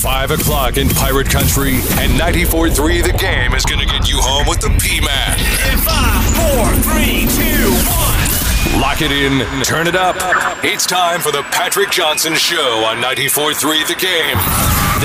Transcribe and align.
5 0.00 0.30
o'clock 0.30 0.78
in 0.78 0.88
Pirate 0.88 1.28
Country, 1.28 1.74
and 2.00 2.18
94.3 2.18 3.04
The 3.04 3.12
Game 3.18 3.52
is 3.52 3.66
going 3.66 3.80
to 3.80 3.84
get 3.86 4.08
you 4.08 4.16
home 4.18 4.48
with 4.48 4.58
the 4.58 4.70
P-Man. 4.80 5.38
In 5.70 5.76
five, 5.76 6.24
four, 6.40 6.72
three, 6.80 7.28
two, 7.36 7.68
one. 7.92 8.80
Lock 8.80 9.02
it 9.02 9.12
in, 9.12 9.44
turn 9.62 9.86
it 9.86 9.96
up. 9.96 10.16
It's 10.64 10.86
time 10.86 11.20
for 11.20 11.30
the 11.32 11.42
Patrick 11.50 11.90
Johnson 11.90 12.34
Show 12.34 12.82
on 12.86 12.96
94.3 12.96 13.88
The 13.88 13.94
Game. 14.00 14.38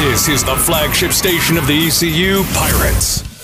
This 0.01 0.29
is 0.29 0.45
the 0.45 0.55
flagship 0.55 1.11
station 1.11 1.57
of 1.57 1.67
the 1.67 1.87
ECU 1.87 2.45
Pirates. 2.53 3.34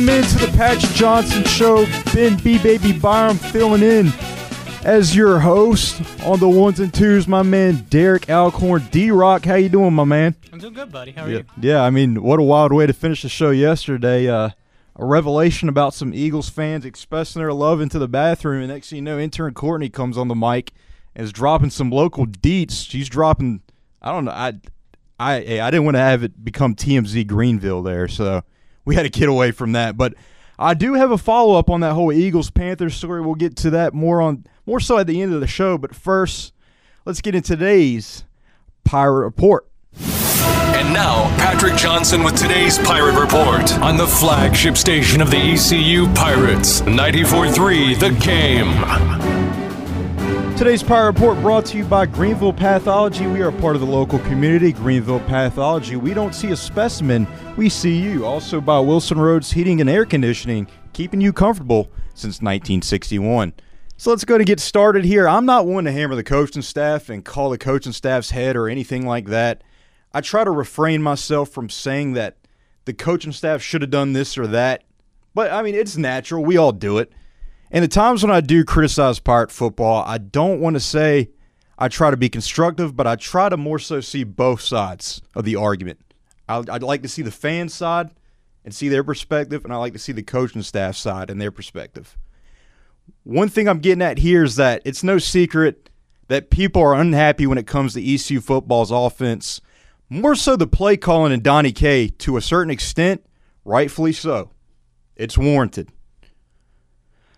Welcome 0.00 0.24
into 0.24 0.46
the 0.46 0.56
Patrick 0.56 0.92
Johnson 0.92 1.44
Show. 1.44 1.84
Ben 2.14 2.38
B. 2.38 2.56
Baby 2.56 2.90
Byram 2.98 3.36
filling 3.36 3.82
in 3.82 4.10
as 4.82 5.14
your 5.14 5.38
host 5.40 6.00
on 6.24 6.40
the 6.40 6.48
ones 6.48 6.80
and 6.80 6.92
twos. 6.92 7.28
My 7.28 7.42
man 7.42 7.84
Derek 7.90 8.30
Alcorn, 8.30 8.88
D 8.90 9.10
Rock. 9.10 9.44
How 9.44 9.56
you 9.56 9.68
doing, 9.68 9.92
my 9.92 10.04
man? 10.04 10.36
I'm 10.54 10.58
doing 10.58 10.72
good, 10.72 10.90
buddy. 10.90 11.12
How 11.12 11.24
are 11.24 11.28
Yeah, 11.30 11.36
you? 11.38 11.44
yeah. 11.60 11.82
I 11.82 11.90
mean, 11.90 12.22
what 12.22 12.38
a 12.40 12.42
wild 12.42 12.72
way 12.72 12.86
to 12.86 12.94
finish 12.94 13.20
the 13.20 13.28
show 13.28 13.50
yesterday. 13.50 14.26
Uh, 14.26 14.48
a 14.96 15.04
revelation 15.04 15.68
about 15.68 15.92
some 15.92 16.14
Eagles 16.14 16.48
fans 16.48 16.86
expressing 16.86 17.42
their 17.42 17.52
love 17.52 17.82
into 17.82 17.98
the 17.98 18.08
bathroom, 18.08 18.62
and 18.62 18.68
next 18.72 18.88
thing 18.88 18.96
you 18.96 19.02
know, 19.02 19.18
intern 19.18 19.52
Courtney 19.52 19.90
comes 19.90 20.16
on 20.16 20.28
the 20.28 20.34
mic 20.34 20.72
and 21.14 21.26
is 21.26 21.30
dropping 21.32 21.68
some 21.68 21.90
local 21.90 22.26
deets. 22.26 22.88
She's 22.88 23.10
dropping. 23.10 23.60
I 24.00 24.12
don't 24.12 24.24
know. 24.24 24.32
I, 24.32 24.54
I, 25.18 25.40
hey, 25.40 25.60
I 25.60 25.70
didn't 25.70 25.84
want 25.84 25.96
to 25.96 26.00
have 26.02 26.22
it 26.24 26.42
become 26.42 26.74
TMZ 26.74 27.26
Greenville 27.26 27.82
there, 27.82 28.08
so 28.08 28.42
we 28.84 28.94
had 28.94 29.02
to 29.02 29.10
get 29.10 29.28
away 29.28 29.50
from 29.50 29.72
that. 29.72 29.96
But 29.96 30.14
I 30.58 30.74
do 30.74 30.94
have 30.94 31.10
a 31.10 31.18
follow 31.18 31.58
up 31.58 31.70
on 31.70 31.80
that 31.80 31.94
whole 31.94 32.12
Eagles 32.12 32.50
Panthers 32.50 32.94
story. 32.94 33.20
We'll 33.20 33.34
get 33.34 33.56
to 33.56 33.70
that 33.70 33.94
more 33.94 34.20
on 34.20 34.44
more 34.66 34.80
so 34.80 34.98
at 34.98 35.06
the 35.06 35.22
end 35.22 35.32
of 35.32 35.40
the 35.40 35.46
show. 35.46 35.78
But 35.78 35.94
first, 35.94 36.52
let's 37.04 37.20
get 37.20 37.34
into 37.34 37.56
today's 37.56 38.24
Pirate 38.84 39.24
Report. 39.24 39.66
And 39.96 40.94
now, 40.94 41.24
Patrick 41.36 41.76
Johnson 41.76 42.22
with 42.22 42.36
today's 42.36 42.78
Pirate 42.78 43.20
Report 43.20 43.78
on 43.80 43.96
the 43.96 44.06
flagship 44.06 44.76
station 44.76 45.20
of 45.20 45.30
the 45.30 45.36
ECU 45.36 46.06
Pirates, 46.14 46.80
94.3 46.82 47.98
The 47.98 48.10
Game. 48.24 49.49
Today's 50.56 50.82
Pirate 50.82 51.12
Report 51.12 51.40
brought 51.40 51.64
to 51.66 51.78
you 51.78 51.84
by 51.84 52.04
Greenville 52.04 52.52
Pathology. 52.52 53.26
We 53.26 53.40
are 53.40 53.50
part 53.50 53.76
of 53.76 53.80
the 53.80 53.86
local 53.86 54.18
community, 54.18 54.72
Greenville 54.72 55.20
Pathology. 55.20 55.96
We 55.96 56.12
don't 56.12 56.34
see 56.34 56.50
a 56.50 56.56
specimen, 56.56 57.26
we 57.56 57.70
see 57.70 57.98
you. 57.98 58.26
Also 58.26 58.60
by 58.60 58.78
Wilson 58.78 59.18
Roads 59.18 59.50
Heating 59.52 59.80
and 59.80 59.88
Air 59.88 60.04
Conditioning, 60.04 60.68
keeping 60.92 61.20
you 61.20 61.32
comfortable 61.32 61.90
since 62.14 62.42
1961. 62.42 63.54
So 63.96 64.10
let's 64.10 64.24
go 64.24 64.36
to 64.38 64.44
get 64.44 64.60
started 64.60 65.04
here. 65.04 65.26
I'm 65.26 65.46
not 65.46 65.66
one 65.66 65.84
to 65.84 65.92
hammer 65.92 66.14
the 66.14 66.22
coaching 66.22 66.62
staff 66.62 67.08
and 67.08 67.24
call 67.24 67.50
the 67.50 67.58
coaching 67.58 67.92
staff's 67.92 68.30
head 68.30 68.56
or 68.56 68.68
anything 68.68 69.06
like 69.06 69.26
that. 69.26 69.62
I 70.12 70.20
try 70.20 70.44
to 70.44 70.50
refrain 70.50 71.02
myself 71.02 71.48
from 71.50 71.70
saying 71.70 72.12
that 72.14 72.36
the 72.84 72.92
coaching 72.92 73.32
staff 73.32 73.62
should 73.62 73.80
have 73.80 73.90
done 73.90 74.12
this 74.12 74.36
or 74.36 74.46
that. 74.46 74.84
But 75.34 75.52
I 75.52 75.62
mean, 75.62 75.74
it's 75.74 75.96
natural. 75.96 76.44
We 76.44 76.56
all 76.56 76.72
do 76.72 76.98
it. 76.98 77.12
And 77.70 77.84
the 77.84 77.88
times 77.88 78.22
when 78.22 78.32
I 78.32 78.40
do 78.40 78.64
criticize 78.64 79.20
Pirate 79.20 79.50
football, 79.52 80.02
I 80.06 80.18
don't 80.18 80.60
want 80.60 80.74
to 80.74 80.80
say 80.80 81.30
I 81.78 81.88
try 81.88 82.10
to 82.10 82.16
be 82.16 82.28
constructive, 82.28 82.96
but 82.96 83.06
I 83.06 83.16
try 83.16 83.48
to 83.48 83.56
more 83.56 83.78
so 83.78 84.00
see 84.00 84.24
both 84.24 84.60
sides 84.60 85.22
of 85.34 85.44
the 85.44 85.56
argument. 85.56 86.00
I- 86.48 86.64
I'd 86.68 86.82
like 86.82 87.02
to 87.02 87.08
see 87.08 87.22
the 87.22 87.30
fan 87.30 87.68
side 87.68 88.10
and 88.64 88.74
see 88.74 88.88
their 88.88 89.04
perspective, 89.04 89.64
and 89.64 89.72
I 89.72 89.76
like 89.76 89.92
to 89.92 89.98
see 89.98 90.12
the 90.12 90.22
coaching 90.22 90.62
staff 90.62 90.96
side 90.96 91.30
and 91.30 91.40
their 91.40 91.52
perspective. 91.52 92.18
One 93.22 93.48
thing 93.48 93.68
I'm 93.68 93.78
getting 93.78 94.02
at 94.02 94.18
here 94.18 94.44
is 94.44 94.56
that 94.56 94.82
it's 94.84 95.02
no 95.02 95.18
secret 95.18 95.88
that 96.28 96.50
people 96.50 96.82
are 96.82 96.94
unhappy 96.94 97.46
when 97.46 97.58
it 97.58 97.66
comes 97.66 97.94
to 97.94 98.02
ECU 98.04 98.40
football's 98.40 98.90
offense, 98.90 99.60
more 100.08 100.34
so 100.34 100.56
the 100.56 100.66
play 100.66 100.96
calling 100.96 101.32
and 101.32 101.42
Donnie 101.42 101.72
K 101.72 102.08
to 102.08 102.36
a 102.36 102.42
certain 102.42 102.70
extent, 102.70 103.24
rightfully 103.64 104.12
so. 104.12 104.50
It's 105.16 105.38
warranted. 105.38 105.90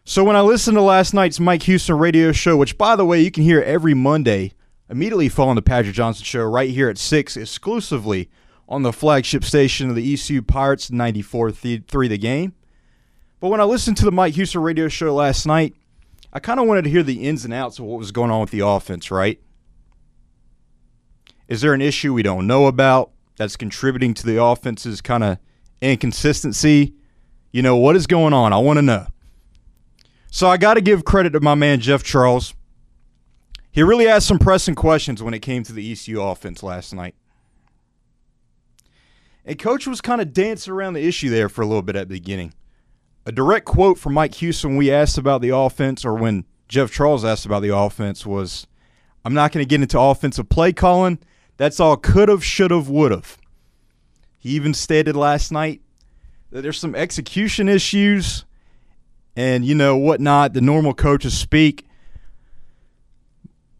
So 0.04 0.24
when 0.24 0.34
I 0.34 0.40
listened 0.40 0.76
to 0.76 0.82
last 0.82 1.14
night's 1.14 1.38
Mike 1.38 1.62
Houston 1.62 1.96
radio 1.96 2.32
show, 2.32 2.56
which 2.56 2.76
by 2.76 2.96
the 2.96 3.04
way 3.04 3.20
you 3.20 3.30
can 3.30 3.44
hear 3.44 3.62
every 3.62 3.94
Monday, 3.94 4.52
immediately 4.90 5.28
following 5.28 5.54
the 5.54 5.62
Patrick 5.62 5.94
Johnson 5.94 6.24
show 6.24 6.42
right 6.42 6.70
here 6.70 6.88
at 6.88 6.98
six, 6.98 7.36
exclusively 7.36 8.28
on 8.68 8.82
the 8.82 8.92
flagship 8.92 9.44
station 9.44 9.88
of 9.88 9.94
the 9.94 10.12
ECU 10.12 10.42
Pirates, 10.42 10.90
94.3 10.90 12.08
The 12.08 12.18
Game. 12.18 12.52
But 13.38 13.48
when 13.48 13.60
I 13.60 13.64
listened 13.64 13.96
to 13.98 14.04
the 14.04 14.10
Mike 14.10 14.34
Houston 14.34 14.60
radio 14.62 14.88
show 14.88 15.14
last 15.14 15.46
night, 15.46 15.74
I 16.32 16.40
kind 16.40 16.58
of 16.58 16.66
wanted 16.66 16.82
to 16.82 16.90
hear 16.90 17.04
the 17.04 17.24
ins 17.24 17.44
and 17.44 17.54
outs 17.54 17.78
of 17.78 17.84
what 17.84 17.98
was 17.98 18.10
going 18.10 18.30
on 18.32 18.40
with 18.40 18.50
the 18.50 18.66
offense. 18.66 19.10
Right? 19.10 19.40
Is 21.46 21.60
there 21.60 21.74
an 21.74 21.82
issue 21.82 22.12
we 22.12 22.22
don't 22.22 22.48
know 22.48 22.66
about 22.66 23.12
that's 23.36 23.56
contributing 23.56 24.14
to 24.14 24.26
the 24.26 24.42
offense's 24.42 25.00
kind 25.00 25.22
of 25.22 25.38
inconsistency? 25.80 26.94
You 27.52 27.62
know 27.62 27.76
what 27.76 27.94
is 27.94 28.08
going 28.08 28.32
on? 28.32 28.52
I 28.52 28.58
want 28.58 28.78
to 28.78 28.82
know. 28.82 29.06
So 30.34 30.48
I 30.48 30.56
got 30.56 30.74
to 30.74 30.80
give 30.80 31.04
credit 31.04 31.34
to 31.34 31.40
my 31.40 31.54
man 31.54 31.80
Jeff 31.80 32.02
Charles. 32.02 32.54
He 33.70 33.82
really 33.82 34.08
asked 34.08 34.26
some 34.26 34.38
pressing 34.38 34.74
questions 34.74 35.22
when 35.22 35.34
it 35.34 35.40
came 35.40 35.62
to 35.62 35.74
the 35.74 35.92
ECU 35.92 36.22
offense 36.22 36.62
last 36.62 36.94
night. 36.94 37.14
And 39.44 39.58
coach 39.58 39.86
was 39.86 40.00
kind 40.00 40.22
of 40.22 40.32
dancing 40.32 40.72
around 40.72 40.94
the 40.94 41.06
issue 41.06 41.28
there 41.28 41.50
for 41.50 41.60
a 41.60 41.66
little 41.66 41.82
bit 41.82 41.96
at 41.96 42.08
the 42.08 42.14
beginning. 42.14 42.54
A 43.26 43.30
direct 43.30 43.66
quote 43.66 43.98
from 43.98 44.14
Mike 44.14 44.32
Houston 44.36 44.70
when 44.70 44.78
we 44.78 44.90
asked 44.90 45.18
about 45.18 45.42
the 45.42 45.50
offense 45.50 46.02
or 46.02 46.14
when 46.14 46.46
Jeff 46.66 46.90
Charles 46.90 47.26
asked 47.26 47.44
about 47.44 47.60
the 47.60 47.76
offense 47.76 48.24
was 48.24 48.66
I'm 49.26 49.34
not 49.34 49.52
going 49.52 49.62
to 49.62 49.68
get 49.68 49.82
into 49.82 50.00
offensive 50.00 50.48
play 50.48 50.72
calling. 50.72 51.18
That's 51.58 51.78
all 51.78 51.98
could 51.98 52.30
have, 52.30 52.42
should 52.42 52.70
have, 52.70 52.88
would 52.88 53.12
have. 53.12 53.36
He 54.38 54.48
even 54.50 54.72
stated 54.72 55.14
last 55.14 55.52
night 55.52 55.82
that 56.48 56.62
there's 56.62 56.80
some 56.80 56.94
execution 56.94 57.68
issues 57.68 58.46
and 59.36 59.64
you 59.64 59.74
know 59.74 59.96
whatnot. 59.96 60.52
The 60.52 60.60
normal 60.60 60.94
coaches 60.94 61.36
speak, 61.36 61.86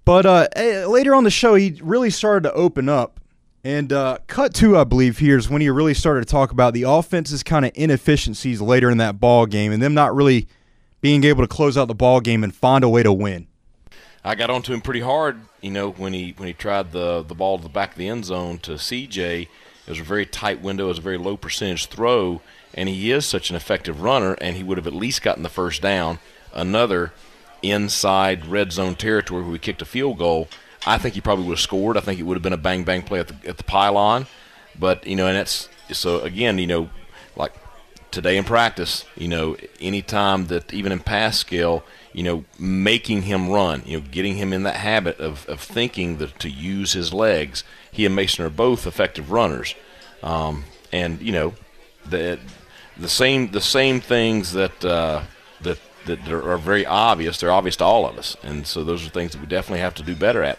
but 0.04 0.26
uh, 0.26 0.48
eh, 0.56 0.86
later 0.86 1.14
on 1.14 1.24
the 1.24 1.30
show, 1.30 1.54
he 1.54 1.80
really 1.82 2.10
started 2.10 2.42
to 2.48 2.52
open 2.52 2.88
up. 2.88 3.20
And 3.64 3.92
uh, 3.92 4.18
cut 4.26 4.54
two, 4.54 4.76
I 4.76 4.82
believe, 4.82 5.18
here 5.18 5.38
is 5.38 5.48
when 5.48 5.62
he 5.62 5.70
really 5.70 5.94
started 5.94 6.26
to 6.26 6.30
talk 6.30 6.50
about 6.50 6.74
the 6.74 6.82
offense's 6.82 7.44
kind 7.44 7.64
of 7.64 7.70
inefficiencies 7.76 8.60
later 8.60 8.90
in 8.90 8.98
that 8.98 9.20
ball 9.20 9.46
game, 9.46 9.70
and 9.70 9.80
them 9.80 9.94
not 9.94 10.14
really 10.14 10.48
being 11.00 11.22
able 11.22 11.44
to 11.44 11.48
close 11.48 11.78
out 11.78 11.86
the 11.86 11.94
ball 11.94 12.20
game 12.20 12.42
and 12.42 12.54
find 12.54 12.82
a 12.82 12.88
way 12.88 13.04
to 13.04 13.12
win. 13.12 13.46
I 14.24 14.34
got 14.34 14.50
onto 14.50 14.72
him 14.72 14.80
pretty 14.80 15.00
hard, 15.00 15.40
you 15.60 15.70
know, 15.70 15.90
when 15.90 16.12
he 16.12 16.34
when 16.36 16.48
he 16.48 16.54
tried 16.54 16.92
the 16.92 17.22
the 17.22 17.34
ball 17.34 17.58
to 17.58 17.62
the 17.62 17.68
back 17.68 17.92
of 17.92 17.98
the 17.98 18.08
end 18.08 18.24
zone 18.24 18.58
to 18.58 18.72
CJ. 18.72 19.42
It 19.42 19.90
was 19.90 20.00
a 20.00 20.04
very 20.04 20.26
tight 20.26 20.60
window, 20.60 20.84
it 20.86 20.88
was 20.88 20.98
a 20.98 21.02
very 21.02 21.18
low 21.18 21.36
percentage 21.36 21.86
throw, 21.86 22.40
and 22.74 22.88
he 22.88 23.10
is 23.10 23.26
such 23.26 23.50
an 23.50 23.56
effective 23.56 24.02
runner, 24.02 24.34
and 24.34 24.56
he 24.56 24.62
would 24.62 24.78
have 24.78 24.86
at 24.86 24.94
least 24.94 25.22
gotten 25.22 25.42
the 25.42 25.48
first 25.48 25.82
down. 25.82 26.18
Another 26.52 27.12
inside 27.62 28.46
red 28.46 28.72
zone 28.72 28.94
territory 28.94 29.42
where 29.42 29.52
we 29.52 29.58
kicked 29.58 29.82
a 29.82 29.86
field 29.86 30.18
goal. 30.18 30.48
I 30.84 30.98
think 30.98 31.14
he 31.14 31.20
probably 31.20 31.46
would 31.46 31.54
have 31.54 31.60
scored. 31.60 31.96
I 31.96 32.00
think 32.00 32.18
it 32.18 32.24
would 32.24 32.36
have 32.36 32.42
been 32.42 32.52
a 32.52 32.58
bang 32.58 32.84
bang 32.84 33.02
play 33.02 33.20
at 33.20 33.28
the 33.28 33.48
at 33.48 33.56
the 33.56 33.64
pylon, 33.64 34.26
but 34.78 35.06
you 35.06 35.16
know, 35.16 35.26
and 35.26 35.36
that's 35.36 35.68
so 35.92 36.20
again, 36.20 36.58
you 36.58 36.66
know, 36.66 36.90
like 37.36 37.54
today 38.10 38.36
in 38.36 38.44
practice, 38.44 39.04
you 39.16 39.28
know, 39.28 39.56
anytime 39.80 40.46
that 40.46 40.72
even 40.72 40.92
in 40.92 41.00
pass 41.00 41.38
skill, 41.38 41.84
you 42.12 42.22
know, 42.22 42.44
making 42.58 43.22
him 43.22 43.48
run, 43.48 43.82
you 43.86 43.98
know, 43.98 44.06
getting 44.10 44.36
him 44.36 44.52
in 44.52 44.64
that 44.64 44.76
habit 44.76 45.18
of, 45.18 45.48
of 45.48 45.60
thinking 45.60 46.18
that 46.18 46.38
to 46.40 46.50
use 46.50 46.92
his 46.92 47.12
legs. 47.12 47.64
He 47.90 48.04
and 48.04 48.14
Mason 48.14 48.44
are 48.44 48.50
both 48.50 48.86
effective 48.86 49.30
runners, 49.30 49.74
um, 50.22 50.64
and 50.92 51.20
you 51.22 51.32
know, 51.32 51.54
the 52.04 52.38
the 52.96 53.08
same 53.08 53.50
the 53.50 53.60
same 53.60 54.00
things 54.00 54.52
that 54.52 54.84
uh, 54.84 55.22
that 55.62 55.78
that 56.06 56.28
are 56.28 56.56
very 56.58 56.86
obvious. 56.86 57.38
They're 57.38 57.52
obvious 57.52 57.76
to 57.76 57.84
all 57.84 58.06
of 58.06 58.18
us, 58.18 58.36
and 58.42 58.66
so 58.66 58.84
those 58.84 59.06
are 59.06 59.10
things 59.10 59.32
that 59.32 59.40
we 59.40 59.46
definitely 59.46 59.80
have 59.80 59.94
to 59.94 60.02
do 60.02 60.14
better 60.14 60.42
at. 60.42 60.58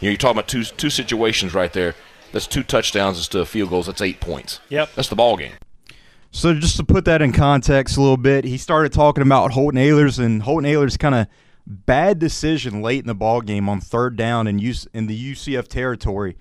You 0.00 0.08
know, 0.08 0.10
you're 0.10 0.18
talking 0.18 0.38
about 0.38 0.48
two 0.48 0.64
two 0.64 0.90
situations 0.90 1.54
right 1.54 1.72
there. 1.72 1.94
That's 2.32 2.46
two 2.46 2.64
touchdowns 2.64 3.18
instead 3.18 3.40
of 3.40 3.48
field 3.48 3.70
goals. 3.70 3.86
That's 3.86 4.00
eight 4.00 4.20
points. 4.20 4.60
Yep. 4.68 4.90
That's 4.96 5.08
the 5.08 5.14
ball 5.14 5.36
game. 5.36 5.52
So 6.32 6.52
just 6.52 6.76
to 6.78 6.84
put 6.84 7.04
that 7.04 7.22
in 7.22 7.30
context 7.30 7.96
a 7.96 8.00
little 8.00 8.16
bit, 8.16 8.44
he 8.44 8.58
started 8.58 8.92
talking 8.92 9.22
about 9.22 9.52
Holton 9.52 9.78
Ahlers 9.78 10.18
and 10.18 10.42
Holton 10.42 10.68
Ahlers' 10.68 10.98
kind 10.98 11.14
of 11.14 11.28
bad 11.64 12.18
decision 12.18 12.82
late 12.82 13.00
in 13.00 13.06
the 13.06 13.14
ball 13.14 13.40
game 13.40 13.68
on 13.68 13.80
third 13.80 14.16
down 14.16 14.48
and 14.48 14.60
use 14.60 14.88
in 14.92 15.06
the 15.06 15.32
UCF 15.32 15.68
territory 15.68 16.36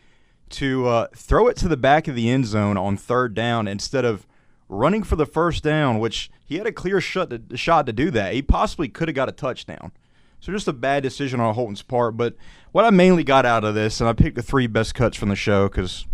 to 0.50 0.88
uh, 0.88 1.08
throw 1.16 1.48
it 1.48 1.56
to 1.58 1.68
the 1.68 1.78
back 1.78 2.08
of 2.08 2.16
the 2.16 2.30
end 2.30 2.48
zone 2.48 2.76
on 2.76 2.98
third 2.98 3.36
down 3.36 3.68
instead 3.68 4.04
of 4.04 4.26
running 4.70 5.04
for 5.04 5.16
the 5.16 5.26
first 5.26 5.64
down, 5.64 6.00
which 6.00 6.32
he 6.44 6.58
had 6.58 6.68
a 6.68 6.72
clear 6.72 7.00
shot 7.02 7.30
to, 7.30 7.58
shot 7.58 7.86
to 7.86 7.94
do 7.94 8.10
that. 8.12 8.34
He 8.34 8.42
possibly 8.42 8.90
could 8.90 9.08
have 9.08 9.16
got 9.16 9.30
a 9.30 9.34
touchdown. 9.34 9.92
So 10.40 10.52
just 10.52 10.68
a 10.68 10.74
bad 10.74 11.04
decision 11.04 11.40
on 11.40 11.54
Holton's 11.54 11.82
part. 11.82 12.18
But 12.18 12.36
what 12.74 12.84
I 12.84 12.90
mainly 12.90 13.24
got 13.24 13.46
out 13.46 13.64
of 13.64 13.76
this, 13.76 14.02
and 14.02 14.10
I 14.10 14.14
picked 14.14 14.36
the 14.36 14.44
three 14.44 14.68
best 14.68 14.94
cuts 14.94 15.16
from 15.16 15.30
the 15.30 15.36
show 15.36 15.68
because 15.70 16.06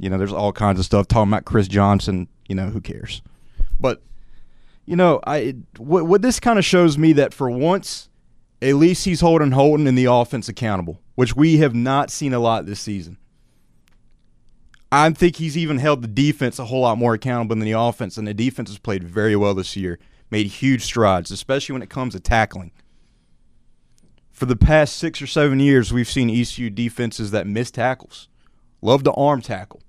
You 0.00 0.08
know, 0.08 0.16
there's 0.18 0.32
all 0.32 0.52
kinds 0.52 0.78
of 0.78 0.86
stuff 0.86 1.06
talking 1.08 1.30
about 1.30 1.44
Chris 1.44 1.68
Johnson. 1.68 2.26
You 2.48 2.54
know, 2.54 2.70
who 2.70 2.80
cares? 2.80 3.22
But 3.78 4.02
you 4.86 4.96
know, 4.96 5.20
I 5.26 5.56
what, 5.76 6.06
what 6.06 6.22
this 6.22 6.40
kind 6.40 6.58
of 6.58 6.64
shows 6.64 6.98
me 6.98 7.12
that 7.12 7.34
for 7.34 7.50
once, 7.50 8.08
at 8.62 8.74
least 8.74 9.04
he's 9.04 9.20
holding 9.20 9.52
Holton 9.52 9.86
and 9.86 9.96
the 9.96 10.06
offense 10.06 10.48
accountable, 10.48 11.00
which 11.14 11.36
we 11.36 11.58
have 11.58 11.74
not 11.74 12.10
seen 12.10 12.32
a 12.32 12.38
lot 12.38 12.66
this 12.66 12.80
season. 12.80 13.18
I 14.92 15.10
think 15.10 15.36
he's 15.36 15.56
even 15.56 15.78
held 15.78 16.02
the 16.02 16.08
defense 16.08 16.58
a 16.58 16.64
whole 16.64 16.80
lot 16.80 16.98
more 16.98 17.14
accountable 17.14 17.54
than 17.54 17.64
the 17.64 17.72
offense, 17.72 18.16
and 18.16 18.26
the 18.26 18.34
defense 18.34 18.70
has 18.70 18.78
played 18.78 19.04
very 19.04 19.36
well 19.36 19.54
this 19.54 19.76
year, 19.76 19.98
made 20.30 20.46
huge 20.46 20.82
strides, 20.82 21.30
especially 21.30 21.74
when 21.74 21.82
it 21.82 21.90
comes 21.90 22.14
to 22.14 22.20
tackling. 22.20 22.72
For 24.32 24.46
the 24.46 24.56
past 24.56 24.96
six 24.96 25.22
or 25.22 25.26
seven 25.26 25.60
years, 25.60 25.92
we've 25.92 26.08
seen 26.08 26.30
ECU 26.30 26.70
defenses 26.70 27.30
that 27.30 27.46
miss 27.46 27.70
tackles, 27.70 28.28
love 28.82 29.04
to 29.04 29.12
arm 29.12 29.42
tackle. 29.42 29.82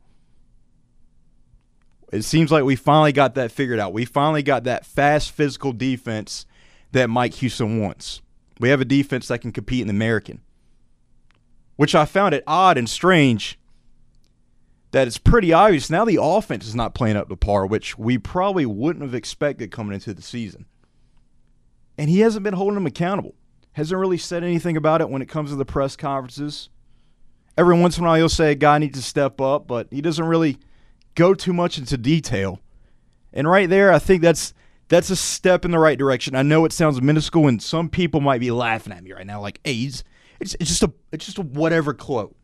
It 2.11 2.23
seems 2.23 2.51
like 2.51 2.65
we 2.65 2.75
finally 2.75 3.13
got 3.13 3.35
that 3.35 3.51
figured 3.51 3.79
out. 3.79 3.93
We 3.93 4.05
finally 4.05 4.43
got 4.43 4.65
that 4.65 4.85
fast 4.85 5.31
physical 5.31 5.71
defense 5.71 6.45
that 6.91 7.09
Mike 7.09 7.35
Houston 7.35 7.79
wants. 7.79 8.21
We 8.59 8.69
have 8.69 8.81
a 8.81 8.85
defense 8.85 9.29
that 9.29 9.39
can 9.39 9.53
compete 9.53 9.81
in 9.81 9.87
the 9.87 9.93
American, 9.93 10.41
which 11.77 11.95
I 11.95 12.05
found 12.05 12.35
it 12.35 12.43
odd 12.45 12.77
and 12.77 12.89
strange 12.89 13.57
that 14.91 15.07
it's 15.07 15.17
pretty 15.17 15.53
obvious 15.53 15.89
now 15.89 16.05
the 16.05 16.19
offense 16.21 16.67
is 16.67 16.75
not 16.75 16.93
playing 16.93 17.15
up 17.15 17.29
to 17.29 17.35
par, 17.35 17.65
which 17.65 17.97
we 17.97 18.17
probably 18.17 18.65
wouldn't 18.65 19.03
have 19.03 19.15
expected 19.15 19.71
coming 19.71 19.93
into 19.93 20.13
the 20.13 20.21
season. 20.21 20.65
And 21.97 22.09
he 22.09 22.19
hasn't 22.19 22.43
been 22.43 22.53
holding 22.53 22.75
them 22.75 22.85
accountable. 22.85 23.35
Hasn't 23.73 23.99
really 23.99 24.17
said 24.17 24.43
anything 24.43 24.75
about 24.75 25.01
it 25.01 25.09
when 25.09 25.21
it 25.21 25.29
comes 25.29 25.49
to 25.51 25.55
the 25.55 25.65
press 25.65 25.95
conferences. 25.95 26.69
Every 27.57 27.77
once 27.77 27.97
in 27.97 28.03
a 28.03 28.07
while 28.07 28.17
he'll 28.17 28.29
say 28.29 28.51
a 28.51 28.55
guy 28.55 28.77
needs 28.77 28.97
to 28.97 29.03
step 29.03 29.39
up, 29.39 29.67
but 29.67 29.87
he 29.91 30.01
doesn't 30.01 30.25
really 30.25 30.57
go 31.15 31.33
too 31.33 31.53
much 31.53 31.77
into 31.77 31.97
detail. 31.97 32.59
And 33.33 33.49
right 33.49 33.69
there, 33.69 33.93
I 33.93 33.99
think 33.99 34.21
that's 34.21 34.53
that's 34.89 35.09
a 35.09 35.15
step 35.15 35.63
in 35.63 35.71
the 35.71 35.79
right 35.79 35.97
direction. 35.97 36.35
I 36.35 36.41
know 36.41 36.65
it 36.65 36.73
sounds 36.73 37.01
minuscule, 37.01 37.47
and 37.47 37.63
some 37.63 37.87
people 37.87 38.19
might 38.19 38.41
be 38.41 38.51
laughing 38.51 38.91
at 38.91 39.03
me 39.03 39.13
right 39.13 39.25
now, 39.25 39.39
like, 39.39 39.61
"Hey, 39.63 39.75
it's, 39.75 40.03
it's 40.59 40.69
just 40.69 40.83
a 40.83 40.91
it's 41.13 41.25
just 41.25 41.37
a 41.37 41.43
whatever 41.43 41.93
quote." 41.93 42.35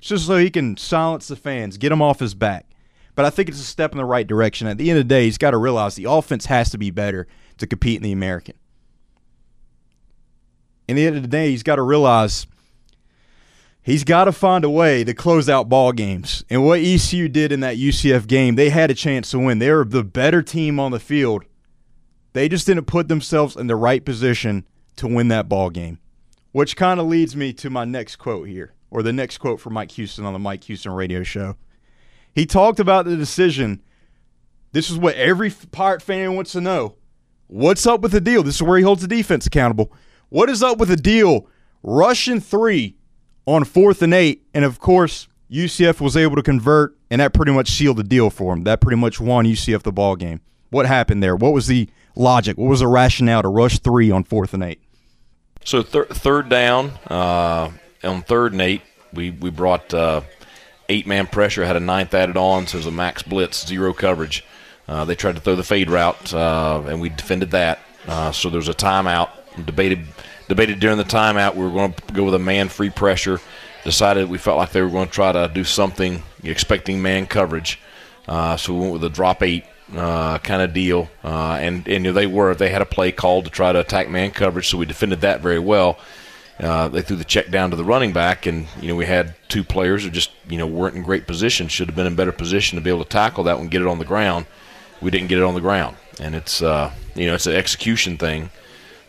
Just 0.00 0.26
so 0.26 0.36
he 0.36 0.50
can 0.50 0.76
silence 0.76 1.28
the 1.28 1.36
fans, 1.36 1.76
get 1.76 1.88
them 1.90 2.02
off 2.02 2.20
his 2.20 2.34
back. 2.34 2.66
But 3.14 3.24
I 3.24 3.30
think 3.30 3.48
it's 3.48 3.60
a 3.60 3.64
step 3.64 3.92
in 3.92 3.98
the 3.98 4.04
right 4.04 4.26
direction. 4.26 4.68
At 4.68 4.78
the 4.78 4.90
end 4.90 4.98
of 4.98 5.04
the 5.04 5.14
day, 5.14 5.24
he's 5.24 5.38
got 5.38 5.50
to 5.50 5.56
realize 5.56 5.96
the 5.96 6.04
offense 6.04 6.46
has 6.46 6.70
to 6.70 6.78
be 6.78 6.90
better 6.90 7.26
to 7.58 7.66
compete 7.66 7.96
in 7.96 8.04
the 8.04 8.12
American. 8.12 8.54
In 10.86 10.96
the 10.96 11.04
end 11.04 11.16
of 11.16 11.22
the 11.22 11.28
day, 11.28 11.50
he's 11.50 11.64
got 11.64 11.76
to 11.76 11.82
realize 11.82 12.46
he's 13.82 14.04
got 14.04 14.24
to 14.24 14.32
find 14.32 14.64
a 14.64 14.70
way 14.70 15.02
to 15.02 15.14
close 15.14 15.48
out 15.48 15.68
ball 15.68 15.92
games. 15.92 16.44
And 16.48 16.64
what 16.64 16.78
ECU 16.78 17.28
did 17.28 17.50
in 17.50 17.60
that 17.60 17.76
UCF 17.76 18.28
game, 18.28 18.54
they 18.54 18.70
had 18.70 18.90
a 18.90 18.94
chance 18.94 19.32
to 19.32 19.38
win. 19.40 19.58
They 19.58 19.72
were 19.72 19.84
the 19.84 20.04
better 20.04 20.40
team 20.40 20.78
on 20.78 20.92
the 20.92 21.00
field. 21.00 21.44
They 22.34 22.48
just 22.48 22.66
didn't 22.66 22.84
put 22.84 23.08
themselves 23.08 23.56
in 23.56 23.66
the 23.66 23.74
right 23.74 24.04
position 24.04 24.64
to 24.94 25.08
win 25.08 25.26
that 25.28 25.48
ball 25.48 25.70
game. 25.70 25.98
Which 26.52 26.76
kind 26.76 27.00
of 27.00 27.06
leads 27.06 27.34
me 27.34 27.52
to 27.54 27.68
my 27.68 27.84
next 27.84 28.16
quote 28.16 28.48
here 28.48 28.74
or 28.90 29.02
the 29.02 29.12
next 29.12 29.38
quote 29.38 29.60
from 29.60 29.74
Mike 29.74 29.92
Houston 29.92 30.24
on 30.24 30.32
the 30.32 30.38
Mike 30.38 30.64
Houston 30.64 30.92
radio 30.92 31.22
show. 31.22 31.56
He 32.34 32.46
talked 32.46 32.80
about 32.80 33.04
the 33.04 33.16
decision. 33.16 33.82
This 34.72 34.90
is 34.90 34.98
what 34.98 35.14
every 35.16 35.50
Pirate 35.50 36.02
fan 36.02 36.34
wants 36.34 36.52
to 36.52 36.60
know. 36.60 36.96
What's 37.46 37.86
up 37.86 38.00
with 38.02 38.12
the 38.12 38.20
deal? 38.20 38.42
This 38.42 38.56
is 38.56 38.62
where 38.62 38.78
he 38.78 38.84
holds 38.84 39.02
the 39.02 39.08
defense 39.08 39.46
accountable. 39.46 39.92
What 40.28 40.50
is 40.50 40.62
up 40.62 40.78
with 40.78 40.90
the 40.90 40.96
deal? 40.96 41.46
Rushing 41.82 42.40
three 42.40 42.96
on 43.46 43.64
fourth 43.64 44.02
and 44.02 44.12
eight. 44.12 44.46
And 44.52 44.64
of 44.64 44.78
course, 44.78 45.28
UCF 45.50 46.00
was 46.00 46.16
able 46.16 46.36
to 46.36 46.42
convert, 46.42 46.96
and 47.10 47.20
that 47.20 47.32
pretty 47.32 47.52
much 47.52 47.70
sealed 47.70 47.96
the 47.96 48.04
deal 48.04 48.28
for 48.28 48.52
him. 48.52 48.64
That 48.64 48.80
pretty 48.80 48.98
much 49.00 49.18
won 49.20 49.46
UCF 49.46 49.82
the 49.82 49.92
ball 49.92 50.16
game. 50.16 50.40
What 50.70 50.84
happened 50.84 51.22
there? 51.22 51.34
What 51.34 51.54
was 51.54 51.66
the 51.66 51.88
logic? 52.14 52.58
What 52.58 52.68
was 52.68 52.80
the 52.80 52.86
rationale 52.86 53.42
to 53.42 53.48
rush 53.48 53.78
three 53.78 54.10
on 54.10 54.24
fourth 54.24 54.52
and 54.52 54.62
eight? 54.62 54.82
So 55.64 55.82
thir- 55.82 56.04
third 56.04 56.50
down, 56.50 56.92
uh, 57.08 57.70
on 58.04 58.22
third 58.22 58.52
and 58.52 58.62
eight, 58.62 58.82
we 59.12 59.30
we 59.30 59.50
brought 59.50 59.92
uh, 59.92 60.22
eight 60.88 61.06
man 61.06 61.26
pressure, 61.26 61.64
had 61.64 61.76
a 61.76 61.80
ninth 61.80 62.14
added 62.14 62.36
on, 62.36 62.66
so 62.66 62.76
it 62.76 62.80
was 62.80 62.86
a 62.86 62.90
max 62.90 63.22
blitz, 63.22 63.66
zero 63.66 63.92
coverage. 63.92 64.44
Uh, 64.86 65.04
they 65.04 65.14
tried 65.14 65.34
to 65.34 65.40
throw 65.40 65.54
the 65.54 65.62
fade 65.62 65.90
route, 65.90 66.32
uh, 66.32 66.82
and 66.86 67.00
we 67.00 67.10
defended 67.10 67.50
that. 67.50 67.78
Uh, 68.06 68.32
so 68.32 68.48
there 68.48 68.58
was 68.58 68.68
a 68.68 68.74
timeout. 68.74 69.30
Debated 69.66 70.06
debated 70.48 70.80
during 70.80 70.96
the 70.96 71.04
timeout. 71.04 71.54
We 71.54 71.64
were 71.64 71.70
going 71.70 71.92
to 71.92 72.12
go 72.14 72.24
with 72.24 72.34
a 72.34 72.38
man 72.38 72.68
free 72.68 72.90
pressure. 72.90 73.40
Decided 73.84 74.28
we 74.28 74.38
felt 74.38 74.56
like 74.56 74.72
they 74.72 74.82
were 74.82 74.88
going 74.88 75.08
to 75.08 75.12
try 75.12 75.32
to 75.32 75.50
do 75.52 75.64
something, 75.64 76.22
expecting 76.42 77.00
man 77.00 77.26
coverage. 77.26 77.78
Uh, 78.26 78.56
so 78.56 78.74
we 78.74 78.80
went 78.80 78.92
with 78.94 79.04
a 79.04 79.10
drop 79.10 79.42
eight 79.42 79.64
uh, 79.96 80.38
kind 80.38 80.62
of 80.62 80.72
deal, 80.72 81.08
uh, 81.24 81.58
and 81.60 81.86
and 81.86 82.04
you 82.04 82.10
know, 82.10 82.12
they 82.12 82.26
were 82.26 82.54
they 82.54 82.70
had 82.70 82.82
a 82.82 82.86
play 82.86 83.12
called 83.12 83.44
to 83.44 83.50
try 83.50 83.72
to 83.72 83.80
attack 83.80 84.08
man 84.08 84.30
coverage, 84.30 84.68
so 84.68 84.78
we 84.78 84.86
defended 84.86 85.20
that 85.22 85.40
very 85.40 85.58
well. 85.58 85.98
Uh, 86.60 86.88
they 86.88 87.02
threw 87.02 87.16
the 87.16 87.24
check 87.24 87.50
down 87.50 87.70
to 87.70 87.76
the 87.76 87.84
running 87.84 88.12
back, 88.12 88.46
and 88.46 88.66
you 88.80 88.88
know 88.88 88.96
we 88.96 89.06
had 89.06 89.34
two 89.48 89.62
players 89.62 90.02
who 90.02 90.10
just 90.10 90.32
you 90.48 90.58
know 90.58 90.66
weren't 90.66 90.96
in 90.96 91.02
great 91.02 91.26
position. 91.26 91.68
Should 91.68 91.88
have 91.88 91.96
been 91.96 92.06
in 92.06 92.16
better 92.16 92.32
position 92.32 92.76
to 92.76 92.82
be 92.82 92.90
able 92.90 93.04
to 93.04 93.08
tackle 93.08 93.44
that 93.44 93.58
one, 93.58 93.68
get 93.68 93.80
it 93.80 93.86
on 93.86 93.98
the 93.98 94.04
ground. 94.04 94.46
We 95.00 95.10
didn't 95.10 95.28
get 95.28 95.38
it 95.38 95.44
on 95.44 95.54
the 95.54 95.60
ground, 95.60 95.96
and 96.18 96.34
it's 96.34 96.60
uh, 96.60 96.92
you 97.14 97.26
know 97.26 97.34
it's 97.34 97.46
an 97.46 97.54
execution 97.54 98.18
thing 98.18 98.50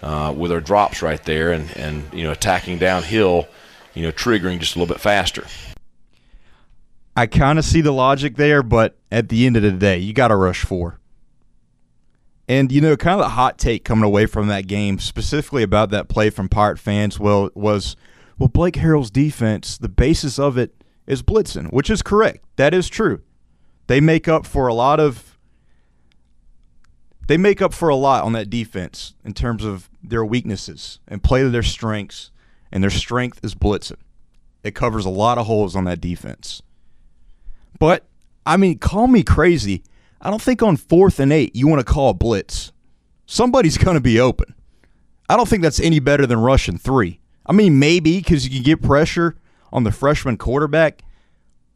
uh, 0.04 0.34
with 0.38 0.52
our 0.52 0.62
drops 0.62 1.02
right 1.02 1.24
there, 1.24 1.52
and 1.52 1.76
and 1.76 2.14
you 2.14 2.24
know 2.24 2.32
attacking 2.32 2.78
downhill, 2.78 3.48
you 3.96 4.04
know 4.04 4.12
triggering 4.12 4.60
just 4.60 4.76
a 4.76 4.80
little 4.80 4.94
bit 4.94 5.02
faster. 5.02 5.46
I 7.16 7.26
kind 7.26 7.60
of 7.60 7.66
see 7.66 7.82
the 7.82 7.92
logic 7.92 8.36
there, 8.36 8.64
but 8.64 8.96
at 9.12 9.28
the 9.30 9.46
end 9.46 9.58
of 9.58 9.64
the 9.64 9.72
day, 9.72 9.98
you 9.98 10.14
got 10.14 10.30
to 10.30 10.36
rush 10.36 10.64
four. 10.64 11.00
And 12.50 12.72
you 12.72 12.82
know, 12.82 12.98
kind 12.98 13.22
of 13.22 13.26
the 13.26 13.30
hot 13.30 13.60
take 13.60 13.86
coming 13.86 14.04
away 14.04 14.26
from 14.26 14.48
that 14.48 14.66
game, 14.66 14.98
specifically 14.98 15.62
about 15.62 15.92
that 15.92 16.10
play 16.10 16.32
from 16.32 16.50
Pirate 16.50 16.80
fans, 16.80 17.20
well, 17.20 17.52
was 17.54 17.96
well, 18.40 18.50
Blake 18.50 18.74
Harrell's 18.74 19.12
defense, 19.12 19.78
the 19.78 19.88
basis 19.88 20.40
of 20.40 20.58
it 20.58 20.74
is 21.06 21.22
blitzing, 21.22 21.72
which 21.72 21.92
is 21.92 22.02
correct. 22.02 22.44
That 22.56 22.74
is 22.74 22.90
true. 22.90 23.22
They 23.86 24.02
make 24.02 24.28
up 24.28 24.48
for 24.48 24.68
a 24.68 24.74
lot 24.74 25.00
of 25.00 25.38
they 27.28 27.38
make 27.38 27.62
up 27.62 27.72
for 27.72 27.90
a 27.90 27.96
lot 27.96 28.24
on 28.24 28.34
that 28.34 28.50
defense 28.50 29.14
in 29.24 29.36
terms 29.36 29.64
of 29.64 29.88
their 30.04 30.26
weaknesses 30.26 31.00
and 31.08 31.22
play 31.22 31.44
to 31.44 31.50
their 31.52 31.62
strengths, 31.62 32.32
and 32.72 32.82
their 32.82 32.90
strength 32.90 33.40
is 33.44 33.54
blitzing. 33.54 34.00
It 34.64 34.74
covers 34.74 35.06
a 35.06 35.12
lot 35.12 35.38
of 35.38 35.46
holes 35.46 35.76
on 35.76 35.84
that 35.84 36.02
defense. 36.02 36.64
But 37.78 38.08
I 38.44 38.58
mean, 38.58 38.80
call 38.80 39.06
me 39.06 39.22
crazy. 39.22 39.84
I 40.22 40.30
don't 40.30 40.42
think 40.42 40.62
on 40.62 40.78
fourth 40.78 41.20
and 41.20 41.32
eight 41.32 41.56
you 41.56 41.68
want 41.68 41.86
to 41.86 41.94
call 41.94 42.10
a 42.10 42.14
blitz. 42.14 42.72
Somebody's 43.26 43.78
going 43.84 43.96
to 43.96 44.02
be 44.02 44.20
open. 44.20 44.56
I 45.30 45.38
don't 45.38 45.48
think 45.48 45.62
that's 45.62 45.80
any 45.80 46.00
better 46.00 46.26
than 46.26 46.40
rushing 46.40 46.78
three. 46.78 47.20
I 47.46 47.54
mean, 47.54 47.80
maybe 47.80 48.18
because 48.18 48.46
you 48.46 48.52
can 48.52 48.64
get 48.64 48.82
pressure 48.82 49.36
on 49.72 49.84
the 49.84 49.92
freshman 49.92 50.38
quarterback, 50.38 51.04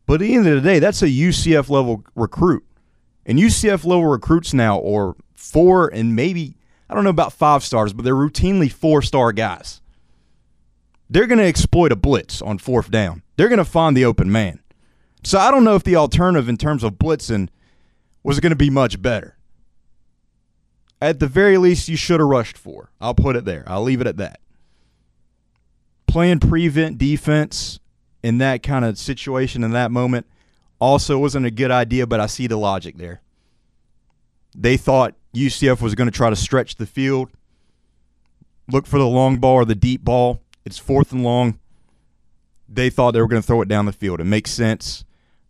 but 0.06 0.16
at 0.16 0.20
the 0.22 0.36
end 0.36 0.48
of 0.48 0.56
the 0.56 0.62
day, 0.62 0.80
that's 0.80 1.02
a 1.02 1.08
UCF 1.08 1.70
level 1.70 2.04
recruit. 2.16 2.66
And 3.26 3.40
UCF 3.40 3.86
level 3.86 4.08
recruits 4.08 4.54
now 4.54 4.82
are 4.82 5.16
four 5.36 5.88
and 5.88 6.16
maybe, 6.16 6.56
I 6.90 6.94
don't 6.94 7.04
know 7.04 7.10
about 7.10 7.34
five 7.34 7.64
stars, 7.64 7.94
but 7.94 8.04
they're 8.04 8.16
routinely 8.16 8.72
four 8.72 9.02
star 9.02 9.32
guys. 9.32 9.82
They're 11.10 11.28
going 11.28 11.40
to 11.40 11.46
exploit 11.46 11.92
a 11.92 11.96
blitz 11.96 12.42
on 12.42 12.58
fourth 12.58 12.90
down. 12.90 13.22
They're 13.36 13.50
going 13.50 13.60
to 13.60 13.66
find 13.66 13.96
the 13.96 14.06
open 14.06 14.32
man. 14.32 14.60
So 15.24 15.40
I 15.40 15.52
don't 15.52 15.64
know 15.64 15.76
if 15.76 15.84
the 15.84 15.96
alternative 15.96 16.50
in 16.50 16.58
terms 16.58 16.84
of 16.84 16.94
blitzing 16.94 17.50
was 18.24 18.40
going 18.40 18.52
to 18.52 18.56
be 18.56 18.70
much 18.70 19.02
better. 19.02 19.38
At 21.02 21.20
the 21.20 21.28
very 21.28 21.58
least, 21.58 21.90
you 21.90 21.98
should 21.98 22.20
have 22.20 22.30
rushed 22.30 22.58
for. 22.58 22.90
I'll 23.02 23.14
put 23.14 23.36
it 23.36 23.46
there. 23.46 23.64
I'll 23.68 23.84
leave 23.84 24.00
it 24.00 24.08
at 24.08 24.18
that. 24.18 24.40
Playing 26.08 26.40
prevent 26.40 26.98
defense 26.98 27.80
in 28.24 28.38
that 28.38 28.64
kind 28.64 28.86
of 28.86 28.98
situation 28.98 29.64
in 29.64 29.72
that 29.72 29.92
moment 29.92 30.26
also 30.80 31.18
wasn't 31.18 31.46
a 31.46 31.52
good 31.52 31.72
idea, 31.72 32.08
but 32.08 32.20
I 32.20 32.26
see 32.26 32.48
the 32.48 32.58
logic 32.58 32.98
there. 32.98 33.22
They 34.56 34.78
thought 34.78 35.16
UCF 35.34 35.82
was 35.82 35.96
going 35.96 36.10
to 36.10 36.16
try 36.16 36.30
to 36.30 36.36
stretch 36.36 36.76
the 36.76 36.86
field, 36.86 37.30
look 38.70 38.86
for 38.86 39.00
the 39.00 39.08
long 39.08 39.38
ball 39.38 39.56
or 39.56 39.66
the 39.66 39.76
deep 39.76 40.04
ball. 40.04 40.42
It's 40.66 40.78
fourth 40.78 41.12
and 41.12 41.24
long. 41.24 41.60
They 42.70 42.90
thought 42.90 43.12
they 43.12 43.22
were 43.22 43.28
going 43.28 43.42
to 43.42 43.46
throw 43.46 43.62
it 43.62 43.68
down 43.68 43.86
the 43.86 43.94
field. 43.94 44.22
It 44.22 44.26
makes 44.26 44.52
sense. 44.52 45.04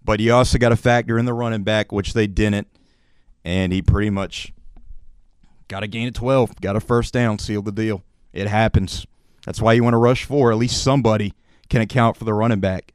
But 0.05 0.19
you 0.19 0.33
also 0.33 0.57
got 0.57 0.69
to 0.69 0.75
factor 0.75 1.17
in 1.17 1.25
the 1.25 1.33
running 1.33 1.63
back, 1.63 1.91
which 1.91 2.13
they 2.13 2.27
didn't. 2.27 2.67
And 3.45 3.71
he 3.71 3.81
pretty 3.81 4.09
much 4.09 4.53
got 5.67 5.83
a 5.83 5.87
gain 5.87 6.07
of 6.07 6.13
12, 6.13 6.61
got 6.61 6.75
a 6.75 6.79
first 6.79 7.13
down, 7.13 7.39
sealed 7.39 7.65
the 7.65 7.71
deal. 7.71 8.03
It 8.31 8.47
happens. 8.47 9.05
That's 9.45 9.61
why 9.61 9.73
you 9.73 9.83
want 9.83 9.93
to 9.93 9.97
rush 9.97 10.25
four. 10.25 10.51
At 10.51 10.57
least 10.57 10.83
somebody 10.83 11.33
can 11.69 11.81
account 11.81 12.17
for 12.17 12.25
the 12.25 12.33
running 12.33 12.59
back. 12.59 12.93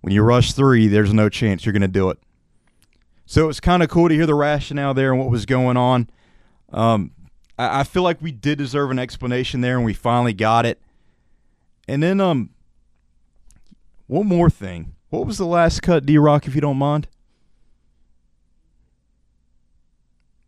When 0.00 0.12
you 0.12 0.22
rush 0.22 0.52
three, 0.52 0.86
there's 0.86 1.12
no 1.12 1.28
chance 1.28 1.64
you're 1.64 1.72
going 1.72 1.82
to 1.82 1.88
do 1.88 2.10
it. 2.10 2.18
So 3.26 3.44
it 3.44 3.46
was 3.46 3.60
kind 3.60 3.82
of 3.82 3.90
cool 3.90 4.08
to 4.08 4.14
hear 4.14 4.26
the 4.26 4.34
rationale 4.34 4.94
there 4.94 5.10
and 5.10 5.20
what 5.20 5.30
was 5.30 5.44
going 5.44 5.76
on. 5.76 6.08
Um, 6.72 7.10
I, 7.58 7.80
I 7.80 7.82
feel 7.84 8.02
like 8.02 8.22
we 8.22 8.32
did 8.32 8.58
deserve 8.58 8.90
an 8.90 8.98
explanation 8.98 9.60
there, 9.60 9.76
and 9.76 9.84
we 9.84 9.92
finally 9.92 10.32
got 10.32 10.64
it. 10.64 10.80
And 11.86 12.02
then, 12.02 12.20
um, 12.20 12.50
one 14.06 14.26
more 14.26 14.48
thing 14.48 14.94
What 15.10 15.26
was 15.26 15.38
the 15.38 15.46
last 15.46 15.82
cut, 15.82 16.04
D 16.04 16.18
Rock, 16.18 16.46
if 16.46 16.54
you 16.54 16.60
don't 16.60 16.76
mind? 16.76 17.08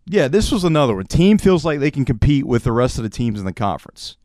Yeah, 0.07 0.29
this 0.29 0.51
was 0.51 0.65
another 0.65 0.97
one. 0.97 1.07
Team 1.07 1.39
feels 1.39 1.65
like 1.65 1.79
they 1.79 1.91
can 1.91 2.05
compete 2.05 2.45
with 2.45 2.65
the 2.65 2.73
rest 2.73 2.99
of 2.99 3.05
the 3.05 3.11
teams 3.11 3.39
in 3.39 3.47
the 3.47 3.53
conference. 3.53 4.17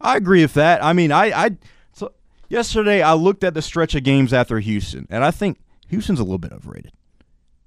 I 0.00 0.16
agree 0.16 0.42
with 0.42 0.54
that. 0.54 0.82
I 0.84 0.92
mean, 0.92 1.10
I, 1.12 1.46
I 1.46 1.50
so 1.92 2.12
yesterday 2.48 3.02
I 3.02 3.14
looked 3.14 3.42
at 3.44 3.54
the 3.54 3.60
stretch 3.60 3.94
of 3.94 4.04
games 4.04 4.32
after 4.32 4.60
Houston, 4.60 5.06
and 5.10 5.24
I 5.24 5.30
think 5.30 5.58
Houston's 5.88 6.20
a 6.20 6.22
little 6.22 6.38
bit 6.38 6.52
overrated. 6.52 6.92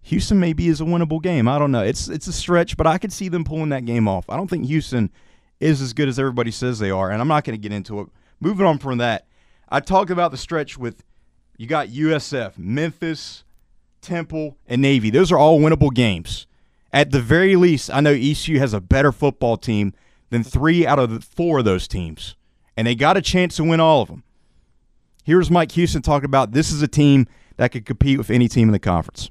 Houston 0.03 0.39
maybe 0.39 0.67
is 0.67 0.81
a 0.81 0.85
winnable 0.85 1.21
game. 1.21 1.47
I 1.47 1.59
don't 1.59 1.71
know. 1.71 1.83
It's 1.83 2.07
it's 2.07 2.27
a 2.27 2.33
stretch, 2.33 2.75
but 2.77 2.87
I 2.87 2.97
could 2.97 3.13
see 3.13 3.29
them 3.29 3.43
pulling 3.43 3.69
that 3.69 3.85
game 3.85 4.07
off. 4.07 4.29
I 4.29 4.37
don't 4.37 4.49
think 4.49 4.65
Houston 4.65 5.11
is 5.59 5.81
as 5.81 5.93
good 5.93 6.09
as 6.09 6.17
everybody 6.17 6.51
says 6.51 6.79
they 6.79 6.91
are, 6.91 7.11
and 7.11 7.21
I'm 7.21 7.27
not 7.27 7.43
going 7.43 7.57
to 7.57 7.61
get 7.61 7.75
into 7.75 7.99
it. 8.01 8.07
Moving 8.39 8.65
on 8.65 8.79
from 8.79 8.97
that, 8.97 9.27
I 9.69 9.79
talked 9.79 10.11
about 10.11 10.31
the 10.31 10.37
stretch 10.37 10.77
with 10.77 11.03
you 11.57 11.67
got 11.67 11.87
USF, 11.89 12.57
Memphis, 12.57 13.43
Temple, 14.01 14.57
and 14.67 14.81
Navy. 14.81 15.09
Those 15.09 15.31
are 15.31 15.37
all 15.37 15.59
winnable 15.59 15.93
games. 15.93 16.47
At 16.91 17.11
the 17.11 17.21
very 17.21 17.55
least, 17.55 17.89
I 17.91 18.01
know 18.01 18.11
ECU 18.13 18.59
has 18.59 18.73
a 18.73 18.81
better 18.81 19.11
football 19.11 19.57
team 19.57 19.93
than 20.29 20.43
three 20.43 20.85
out 20.85 20.99
of 20.99 21.09
the 21.09 21.21
four 21.21 21.59
of 21.59 21.65
those 21.65 21.87
teams, 21.87 22.35
and 22.77 22.85
they 22.87 22.95
got 22.95 23.17
a 23.17 23.21
chance 23.21 23.55
to 23.57 23.63
win 23.63 23.79
all 23.79 24.01
of 24.01 24.07
them. 24.09 24.23
Here's 25.23 25.49
Mike 25.49 25.71
Houston 25.71 26.01
talking 26.01 26.25
about 26.25 26.51
this 26.51 26.71
is 26.71 26.81
a 26.81 26.87
team 26.87 27.27
that 27.57 27.71
could 27.71 27.85
compete 27.85 28.17
with 28.17 28.29
any 28.29 28.47
team 28.47 28.67
in 28.67 28.73
the 28.73 28.79
conference. 28.79 29.29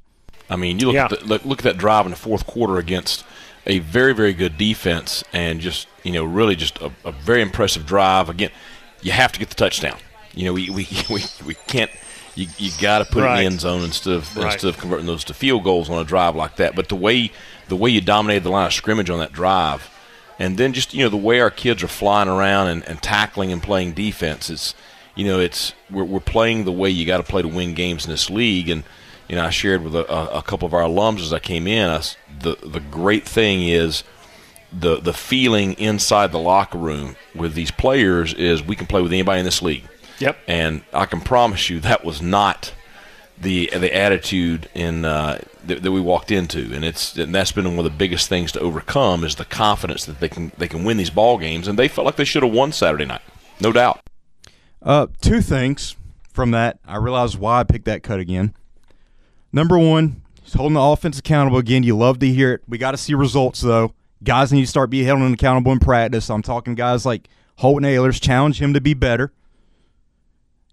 I 0.48 0.56
mean, 0.56 0.78
you 0.78 0.86
look 0.86 0.94
Yeah. 0.94 1.04
at 1.04 1.10
the, 1.20 1.24
look, 1.26 1.44
look 1.44 1.58
at 1.60 1.64
that 1.64 1.78
drive 1.78 2.06
in 2.06 2.10
the 2.10 2.16
fourth 2.16 2.46
quarter 2.46 2.78
against 2.78 3.24
a 3.66 3.78
very 3.78 4.12
very 4.12 4.32
good 4.32 4.58
defense, 4.58 5.22
and 5.32 5.60
just 5.60 5.86
you 6.02 6.12
know 6.12 6.24
really 6.24 6.56
just 6.56 6.78
a, 6.78 6.90
a 7.04 7.12
very 7.12 7.42
impressive 7.42 7.86
drive. 7.86 8.28
Again, 8.28 8.50
you 9.02 9.12
have 9.12 9.30
to 9.32 9.38
get 9.38 9.50
the 9.50 9.54
touchdown. 9.54 9.98
You 10.34 10.46
know, 10.46 10.52
we 10.52 10.68
we 10.70 10.88
we, 11.10 11.22
we 11.46 11.54
can't. 11.66 11.90
You, 12.34 12.46
you 12.56 12.70
got 12.80 13.00
to 13.00 13.04
put 13.04 13.24
it 13.24 13.26
in 13.26 13.36
the 13.36 13.44
end 13.44 13.60
zone 13.60 13.82
instead 13.82 14.14
of 14.14 14.36
Right. 14.36 14.52
instead 14.52 14.68
of 14.68 14.78
converting 14.78 15.06
those 15.06 15.24
to 15.24 15.34
field 15.34 15.64
goals 15.64 15.90
on 15.90 15.98
a 15.98 16.04
drive 16.04 16.34
like 16.34 16.56
that. 16.56 16.74
But 16.74 16.88
the 16.88 16.96
way 16.96 17.30
the 17.68 17.76
way 17.76 17.90
you 17.90 18.00
dominated 18.00 18.44
the 18.44 18.50
line 18.50 18.66
of 18.66 18.72
scrimmage 18.72 19.10
on 19.10 19.18
that 19.18 19.32
drive, 19.32 19.90
and 20.38 20.56
then 20.56 20.72
just 20.72 20.94
you 20.94 21.02
know 21.04 21.10
the 21.10 21.16
way 21.16 21.40
our 21.40 21.50
kids 21.50 21.82
are 21.82 21.88
flying 21.88 22.28
around 22.28 22.68
and, 22.68 22.88
and 22.88 23.02
tackling 23.02 23.52
and 23.52 23.62
playing 23.62 23.92
defense, 23.92 24.48
it's 24.48 24.74
you 25.14 25.26
know 25.26 25.40
it's 25.40 25.74
we're, 25.90 26.04
we're 26.04 26.20
playing 26.20 26.64
the 26.64 26.72
way 26.72 26.88
you 26.88 27.04
got 27.04 27.18
to 27.18 27.22
play 27.22 27.42
to 27.42 27.48
win 27.48 27.74
games 27.74 28.06
in 28.06 28.10
this 28.10 28.30
league. 28.30 28.70
And 28.70 28.84
you 29.28 29.36
know 29.36 29.44
I 29.44 29.50
shared 29.50 29.84
with 29.84 29.94
a, 29.94 30.36
a, 30.36 30.42
couple 30.42 30.66
of 30.66 30.72
our 30.74 30.82
alums 30.82 31.20
as 31.20 31.32
I 31.32 31.38
came 31.38 31.66
in. 31.66 31.88
I 31.88 32.02
the 32.40 32.56
the 32.64 32.80
great 32.80 33.26
thing 33.26 33.62
is 33.62 34.04
the 34.72 35.00
the 35.00 35.12
feeling 35.12 35.74
inside 35.74 36.32
the 36.32 36.38
locker 36.38 36.78
room 36.78 37.16
with 37.34 37.54
these 37.54 37.70
players 37.70 38.32
is 38.32 38.62
we 38.62 38.76
can 38.76 38.86
play 38.86 39.02
with 39.02 39.12
anybody 39.12 39.40
in 39.40 39.44
this 39.44 39.60
league. 39.60 39.84
Yep. 40.18 40.38
And 40.46 40.82
I 40.92 41.06
can 41.06 41.20
promise 41.20 41.70
you 41.70 41.80
that 41.80 42.04
was 42.04 42.22
not 42.22 42.72
the 43.42 43.70
the 43.74 43.94
attitude 43.94 44.68
in 44.74 45.04
uh, 45.04 45.40
that, 45.64 45.82
that 45.82 45.92
we 45.92 46.00
walked 46.00 46.30
into, 46.30 46.72
and 46.74 46.84
it's 46.84 47.16
and 47.16 47.34
that's 47.34 47.52
been 47.52 47.64
one 47.64 47.78
of 47.78 47.84
the 47.84 47.90
biggest 47.90 48.28
things 48.28 48.52
to 48.52 48.60
overcome 48.60 49.24
is 49.24 49.36
the 49.36 49.44
confidence 49.44 50.04
that 50.04 50.20
they 50.20 50.28
can 50.28 50.52
they 50.58 50.68
can 50.68 50.84
win 50.84 50.96
these 50.96 51.10
ball 51.10 51.38
games, 51.38 51.68
and 51.68 51.78
they 51.78 51.88
felt 51.88 52.04
like 52.04 52.16
they 52.16 52.24
should 52.24 52.42
have 52.42 52.52
won 52.52 52.72
Saturday 52.72 53.04
night, 53.04 53.22
no 53.60 53.72
doubt. 53.72 54.00
Uh, 54.80 55.06
two 55.20 55.40
things 55.40 55.96
from 56.32 56.50
that. 56.52 56.78
I 56.86 56.96
realized 56.96 57.38
why 57.38 57.60
I 57.60 57.64
picked 57.64 57.84
that 57.84 58.02
cut 58.02 58.20
again. 58.20 58.54
Number 59.52 59.78
one, 59.78 60.22
he's 60.42 60.54
holding 60.54 60.74
the 60.74 60.80
offense 60.80 61.18
accountable 61.18 61.58
again. 61.58 61.82
You 61.82 61.96
love 61.96 62.18
to 62.20 62.26
hear 62.26 62.54
it. 62.54 62.62
We 62.66 62.78
got 62.78 62.92
to 62.92 62.96
see 62.96 63.14
results 63.14 63.60
though. 63.60 63.94
Guys 64.24 64.52
need 64.52 64.62
to 64.62 64.66
start 64.66 64.90
being 64.90 65.04
held 65.04 65.20
accountable 65.20 65.72
in 65.72 65.80
practice. 65.80 66.30
I'm 66.30 66.42
talking 66.42 66.74
guys 66.74 67.04
like 67.04 67.28
Holton 67.56 67.88
Ahlers, 67.88 68.20
challenge 68.20 68.60
him 68.62 68.72
to 68.74 68.80
be 68.80 68.94
better. 68.94 69.32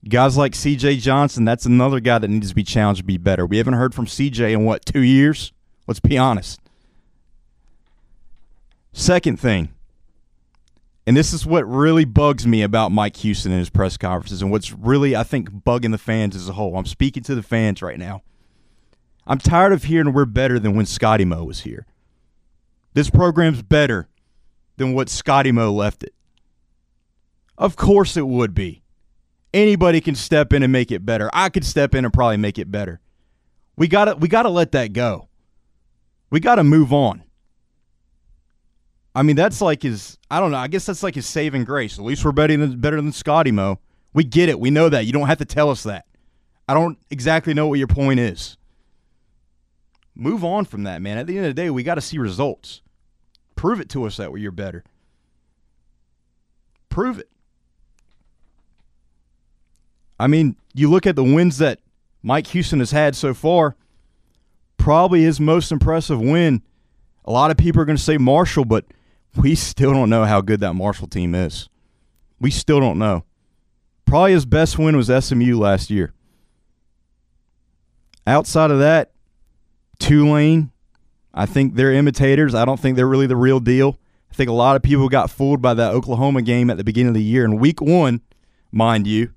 Guys 0.07 0.37
like 0.37 0.53
CJ 0.53 1.01
Johnson, 1.01 1.43
that's 1.43 1.65
another 1.65 1.99
guy 1.99 2.17
that 2.19 2.29
needs 2.29 2.49
to 2.49 2.55
be 2.55 2.63
challenged 2.63 2.99
to 2.99 3.05
be 3.05 3.17
better. 3.17 3.45
We 3.45 3.57
haven't 3.57 3.73
heard 3.73 3.93
from 3.93 4.05
CJ 4.05 4.53
in 4.53 4.63
what, 4.63 4.85
two 4.85 5.01
years? 5.01 5.51
Let's 5.87 5.99
be 5.99 6.17
honest. 6.17 6.59
Second 8.93 9.39
thing, 9.39 9.73
and 11.05 11.17
this 11.17 11.33
is 11.33 11.45
what 11.45 11.67
really 11.67 12.05
bugs 12.05 12.47
me 12.47 12.61
about 12.61 12.91
Mike 12.91 13.17
Houston 13.17 13.51
and 13.51 13.59
his 13.59 13.69
press 13.69 13.97
conferences, 13.97 14.41
and 14.41 14.51
what's 14.51 14.71
really, 14.71 15.15
I 15.15 15.23
think, 15.23 15.49
bugging 15.49 15.91
the 15.91 15.97
fans 15.97 16.35
as 16.35 16.47
a 16.47 16.53
whole. 16.53 16.77
I'm 16.77 16.85
speaking 16.85 17.23
to 17.23 17.35
the 17.35 17.43
fans 17.43 17.81
right 17.81 17.99
now. 17.99 18.21
I'm 19.27 19.39
tired 19.39 19.73
of 19.73 19.83
hearing 19.83 20.13
we're 20.13 20.25
better 20.25 20.59
than 20.59 20.75
when 20.75 20.85
Scotty 20.85 21.25
Moe 21.25 21.43
was 21.43 21.61
here. 21.61 21.85
This 22.93 23.09
program's 23.09 23.61
better 23.61 24.07
than 24.77 24.93
what 24.93 25.09
Scotty 25.09 25.51
Moe 25.51 25.73
left 25.73 26.03
it. 26.03 26.13
Of 27.57 27.75
course 27.75 28.15
it 28.15 28.27
would 28.27 28.53
be. 28.53 28.83
Anybody 29.53 30.01
can 30.01 30.15
step 30.15 30.53
in 30.53 30.63
and 30.63 30.71
make 30.71 30.91
it 30.91 31.05
better. 31.05 31.29
I 31.33 31.49
could 31.49 31.65
step 31.65 31.95
in 31.95 32.05
and 32.05 32.13
probably 32.13 32.37
make 32.37 32.59
it 32.59 32.71
better. 32.71 32.99
We 33.75 33.87
gotta 33.87 34.15
we 34.15 34.27
gotta 34.27 34.49
let 34.49 34.71
that 34.73 34.93
go. 34.93 35.27
We 36.29 36.39
gotta 36.39 36.63
move 36.63 36.93
on. 36.93 37.23
I 39.15 39.23
mean, 39.23 39.35
that's 39.35 39.59
like 39.61 39.83
his. 39.83 40.17
I 40.29 40.39
don't 40.39 40.51
know. 40.51 40.57
I 40.57 40.67
guess 40.67 40.85
that's 40.85 41.01
like 41.01 41.15
his 41.15 41.25
saving 41.25 41.63
grace. 41.63 41.97
At 41.97 42.05
least 42.05 42.23
we're 42.23 42.31
better 42.31 42.55
than 42.55 42.79
better 42.79 42.97
than 42.97 43.11
Scotty 43.11 43.51
Mo. 43.51 43.79
We 44.13 44.23
get 44.23 44.49
it. 44.49 44.59
We 44.59 44.69
know 44.69 44.89
that. 44.89 45.05
You 45.05 45.13
don't 45.13 45.27
have 45.27 45.39
to 45.39 45.45
tell 45.45 45.69
us 45.69 45.83
that. 45.83 46.05
I 46.67 46.73
don't 46.73 46.99
exactly 47.09 47.53
know 47.53 47.67
what 47.67 47.79
your 47.79 47.87
point 47.87 48.19
is. 48.19 48.57
Move 50.13 50.43
on 50.43 50.65
from 50.65 50.83
that, 50.83 51.01
man. 51.01 51.17
At 51.17 51.27
the 51.27 51.37
end 51.37 51.47
of 51.47 51.55
the 51.55 51.61
day, 51.61 51.69
we 51.69 51.81
got 51.81 51.95
to 51.95 52.01
see 52.01 52.17
results. 52.17 52.81
Prove 53.55 53.79
it 53.79 53.89
to 53.89 54.03
us 54.05 54.17
that 54.17 54.31
you're 54.37 54.51
better. 54.51 54.83
Prove 56.89 57.19
it. 57.19 57.29
I 60.19 60.27
mean, 60.27 60.55
you 60.73 60.89
look 60.89 61.07
at 61.07 61.15
the 61.15 61.23
wins 61.23 61.57
that 61.59 61.79
Mike 62.21 62.47
Houston 62.47 62.79
has 62.79 62.91
had 62.91 63.15
so 63.15 63.33
far. 63.33 63.75
Probably 64.77 65.21
his 65.23 65.39
most 65.39 65.71
impressive 65.71 66.19
win. 66.19 66.61
A 67.25 67.31
lot 67.31 67.51
of 67.51 67.57
people 67.57 67.81
are 67.81 67.85
going 67.85 67.97
to 67.97 68.03
say 68.03 68.17
Marshall, 68.17 68.65
but 68.65 68.85
we 69.35 69.55
still 69.55 69.93
don't 69.93 70.09
know 70.09 70.25
how 70.25 70.41
good 70.41 70.59
that 70.61 70.73
Marshall 70.73 71.07
team 71.07 71.35
is. 71.35 71.69
We 72.39 72.51
still 72.51 72.79
don't 72.79 72.99
know. 72.99 73.23
Probably 74.05 74.31
his 74.31 74.45
best 74.45 74.79
win 74.79 74.97
was 74.97 75.07
SMU 75.07 75.57
last 75.57 75.89
year. 75.89 76.13
Outside 78.25 78.71
of 78.71 78.79
that, 78.79 79.11
Tulane, 79.99 80.71
I 81.33 81.45
think 81.45 81.75
they're 81.75 81.93
imitators. 81.93 82.55
I 82.55 82.65
don't 82.65 82.79
think 82.79 82.95
they're 82.95 83.07
really 83.07 83.27
the 83.27 83.35
real 83.35 83.59
deal. 83.59 83.99
I 84.31 84.35
think 84.35 84.49
a 84.49 84.53
lot 84.53 84.75
of 84.75 84.81
people 84.81 85.09
got 85.09 85.29
fooled 85.29 85.61
by 85.61 85.73
that 85.73 85.93
Oklahoma 85.93 86.41
game 86.41 86.69
at 86.69 86.77
the 86.77 86.83
beginning 86.83 87.09
of 87.09 87.13
the 87.15 87.23
year. 87.23 87.45
In 87.45 87.57
week 87.57 87.81
one, 87.81 88.21
mind 88.71 89.07
you, 89.07 89.31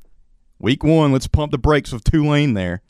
week 0.62 0.82
one, 0.82 1.12
let's 1.12 1.26
pump 1.26 1.52
the 1.52 1.58
brakes 1.58 1.92
with 1.92 2.04
Tulane 2.04 2.54
there. 2.54 2.80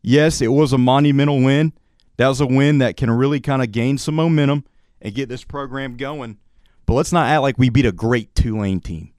Yes, 0.00 0.40
it 0.40 0.48
was 0.48 0.72
a 0.72 0.78
monumental 0.78 1.42
win. 1.42 1.74
That 2.16 2.28
was 2.28 2.40
a 2.40 2.46
win 2.46 2.78
that 2.78 2.96
can 2.96 3.10
really 3.10 3.40
kind 3.40 3.60
of 3.60 3.72
gain 3.72 3.98
some 3.98 4.14
momentum 4.14 4.64
and 5.02 5.14
get 5.14 5.28
this 5.28 5.44
program 5.44 5.96
going. 5.96 6.38
But 6.86 6.94
let's 6.94 7.12
not 7.12 7.26
act 7.26 7.42
like 7.42 7.58
we 7.58 7.68
beat 7.68 7.84
a 7.84 7.92
great 7.92 8.34
Tulane 8.34 8.80
team. 8.80 9.12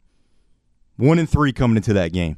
One 0.97 1.19
and 1.19 1.29
three 1.29 1.51
coming 1.51 1.77
into 1.77 1.93
that 1.93 2.13
game. 2.13 2.37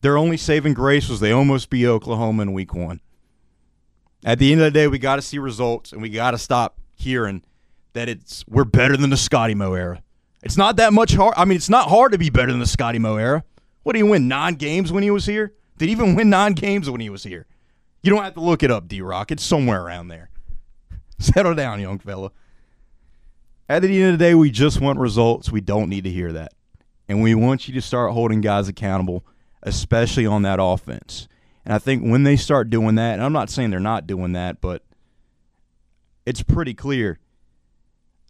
Their 0.00 0.16
only 0.16 0.36
saving 0.36 0.74
grace 0.74 1.08
was 1.08 1.18
they 1.18 1.32
almost 1.32 1.70
beat 1.70 1.86
Oklahoma 1.86 2.42
in 2.42 2.52
week 2.52 2.72
one. 2.72 3.00
At 4.24 4.38
the 4.38 4.52
end 4.52 4.60
of 4.60 4.66
the 4.66 4.70
day, 4.70 4.86
we 4.86 4.98
got 4.98 5.16
to 5.16 5.22
see 5.22 5.38
results, 5.38 5.92
and 5.92 6.00
we 6.00 6.08
got 6.08 6.32
to 6.32 6.38
stop 6.38 6.78
hearing 6.94 7.42
that 7.94 8.08
it's 8.08 8.44
we're 8.46 8.64
better 8.64 8.96
than 8.96 9.10
the 9.10 9.16
Scotty 9.16 9.54
Mo 9.54 9.74
era. 9.74 10.02
It's 10.42 10.56
not 10.56 10.76
that 10.76 10.92
much 10.92 11.14
hard. 11.14 11.34
I 11.36 11.44
mean, 11.44 11.56
it's 11.56 11.68
not 11.68 11.88
hard 11.88 12.12
to 12.12 12.18
be 12.18 12.30
better 12.30 12.52
than 12.52 12.60
the 12.60 12.66
Scotty 12.66 13.00
Mo 13.00 13.16
era. 13.16 13.42
What 13.88 13.94
did 13.94 14.00
he 14.00 14.10
win? 14.10 14.28
Nine 14.28 14.56
games 14.56 14.92
when 14.92 15.02
he 15.02 15.10
was 15.10 15.24
here? 15.24 15.54
Did 15.78 15.86
he 15.86 15.92
even 15.92 16.14
win 16.14 16.28
nine 16.28 16.52
games 16.52 16.90
when 16.90 17.00
he 17.00 17.08
was 17.08 17.22
here? 17.22 17.46
You 18.02 18.10
don't 18.10 18.22
have 18.22 18.34
to 18.34 18.40
look 18.42 18.62
it 18.62 18.70
up, 18.70 18.86
D 18.86 19.00
Rock. 19.00 19.30
It's 19.30 19.42
somewhere 19.42 19.82
around 19.82 20.08
there. 20.08 20.28
Settle 21.18 21.54
down, 21.54 21.80
young 21.80 21.98
fella. 21.98 22.32
At 23.66 23.80
the 23.80 24.02
end 24.02 24.12
of 24.12 24.18
the 24.18 24.22
day, 24.26 24.34
we 24.34 24.50
just 24.50 24.78
want 24.78 24.98
results. 24.98 25.50
We 25.50 25.62
don't 25.62 25.88
need 25.88 26.04
to 26.04 26.10
hear 26.10 26.34
that. 26.34 26.52
And 27.08 27.22
we 27.22 27.34
want 27.34 27.66
you 27.66 27.72
to 27.72 27.80
start 27.80 28.12
holding 28.12 28.42
guys 28.42 28.68
accountable, 28.68 29.24
especially 29.62 30.26
on 30.26 30.42
that 30.42 30.58
offense. 30.60 31.26
And 31.64 31.72
I 31.72 31.78
think 31.78 32.02
when 32.02 32.24
they 32.24 32.36
start 32.36 32.68
doing 32.68 32.96
that, 32.96 33.14
and 33.14 33.22
I'm 33.22 33.32
not 33.32 33.48
saying 33.48 33.70
they're 33.70 33.80
not 33.80 34.06
doing 34.06 34.32
that, 34.32 34.60
but 34.60 34.82
it's 36.26 36.42
pretty 36.42 36.74
clear 36.74 37.20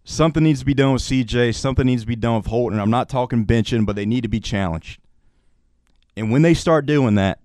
something 0.04 0.44
needs 0.44 0.60
to 0.60 0.66
be 0.66 0.74
done 0.74 0.92
with 0.92 1.02
CJ, 1.02 1.52
something 1.56 1.84
needs 1.84 2.02
to 2.02 2.06
be 2.06 2.14
done 2.14 2.36
with 2.36 2.46
Holton. 2.46 2.78
I'm 2.78 2.90
not 2.90 3.08
talking 3.08 3.44
benching, 3.44 3.84
but 3.86 3.96
they 3.96 4.06
need 4.06 4.20
to 4.20 4.28
be 4.28 4.38
challenged. 4.38 5.00
And 6.18 6.32
when 6.32 6.42
they 6.42 6.54
start 6.54 6.84
doing 6.84 7.14
that, 7.14 7.38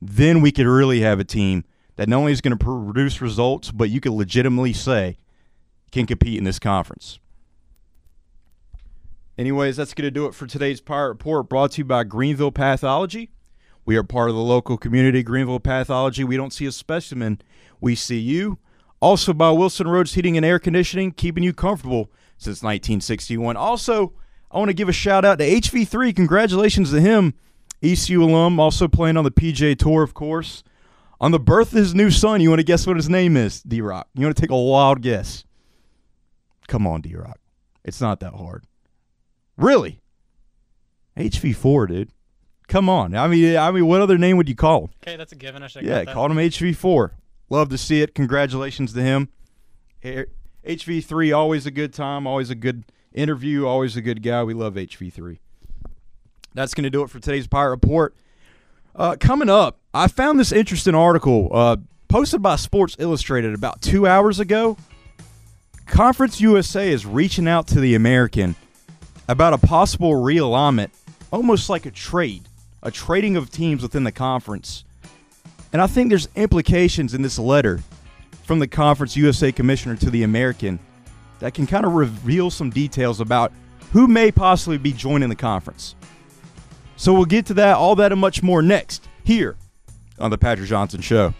then 0.00 0.40
we 0.40 0.52
could 0.52 0.66
really 0.66 1.00
have 1.00 1.18
a 1.18 1.24
team 1.24 1.64
that 1.96 2.08
not 2.08 2.18
only 2.18 2.32
is 2.32 2.40
going 2.40 2.56
to 2.56 2.64
produce 2.64 3.20
results, 3.20 3.72
but 3.72 3.90
you 3.90 4.00
could 4.00 4.12
legitimately 4.12 4.72
say 4.72 5.18
can 5.90 6.06
compete 6.06 6.38
in 6.38 6.44
this 6.44 6.60
conference. 6.60 7.18
Anyways, 9.36 9.76
that's 9.76 9.92
going 9.92 10.06
to 10.06 10.10
do 10.10 10.26
it 10.26 10.34
for 10.34 10.46
today's 10.46 10.80
Pirate 10.80 11.08
Report 11.08 11.48
brought 11.48 11.72
to 11.72 11.78
you 11.78 11.84
by 11.84 12.04
Greenville 12.04 12.52
Pathology. 12.52 13.30
We 13.84 13.96
are 13.96 14.04
part 14.04 14.30
of 14.30 14.36
the 14.36 14.42
local 14.42 14.78
community, 14.78 15.24
Greenville 15.24 15.58
Pathology. 15.58 16.22
We 16.22 16.36
don't 16.36 16.52
see 16.52 16.66
a 16.66 16.72
specimen, 16.72 17.40
we 17.80 17.96
see 17.96 18.20
you. 18.20 18.58
Also 19.00 19.32
by 19.32 19.50
Wilson 19.50 19.88
Roads 19.88 20.14
Heating 20.14 20.36
and 20.36 20.46
Air 20.46 20.60
Conditioning, 20.60 21.10
keeping 21.10 21.42
you 21.42 21.52
comfortable 21.52 22.10
since 22.36 22.62
1961. 22.62 23.56
Also, 23.56 24.12
I 24.52 24.58
want 24.58 24.68
to 24.68 24.74
give 24.74 24.88
a 24.88 24.92
shout 24.92 25.24
out 25.24 25.38
to 25.38 25.44
HV3. 25.44 26.14
Congratulations 26.14 26.92
to 26.92 27.00
him 27.00 27.34
ECU 27.82 28.22
alum, 28.22 28.60
also 28.60 28.88
playing 28.88 29.16
on 29.16 29.24
the 29.24 29.30
PGA 29.30 29.78
Tour, 29.78 30.02
of 30.02 30.14
course. 30.14 30.62
On 31.20 31.30
the 31.30 31.40
birth 31.40 31.72
of 31.72 31.78
his 31.78 31.94
new 31.94 32.10
son, 32.10 32.40
you 32.40 32.48
want 32.48 32.60
to 32.60 32.64
guess 32.64 32.86
what 32.86 32.96
his 32.96 33.08
name 33.08 33.36
is, 33.36 33.62
D 33.62 33.80
Rock? 33.80 34.08
You 34.14 34.24
want 34.24 34.36
to 34.36 34.40
take 34.40 34.50
a 34.50 34.56
wild 34.56 35.02
guess? 35.02 35.44
Come 36.68 36.86
on, 36.86 37.00
D 37.00 37.14
Rock. 37.14 37.38
It's 37.84 38.00
not 38.00 38.20
that 38.20 38.34
hard. 38.34 38.64
Really? 39.56 40.00
HV4, 41.16 41.88
dude. 41.88 42.10
Come 42.68 42.88
on. 42.88 43.14
I 43.16 43.26
mean, 43.26 43.56
I 43.56 43.70
mean, 43.70 43.86
what 43.86 44.00
other 44.00 44.16
name 44.16 44.36
would 44.36 44.48
you 44.48 44.54
call 44.54 44.84
him? 44.84 44.90
Okay, 45.02 45.16
that's 45.16 45.32
a 45.32 45.36
given. 45.36 45.62
I 45.62 45.66
should 45.66 45.84
Yeah, 45.84 46.04
called 46.04 46.30
him 46.30 46.36
HV4. 46.36 47.10
Love 47.50 47.68
to 47.70 47.78
see 47.78 48.00
it. 48.00 48.14
Congratulations 48.14 48.92
to 48.92 49.02
him. 49.02 49.28
HV3, 50.64 51.36
always 51.36 51.66
a 51.66 51.70
good 51.70 51.92
time, 51.92 52.26
always 52.26 52.48
a 52.48 52.54
good 52.54 52.84
interview, 53.12 53.66
always 53.66 53.96
a 53.96 54.00
good 54.00 54.22
guy. 54.22 54.42
We 54.44 54.54
love 54.54 54.74
HV3. 54.74 55.38
That's 56.54 56.74
going 56.74 56.84
to 56.84 56.90
do 56.90 57.02
it 57.02 57.10
for 57.10 57.20
today's 57.20 57.46
Pirate 57.46 57.70
Report. 57.70 58.14
Uh, 58.94 59.16
coming 59.18 59.48
up, 59.48 59.78
I 59.94 60.08
found 60.08 60.38
this 60.38 60.52
interesting 60.52 60.94
article 60.94 61.48
uh, 61.52 61.76
posted 62.08 62.42
by 62.42 62.56
Sports 62.56 62.96
Illustrated 62.98 63.54
about 63.54 63.80
two 63.80 64.06
hours 64.06 64.40
ago. 64.40 64.76
Conference 65.86 66.40
USA 66.40 66.88
is 66.88 67.06
reaching 67.06 67.46
out 67.46 67.66
to 67.68 67.80
the 67.80 67.94
American 67.94 68.56
about 69.28 69.52
a 69.52 69.58
possible 69.58 70.12
realignment, 70.12 70.90
almost 71.32 71.70
like 71.70 71.86
a 71.86 71.90
trade, 71.90 72.42
a 72.82 72.90
trading 72.90 73.36
of 73.36 73.50
teams 73.50 73.82
within 73.82 74.02
the 74.02 74.12
conference. 74.12 74.84
And 75.72 75.80
I 75.80 75.86
think 75.86 76.08
there's 76.08 76.28
implications 76.34 77.14
in 77.14 77.22
this 77.22 77.38
letter 77.38 77.80
from 78.42 78.58
the 78.58 78.66
Conference 78.66 79.16
USA 79.16 79.52
Commissioner 79.52 79.94
to 79.96 80.10
the 80.10 80.24
American 80.24 80.80
that 81.38 81.54
can 81.54 81.68
kind 81.68 81.86
of 81.86 81.92
reveal 81.92 82.50
some 82.50 82.70
details 82.70 83.20
about 83.20 83.52
who 83.92 84.08
may 84.08 84.32
possibly 84.32 84.78
be 84.78 84.92
joining 84.92 85.28
the 85.28 85.36
conference. 85.36 85.94
So 87.00 87.14
we'll 87.14 87.24
get 87.24 87.46
to 87.46 87.54
that, 87.54 87.76
all 87.76 87.96
that, 87.96 88.12
and 88.12 88.20
much 88.20 88.42
more 88.42 88.60
next 88.60 89.08
here 89.24 89.56
on 90.18 90.30
the 90.30 90.36
Patrick 90.36 90.68
Johnson 90.68 91.00
Show. 91.00 91.32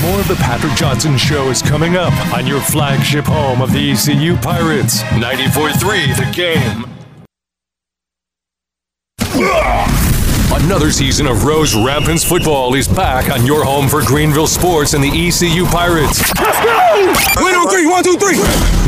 More 0.00 0.18
of 0.18 0.28
the 0.28 0.36
Patrick 0.38 0.72
Johnson 0.76 1.18
Show 1.18 1.50
is 1.50 1.60
coming 1.60 1.96
up 1.96 2.14
on 2.32 2.46
your 2.46 2.62
flagship 2.62 3.26
home 3.26 3.60
of 3.60 3.70
the 3.70 3.90
ECU 3.90 4.34
Pirates, 4.36 5.02
94 5.12 5.72
3, 5.72 6.12
The 6.14 6.32
Game. 6.34 6.95
Another 10.58 10.90
season 10.90 11.26
of 11.26 11.44
Rose 11.44 11.74
Rampants 11.74 12.24
football 12.24 12.74
is 12.74 12.88
back 12.88 13.30
on 13.30 13.44
your 13.44 13.62
home 13.62 13.88
for 13.88 14.02
Greenville 14.02 14.46
sports 14.46 14.94
and 14.94 15.04
the 15.04 15.08
ECU 15.08 15.66
Pirates. 15.66 16.18
Let's 16.40 16.64
go! 16.64 17.44
Win 17.44 17.54
on 17.54 17.68
three, 17.68 17.86
one, 17.86 18.02
two, 18.02 18.16
three. 18.16 18.36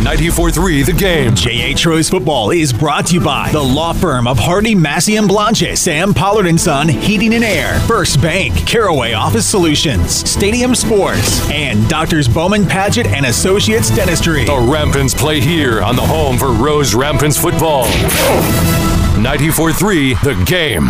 94.3 0.02 0.86
The 0.86 0.92
Game. 0.94 1.32
JH 1.32 1.84
Rose 1.84 2.08
Football 2.08 2.52
is 2.52 2.72
brought 2.72 3.06
to 3.08 3.14
you 3.14 3.20
by 3.20 3.52
the 3.52 3.62
law 3.62 3.92
firm 3.92 4.26
of 4.26 4.38
Hardy, 4.38 4.74
Massey 4.74 5.16
and 5.16 5.28
Blanche, 5.28 5.76
Sam 5.76 6.14
Pollard 6.14 6.46
and 6.46 6.58
Son, 6.58 6.88
Heating 6.88 7.34
and 7.34 7.44
Air, 7.44 7.78
First 7.80 8.22
Bank, 8.22 8.66
Caraway 8.66 9.12
Office 9.12 9.46
Solutions, 9.46 10.10
Stadium 10.28 10.74
Sports, 10.74 11.48
and 11.50 11.86
Doctors 11.88 12.28
Bowman 12.28 12.64
Paget 12.64 13.06
and 13.08 13.26
Associates 13.26 13.94
Dentistry. 13.94 14.46
The 14.46 14.58
Rampants 14.58 15.12
play 15.12 15.38
here 15.40 15.82
on 15.82 15.96
the 15.96 16.02
home 16.02 16.38
for 16.38 16.50
Rose 16.50 16.94
Rampants 16.94 17.36
football. 17.36 17.84
94.3 19.18 20.22
The 20.22 20.44
Game. 20.46 20.88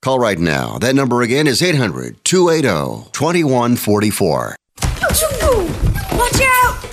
Call 0.00 0.18
right 0.18 0.38
now. 0.38 0.78
That 0.78 0.94
number 0.94 1.22
again 1.22 1.46
is 1.46 1.60
800 1.62 2.24
280 2.24 3.10
2144. 3.12 4.56
Watch 6.16 6.40
out! 6.42 6.84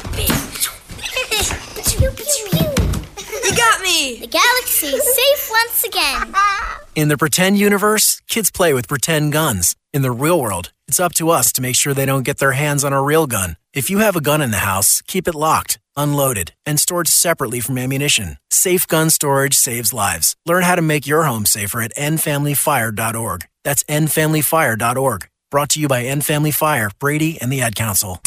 You 3.44 3.56
got 3.56 3.82
me! 3.82 4.18
The 4.20 4.28
galaxy 4.28 4.88
is 4.88 5.04
safe 5.16 5.50
once 5.52 5.84
again. 5.84 6.34
In 6.96 7.10
the 7.10 7.18
pretend 7.18 7.58
universe, 7.60 8.22
kids 8.28 8.50
play 8.50 8.74
with 8.74 8.88
pretend 8.88 9.34
guns. 9.34 9.76
In 9.94 10.02
the 10.02 10.12
real 10.12 10.40
world, 10.42 10.72
it's 10.88 11.00
up 11.00 11.14
to 11.16 11.30
us 11.30 11.52
to 11.54 11.62
make 11.62 11.76
sure 11.76 11.94
they 11.94 12.06
don't 12.06 12.24
get 12.24 12.38
their 12.40 12.54
hands 12.54 12.84
on 12.84 12.94
a 12.94 13.02
real 13.02 13.28
gun. 13.28 13.58
If 13.74 13.90
you 13.90 14.00
have 14.00 14.16
a 14.16 14.22
gun 14.22 14.42
in 14.42 14.52
the 14.52 14.58
house, 14.58 15.02
keep 15.02 15.28
it 15.28 15.36
locked, 15.36 15.78
unloaded, 15.96 16.54
and 16.66 16.80
stored 16.80 17.08
separately 17.08 17.60
from 17.60 17.78
ammunition. 17.78 18.38
Safe 18.50 18.88
gun 18.88 19.10
storage 19.10 19.54
saves 19.54 19.94
lives. 19.94 20.36
Learn 20.46 20.64
how 20.64 20.76
to 20.76 20.82
make 20.82 21.06
your 21.08 21.24
home 21.24 21.46
safer 21.46 21.82
at 21.82 21.94
endfamilyfire.org. 21.96 23.46
That's 23.64 23.84
endfamilyfire.org. 23.84 25.28
Brought 25.52 25.70
to 25.70 25.80
you 25.80 25.88
by 25.88 26.04
End 26.04 26.26
Family 26.26 26.52
Fire, 26.52 26.90
Brady, 27.00 27.40
and 27.40 27.52
the 27.52 27.62
Ad 27.62 27.76
Council. 27.76 28.20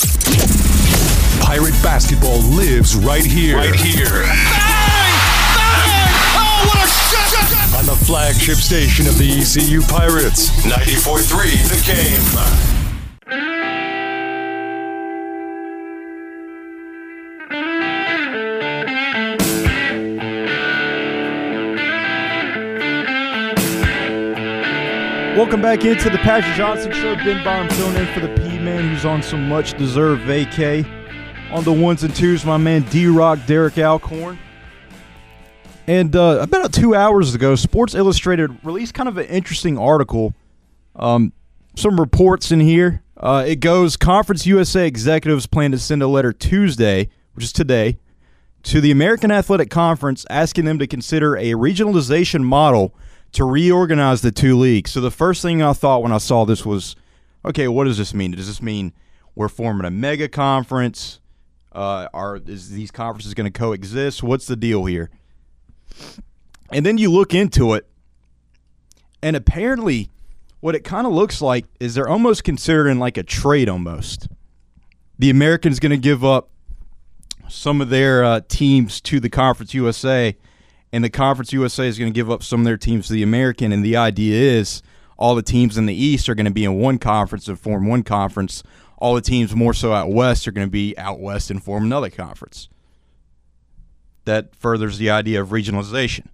Pirate 1.40 1.76
basketball 1.82 2.38
lives 2.40 2.94
right 2.94 3.24
here. 3.24 3.56
Right 3.56 3.74
here. 3.74 4.04
Bang! 4.04 5.12
Bang! 5.56 6.12
Oh, 6.36 6.64
what 6.68 6.84
a 6.84 6.88
shot! 6.88 7.78
On 7.78 7.86
the 7.86 7.96
flagship 8.04 8.56
station 8.56 9.06
of 9.06 9.18
the 9.18 9.30
ECU 9.30 9.82
Pirates, 9.82 10.50
94 10.66 11.18
3, 11.20 11.50
The 11.50 11.82
Game. 11.86 13.57
Welcome 25.38 25.62
back 25.62 25.84
into 25.84 26.10
the 26.10 26.18
Patrick 26.18 26.56
Johnson 26.56 26.90
Show. 26.90 27.14
Ben 27.14 27.44
Byram 27.44 27.68
filling 27.68 27.94
in 27.94 28.12
for 28.12 28.18
the 28.18 28.34
P 28.42 28.58
Man, 28.58 28.88
who's 28.88 29.04
on 29.04 29.22
some 29.22 29.48
much 29.48 29.78
deserved 29.78 30.22
vacay. 30.22 30.84
On 31.52 31.62
the 31.62 31.72
ones 31.72 32.02
and 32.02 32.12
twos, 32.12 32.44
my 32.44 32.56
man 32.56 32.82
D 32.90 33.06
Rock, 33.06 33.38
Derek 33.46 33.78
Alcorn. 33.78 34.36
And 35.86 36.16
uh, 36.16 36.40
about 36.40 36.72
two 36.72 36.96
hours 36.96 37.36
ago, 37.36 37.54
Sports 37.54 37.94
Illustrated 37.94 38.58
released 38.64 38.94
kind 38.94 39.08
of 39.08 39.16
an 39.16 39.26
interesting 39.26 39.78
article. 39.78 40.34
Um, 40.96 41.32
some 41.76 42.00
reports 42.00 42.50
in 42.50 42.58
here. 42.58 43.04
Uh, 43.16 43.44
it 43.46 43.60
goes 43.60 43.96
Conference 43.96 44.44
USA 44.44 44.88
executives 44.88 45.46
plan 45.46 45.70
to 45.70 45.78
send 45.78 46.02
a 46.02 46.08
letter 46.08 46.32
Tuesday, 46.32 47.10
which 47.34 47.44
is 47.44 47.52
today, 47.52 47.96
to 48.64 48.80
the 48.80 48.90
American 48.90 49.30
Athletic 49.30 49.70
Conference 49.70 50.26
asking 50.30 50.64
them 50.64 50.80
to 50.80 50.88
consider 50.88 51.36
a 51.36 51.52
regionalization 51.52 52.42
model 52.42 52.92
to 53.32 53.44
reorganize 53.44 54.22
the 54.22 54.32
two 54.32 54.56
leagues. 54.56 54.90
So 54.92 55.00
the 55.00 55.10
first 55.10 55.42
thing 55.42 55.62
I 55.62 55.72
thought 55.72 56.02
when 56.02 56.12
I 56.12 56.18
saw 56.18 56.44
this 56.44 56.64
was, 56.64 56.96
okay, 57.44 57.68
what 57.68 57.84
does 57.84 57.98
this 57.98 58.14
mean? 58.14 58.32
Does 58.32 58.46
this 58.46 58.62
mean 58.62 58.92
we're 59.34 59.48
forming 59.48 59.86
a 59.86 59.90
mega 59.90 60.28
conference? 60.28 61.20
Uh, 61.72 62.08
are 62.14 62.40
is 62.46 62.70
these 62.70 62.90
conferences 62.90 63.34
going 63.34 63.50
to 63.50 63.56
coexist? 63.56 64.22
What's 64.22 64.46
the 64.46 64.56
deal 64.56 64.86
here? 64.86 65.10
And 66.72 66.84
then 66.84 66.98
you 66.98 67.10
look 67.10 67.34
into 67.34 67.74
it, 67.74 67.86
and 69.22 69.36
apparently, 69.36 70.10
what 70.60 70.74
it 70.74 70.84
kind 70.84 71.06
of 71.06 71.12
looks 71.12 71.40
like 71.40 71.66
is 71.80 71.94
they're 71.94 72.08
almost 72.08 72.44
considering 72.44 72.98
like 72.98 73.16
a 73.16 73.22
trade 73.22 73.68
almost. 73.68 74.28
The 75.18 75.30
Americans 75.30 75.78
going 75.78 75.90
to 75.90 75.96
give 75.96 76.24
up 76.24 76.50
some 77.48 77.80
of 77.80 77.88
their 77.88 78.24
uh, 78.24 78.40
teams 78.48 79.00
to 79.02 79.20
the 79.20 79.30
Conference 79.30 79.74
USA, 79.74 80.36
and 80.92 81.04
the 81.04 81.10
Conference 81.10 81.52
USA 81.52 81.86
is 81.86 81.98
going 81.98 82.12
to 82.12 82.14
give 82.16 82.30
up 82.30 82.42
some 82.42 82.60
of 82.60 82.64
their 82.64 82.76
teams 82.76 83.08
to 83.08 83.12
the 83.12 83.22
American. 83.22 83.72
And 83.72 83.84
the 83.84 83.96
idea 83.96 84.40
is 84.58 84.82
all 85.18 85.34
the 85.34 85.42
teams 85.42 85.76
in 85.76 85.86
the 85.86 85.94
East 85.94 86.28
are 86.28 86.34
going 86.34 86.46
to 86.46 86.52
be 86.52 86.64
in 86.64 86.78
one 86.78 86.98
conference 86.98 87.48
and 87.48 87.58
form 87.58 87.86
one 87.86 88.02
conference. 88.02 88.62
All 88.96 89.14
the 89.14 89.20
teams 89.20 89.54
more 89.54 89.74
so 89.74 89.92
out 89.92 90.10
West 90.10 90.48
are 90.48 90.52
going 90.52 90.66
to 90.66 90.70
be 90.70 90.96
out 90.96 91.20
West 91.20 91.50
and 91.50 91.62
form 91.62 91.84
another 91.84 92.10
conference. 92.10 92.68
That 94.24 94.54
furthers 94.54 94.98
the 94.98 95.10
idea 95.10 95.40
of 95.40 95.48
regionalization. 95.48 96.26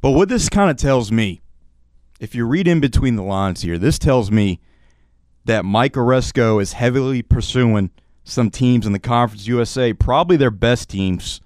But 0.00 0.12
what 0.12 0.28
this 0.28 0.48
kind 0.48 0.70
of 0.70 0.76
tells 0.76 1.10
me, 1.10 1.40
if 2.20 2.34
you 2.34 2.46
read 2.46 2.68
in 2.68 2.80
between 2.80 3.16
the 3.16 3.22
lines 3.22 3.62
here, 3.62 3.78
this 3.78 3.98
tells 3.98 4.30
me 4.30 4.60
that 5.44 5.64
Mike 5.64 5.94
Aresco 5.94 6.60
is 6.60 6.74
heavily 6.74 7.22
pursuing 7.22 7.90
some 8.22 8.50
teams 8.50 8.86
in 8.86 8.92
the 8.92 8.98
Conference 8.98 9.46
USA, 9.46 9.92
probably 9.92 10.36
their 10.36 10.50
best 10.50 10.88
teams. 10.88 11.40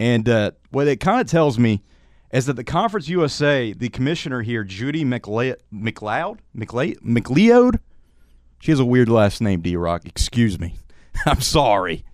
And 0.00 0.28
uh, 0.28 0.52
what 0.70 0.86
it 0.86 1.00
kind 1.00 1.20
of 1.20 1.26
tells 1.26 1.58
me 1.58 1.82
is 2.32 2.46
that 2.46 2.54
the 2.54 2.64
Conference 2.64 3.08
USA, 3.08 3.72
the 3.72 3.88
commissioner 3.88 4.42
here, 4.42 4.64
Judy 4.64 5.04
MacLeod, 5.04 5.56
MacLeod, 5.70 6.40
she 8.60 8.72
has 8.72 8.80
a 8.80 8.84
weird 8.84 9.08
last 9.08 9.40
name, 9.40 9.60
D 9.60 9.76
Rock. 9.76 10.04
Excuse 10.04 10.58
me. 10.58 10.74
I'm 11.26 11.40
sorry. 11.40 12.04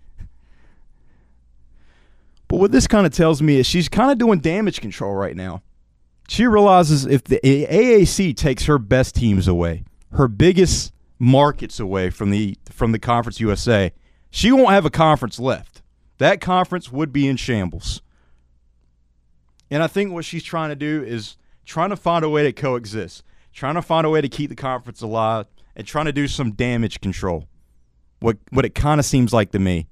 But 2.49 2.61
what 2.61 2.73
this 2.73 2.87
kind 2.87 3.07
of 3.07 3.13
tells 3.13 3.43
me 3.43 3.57
is 3.57 3.67
she's 3.67 3.89
kind 3.89 4.11
of 4.11 4.19
doing 4.19 4.41
damage 4.41 4.81
control 4.81 5.15
right 5.15 5.35
now. 5.35 5.63
She 6.29 6.47
realizes 6.47 7.05
if 7.05 7.25
the 7.25 7.41
AAC 7.43 8.37
takes 8.37 8.67
her 8.67 8.79
best 8.79 9.15
teams 9.15 9.49
away, 9.49 9.85
her 10.13 10.29
biggest 10.29 10.93
markets 11.19 11.81
away 11.81 12.11
from 12.11 12.31
the 12.31 12.57
from 12.71 12.93
the 12.93 12.99
Conference 12.99 13.41
USA, 13.41 13.93
she 14.31 14.53
won't 14.53 14.71
have 14.71 14.85
a 14.85 14.91
conference 14.91 15.39
left. 15.39 15.74
That 16.19 16.41
conference 16.41 16.93
would 16.93 17.13
be 17.13 17.27
in 17.27 17.37
shambles. 17.37 18.03
And 19.71 19.83
I 19.83 19.87
think 19.87 20.13
what 20.13 20.25
she's 20.25 20.45
trying 20.45 20.71
to 20.71 20.77
do 20.77 21.03
is 21.03 21.37
trying 21.65 21.91
to 21.91 21.97
find 21.97 22.25
a 22.25 22.29
way 22.29 22.45
to 22.45 22.53
coexist, 22.53 23.25
trying 23.53 23.75
to 23.75 23.83
find 23.83 24.07
a 24.07 24.11
way 24.11 24.21
to 24.21 24.29
keep 24.29 24.51
the 24.51 24.57
conference 24.57 25.03
alive, 25.03 25.47
and 25.75 25.87
trying 25.87 26.05
to 26.05 26.13
do 26.13 26.29
some 26.29 26.53
damage 26.53 27.01
control. 27.01 27.49
What 28.21 28.39
what 28.51 28.65
it 28.65 28.75
kind 28.75 29.01
of 29.01 29.05
seems 29.05 29.33
like 29.33 29.51
to 29.53 29.59
me. 29.59 29.89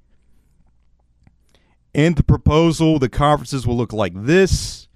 In 1.93 2.15
the 2.15 2.23
proposal, 2.23 2.97
the 2.97 3.09
conferences 3.09 3.67
will 3.67 3.77
look 3.77 3.93
like 3.93 4.13
this. 4.15 4.87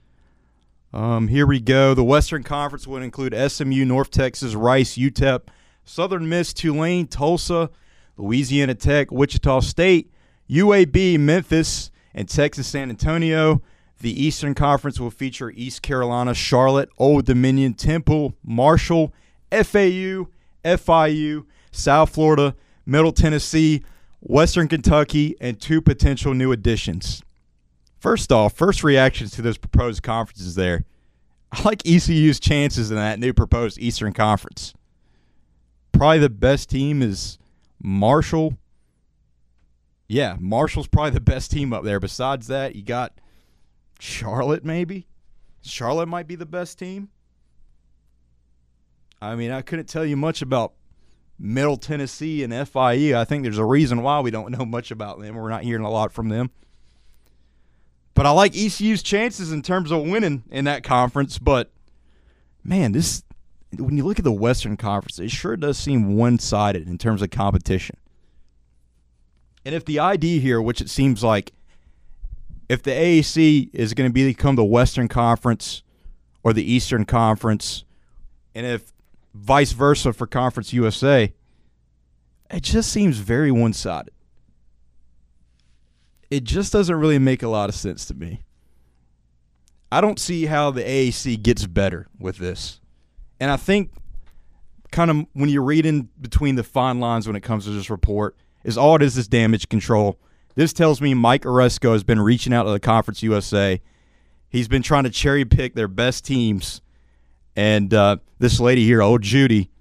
Um, 0.93 1.27
here 1.27 1.45
we 1.45 1.59
go. 1.59 1.93
The 1.93 2.03
Western 2.03 2.43
Conference 2.43 2.87
would 2.87 3.03
include 3.03 3.35
SMU, 3.51 3.85
North 3.85 4.09
Texas, 4.09 4.55
Rice, 4.55 4.97
UTEP, 4.97 5.41
Southern 5.83 6.27
Miss, 6.27 6.53
Tulane, 6.53 7.07
Tulsa, 7.07 7.69
Louisiana 8.15 8.73
Tech, 8.73 9.11
Wichita 9.11 9.59
State, 9.59 10.11
UAB, 10.49 11.19
Memphis, 11.19 11.91
and 12.13 12.27
Texas 12.27 12.67
San 12.67 12.89
Antonio. 12.89 13.61
The 13.99 14.23
Eastern 14.23 14.53
Conference 14.53 14.99
will 14.99 15.11
feature 15.11 15.51
East 15.51 15.81
Carolina, 15.81 16.33
Charlotte, 16.33 16.89
Old 16.97 17.25
Dominion, 17.25 17.73
Temple, 17.73 18.35
Marshall, 18.43 19.13
FAU, 19.51 20.27
FIU, 20.63 21.45
South 21.71 22.09
Florida, 22.11 22.55
Middle 22.85 23.11
Tennessee, 23.11 23.83
Western 24.19 24.67
Kentucky, 24.67 25.35
and 25.39 25.59
two 25.59 25.81
potential 25.81 26.33
new 26.33 26.51
additions. 26.51 27.21
First 27.99 28.31
off, 28.31 28.53
first 28.53 28.83
reactions 28.83 29.31
to 29.31 29.41
those 29.41 29.57
proposed 29.57 30.03
conferences 30.03 30.55
there. 30.55 30.85
I 31.51 31.61
like 31.63 31.85
ECU's 31.85 32.39
chances 32.39 32.91
in 32.91 32.97
that 32.97 33.19
new 33.19 33.33
proposed 33.33 33.79
Eastern 33.79 34.13
Conference. 34.13 34.73
Probably 35.91 36.19
the 36.19 36.29
best 36.29 36.69
team 36.69 37.01
is 37.01 37.39
Marshall. 37.81 38.57
Yeah, 40.07 40.37
Marshall's 40.39 40.87
probably 40.87 41.11
the 41.11 41.21
best 41.21 41.51
team 41.51 41.73
up 41.73 41.83
there. 41.83 41.99
Besides 41.99 42.47
that, 42.47 42.75
you 42.75 42.83
got 42.83 43.19
Charlotte, 43.99 44.63
maybe. 44.63 45.07
Charlotte 45.61 46.07
might 46.07 46.27
be 46.27 46.35
the 46.35 46.45
best 46.45 46.79
team. 46.79 47.09
I 49.21 49.35
mean, 49.35 49.51
I 49.51 49.61
couldn't 49.61 49.87
tell 49.87 50.05
you 50.05 50.15
much 50.15 50.41
about 50.41 50.73
Middle 51.39 51.77
Tennessee 51.77 52.43
and 52.43 52.53
FIE. 52.67 53.19
I 53.19 53.25
think 53.25 53.43
there's 53.43 53.57
a 53.57 53.65
reason 53.65 54.01
why 54.01 54.19
we 54.19 54.31
don't 54.31 54.51
know 54.57 54.65
much 54.65 54.91
about 54.91 55.19
them. 55.19 55.35
We're 55.35 55.49
not 55.49 55.63
hearing 55.63 55.83
a 55.83 55.89
lot 55.91 56.11
from 56.11 56.29
them. 56.29 56.51
But 58.13 58.25
I 58.25 58.31
like 58.31 58.55
ECU's 58.55 59.03
chances 59.03 59.51
in 59.51 59.61
terms 59.61 59.91
of 59.91 60.01
winning 60.01 60.43
in 60.49 60.65
that 60.65 60.83
conference. 60.83 61.37
But 61.37 61.71
man, 62.63 62.91
this 62.91 63.23
when 63.77 63.97
you 63.97 64.05
look 64.05 64.17
at 64.17 64.25
the 64.25 64.31
Western 64.31 64.77
Conference, 64.77 65.19
it 65.19 65.29
sure 65.29 65.55
does 65.55 65.77
seem 65.77 66.15
one 66.15 66.39
sided 66.39 66.87
in 66.87 66.97
terms 66.97 67.21
of 67.21 67.29
competition. 67.29 67.97
And 69.67 69.75
if 69.75 69.83
the 69.83 69.99
idea 69.99 70.39
here, 70.39 70.61
which 70.61 70.79
it 70.79 70.89
seems 70.89 71.21
like, 71.21 71.51
if 72.69 72.83
the 72.83 72.91
AAC 72.91 73.69
is 73.73 73.93
going 73.93 74.09
to 74.09 74.13
become 74.13 74.55
the 74.55 74.63
Western 74.63 75.09
Conference 75.09 75.83
or 76.41 76.53
the 76.53 76.63
Eastern 76.63 77.03
Conference, 77.03 77.83
and 78.55 78.65
if 78.65 78.93
vice 79.33 79.73
versa 79.73 80.13
for 80.13 80.25
Conference 80.25 80.71
USA, 80.71 81.33
it 82.49 82.63
just 82.63 82.93
seems 82.93 83.17
very 83.17 83.51
one 83.51 83.73
sided. 83.73 84.13
It 86.31 86.45
just 86.45 86.71
doesn't 86.71 86.95
really 86.95 87.19
make 87.19 87.43
a 87.43 87.49
lot 87.49 87.67
of 87.67 87.75
sense 87.75 88.05
to 88.05 88.13
me. 88.13 88.43
I 89.91 89.99
don't 89.99 90.17
see 90.17 90.45
how 90.45 90.71
the 90.71 90.81
AAC 90.81 91.43
gets 91.43 91.65
better 91.65 92.07
with 92.17 92.37
this. 92.37 92.79
And 93.37 93.51
I 93.51 93.57
think 93.57 93.91
kind 94.93 95.11
of 95.11 95.25
when 95.33 95.49
you're 95.49 95.61
reading 95.61 96.07
between 96.21 96.55
the 96.55 96.63
fine 96.63 97.01
lines 97.01 97.27
when 97.27 97.35
it 97.35 97.43
comes 97.43 97.65
to 97.65 97.71
this 97.71 97.89
report, 97.89 98.37
is 98.67 98.77
all 98.77 98.95
it 98.97 99.01
is 99.01 99.17
is 99.17 99.27
damage 99.27 99.67
control. 99.69 100.19
This 100.53 100.73
tells 100.73 101.01
me 101.01 101.15
Mike 101.15 101.41
Aresco 101.41 101.93
has 101.93 102.03
been 102.03 102.19
reaching 102.19 102.53
out 102.53 102.65
to 102.65 102.71
the 102.71 102.79
Conference 102.79 103.23
USA. 103.23 103.81
He's 104.49 104.67
been 104.67 104.83
trying 104.83 105.05
to 105.05 105.09
cherry 105.09 105.45
pick 105.45 105.73
their 105.73 105.87
best 105.87 106.23
teams 106.23 106.81
and 107.57 107.91
uh, 107.91 108.17
this 108.37 108.59
lady 108.59 108.85
here, 108.85 109.01
old 109.01 109.23
Judy, 109.23 109.71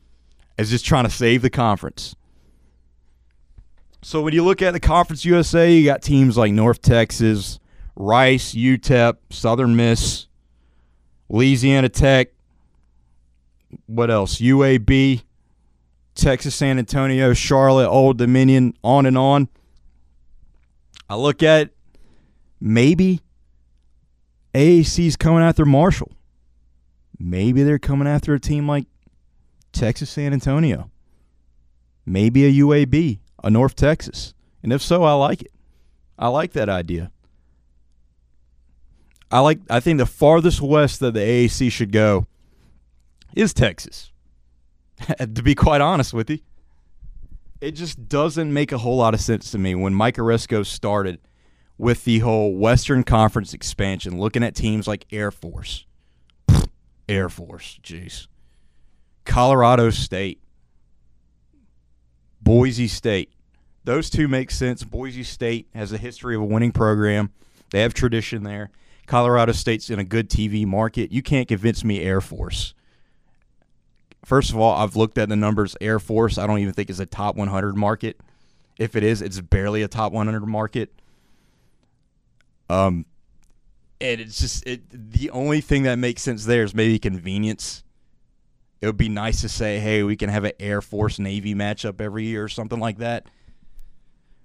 is 0.56 0.70
just 0.70 0.86
trying 0.86 1.04
to 1.04 1.10
save 1.10 1.42
the 1.42 1.50
conference. 1.50 2.16
So 4.02 4.22
when 4.22 4.32
you 4.32 4.42
look 4.42 4.62
at 4.62 4.72
the 4.72 4.80
Conference 4.80 5.26
USA, 5.26 5.70
you 5.70 5.84
got 5.84 6.00
teams 6.00 6.38
like 6.38 6.52
North 6.52 6.80
Texas, 6.80 7.58
Rice, 7.94 8.54
UTEP, 8.54 9.16
Southern 9.28 9.76
Miss, 9.76 10.26
Louisiana 11.28 11.90
Tech, 11.90 12.28
what 13.84 14.10
else? 14.10 14.36
UAB, 14.36 15.22
Texas 16.16 16.54
San 16.54 16.78
Antonio, 16.78 17.32
Charlotte, 17.32 17.88
Old 17.88 18.18
Dominion, 18.18 18.74
on 18.82 19.06
and 19.06 19.16
on. 19.16 19.48
I 21.08 21.14
look 21.14 21.42
at 21.42 21.70
maybe 22.60 23.20
AAC's 24.54 25.16
coming 25.16 25.42
after 25.42 25.64
Marshall. 25.64 26.10
Maybe 27.18 27.62
they're 27.62 27.78
coming 27.78 28.08
after 28.08 28.34
a 28.34 28.40
team 28.40 28.66
like 28.66 28.86
Texas 29.72 30.10
San 30.10 30.32
Antonio. 30.32 30.90
Maybe 32.04 32.46
a 32.46 32.64
UAB, 32.64 33.20
a 33.44 33.50
North 33.50 33.76
Texas. 33.76 34.34
And 34.62 34.72
if 34.72 34.82
so, 34.82 35.04
I 35.04 35.12
like 35.12 35.42
it. 35.42 35.52
I 36.18 36.28
like 36.28 36.52
that 36.52 36.68
idea. 36.68 37.10
I 39.30 39.40
like 39.40 39.58
I 39.68 39.80
think 39.80 39.98
the 39.98 40.06
farthest 40.06 40.60
west 40.60 41.00
that 41.00 41.14
the 41.14 41.20
AAC 41.20 41.70
should 41.70 41.92
go 41.92 42.26
is 43.34 43.52
Texas. 43.52 44.12
to 45.18 45.42
be 45.42 45.54
quite 45.54 45.80
honest 45.80 46.12
with 46.12 46.30
you. 46.30 46.38
It 47.60 47.72
just 47.72 48.08
doesn't 48.08 48.52
make 48.52 48.72
a 48.72 48.78
whole 48.78 48.96
lot 48.96 49.14
of 49.14 49.20
sense 49.20 49.50
to 49.52 49.58
me 49.58 49.74
when 49.74 49.94
Mike 49.94 50.16
Aresco 50.16 50.64
started 50.64 51.18
with 51.78 52.04
the 52.04 52.20
whole 52.20 52.56
Western 52.56 53.02
Conference 53.02 53.54
expansion, 53.54 54.18
looking 54.18 54.42
at 54.42 54.54
teams 54.54 54.86
like 54.86 55.06
Air 55.10 55.30
Force, 55.30 55.86
Air 57.08 57.28
Force, 57.28 57.78
jeez. 57.82 58.28
Colorado 59.24 59.90
State, 59.90 60.40
Boise 62.40 62.88
State. 62.88 63.32
Those 63.84 64.10
two 64.10 64.28
make 64.28 64.50
sense. 64.50 64.84
Boise 64.84 65.22
State 65.22 65.68
has 65.74 65.92
a 65.92 65.98
history 65.98 66.34
of 66.34 66.42
a 66.42 66.44
winning 66.44 66.72
program. 66.72 67.30
They 67.70 67.82
have 67.82 67.94
tradition 67.94 68.42
there. 68.42 68.70
Colorado 69.06 69.52
State's 69.52 69.90
in 69.90 69.98
a 69.98 70.04
good 70.04 70.28
TV 70.28 70.66
market. 70.66 71.12
You 71.12 71.22
can't 71.22 71.48
convince 71.48 71.84
me 71.84 72.00
Air 72.02 72.20
Force. 72.20 72.74
First 74.24 74.50
of 74.50 74.58
all, 74.58 74.74
I've 74.74 74.96
looked 74.96 75.18
at 75.18 75.28
the 75.28 75.36
numbers. 75.36 75.76
Air 75.80 75.98
Force, 75.98 76.38
I 76.38 76.46
don't 76.46 76.58
even 76.58 76.72
think 76.72 76.90
is 76.90 77.00
a 77.00 77.06
top 77.06 77.36
100 77.36 77.76
market. 77.76 78.18
If 78.78 78.96
it 78.96 79.04
is, 79.04 79.22
it's 79.22 79.40
barely 79.40 79.82
a 79.82 79.88
top 79.88 80.12
100 80.12 80.46
market. 80.46 80.92
Um, 82.68 83.06
and 84.00 84.20
it's 84.20 84.40
just 84.40 84.66
it. 84.66 84.82
The 84.90 85.30
only 85.30 85.60
thing 85.60 85.84
that 85.84 85.96
makes 85.96 86.22
sense 86.22 86.44
there 86.44 86.62
is 86.62 86.74
maybe 86.74 86.98
convenience. 86.98 87.84
It 88.80 88.86
would 88.86 88.96
be 88.96 89.08
nice 89.08 89.40
to 89.40 89.48
say, 89.48 89.78
hey, 89.78 90.02
we 90.02 90.16
can 90.16 90.28
have 90.28 90.44
an 90.44 90.52
Air 90.60 90.82
Force 90.82 91.18
Navy 91.18 91.54
matchup 91.54 92.00
every 92.00 92.24
year 92.24 92.44
or 92.44 92.48
something 92.48 92.78
like 92.78 92.98
that. 92.98 93.26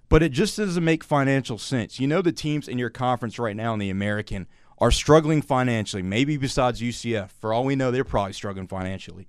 But 0.08 0.22
it 0.22 0.30
just 0.30 0.56
doesn't 0.56 0.84
make 0.84 1.04
financial 1.04 1.58
sense. 1.58 2.00
You 2.00 2.06
know, 2.06 2.22
the 2.22 2.32
teams 2.32 2.68
in 2.68 2.78
your 2.78 2.90
conference 2.90 3.38
right 3.38 3.56
now 3.56 3.72
in 3.74 3.78
the 3.78 3.90
American 3.90 4.46
are 4.78 4.90
struggling 4.90 5.42
financially. 5.42 6.02
Maybe 6.02 6.36
besides 6.36 6.80
UCF. 6.80 7.30
For 7.40 7.52
all 7.52 7.64
we 7.64 7.76
know, 7.76 7.90
they're 7.90 8.04
probably 8.04 8.32
struggling 8.32 8.66
financially. 8.66 9.28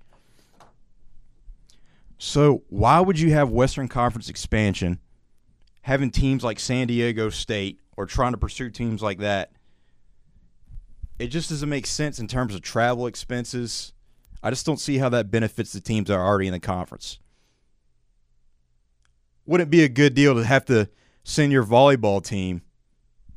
So 2.24 2.62
why 2.70 3.00
would 3.00 3.20
you 3.20 3.32
have 3.34 3.50
Western 3.50 3.86
Conference 3.86 4.30
expansion, 4.30 4.98
having 5.82 6.10
teams 6.10 6.42
like 6.42 6.58
San 6.58 6.86
Diego 6.86 7.28
State 7.28 7.80
or 7.98 8.06
trying 8.06 8.32
to 8.32 8.38
pursue 8.38 8.70
teams 8.70 9.02
like 9.02 9.18
that? 9.18 9.52
It 11.18 11.26
just 11.26 11.50
doesn't 11.50 11.68
make 11.68 11.86
sense 11.86 12.18
in 12.18 12.26
terms 12.26 12.54
of 12.54 12.62
travel 12.62 13.06
expenses. 13.06 13.92
I 14.42 14.48
just 14.48 14.64
don't 14.64 14.80
see 14.80 14.96
how 14.96 15.10
that 15.10 15.30
benefits 15.30 15.74
the 15.74 15.82
teams 15.82 16.08
that 16.08 16.14
are 16.14 16.26
already 16.26 16.46
in 16.46 16.54
the 16.54 16.60
conference. 16.60 17.18
Wouldn't 19.44 19.68
it 19.68 19.70
be 19.70 19.84
a 19.84 19.88
good 19.90 20.14
deal 20.14 20.34
to 20.34 20.44
have 20.44 20.64
to 20.64 20.88
send 21.24 21.52
your 21.52 21.62
volleyball 21.62 22.24
team 22.24 22.62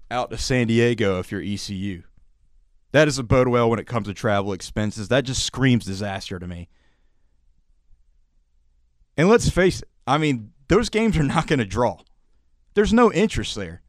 out 0.09 0.31
to 0.31 0.37
San 0.37 0.67
Diego 0.67 1.19
if 1.19 1.29
you're 1.29 1.41
ECU? 1.41 2.03
That 2.93 3.03
doesn't 3.03 3.27
bode 3.27 3.49
well 3.49 3.69
when 3.69 3.79
it 3.79 3.85
comes 3.85 4.07
to 4.07 4.13
travel 4.13 4.53
expenses. 4.53 5.09
That 5.09 5.25
just 5.25 5.43
screams 5.43 5.83
disaster 5.83 6.39
to 6.39 6.47
me. 6.47 6.69
And 9.17 9.27
let's 9.27 9.49
face 9.49 9.81
it, 9.81 9.89
I 10.05 10.17
mean, 10.17 10.53
those 10.67 10.89
games 10.89 11.17
are 11.17 11.23
not 11.23 11.47
going 11.47 11.59
to 11.59 11.65
draw. 11.65 11.97
There's 12.75 12.93
no 12.93 13.11
interest 13.11 13.55
there. 13.55 13.81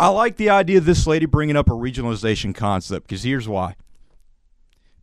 I 0.00 0.08
like 0.08 0.36
the 0.36 0.50
idea 0.50 0.78
of 0.78 0.84
this 0.84 1.06
lady 1.06 1.26
bringing 1.26 1.56
up 1.56 1.68
a 1.68 1.72
regionalization 1.72 2.54
concept 2.54 3.08
because 3.08 3.22
here's 3.22 3.48
why. 3.48 3.76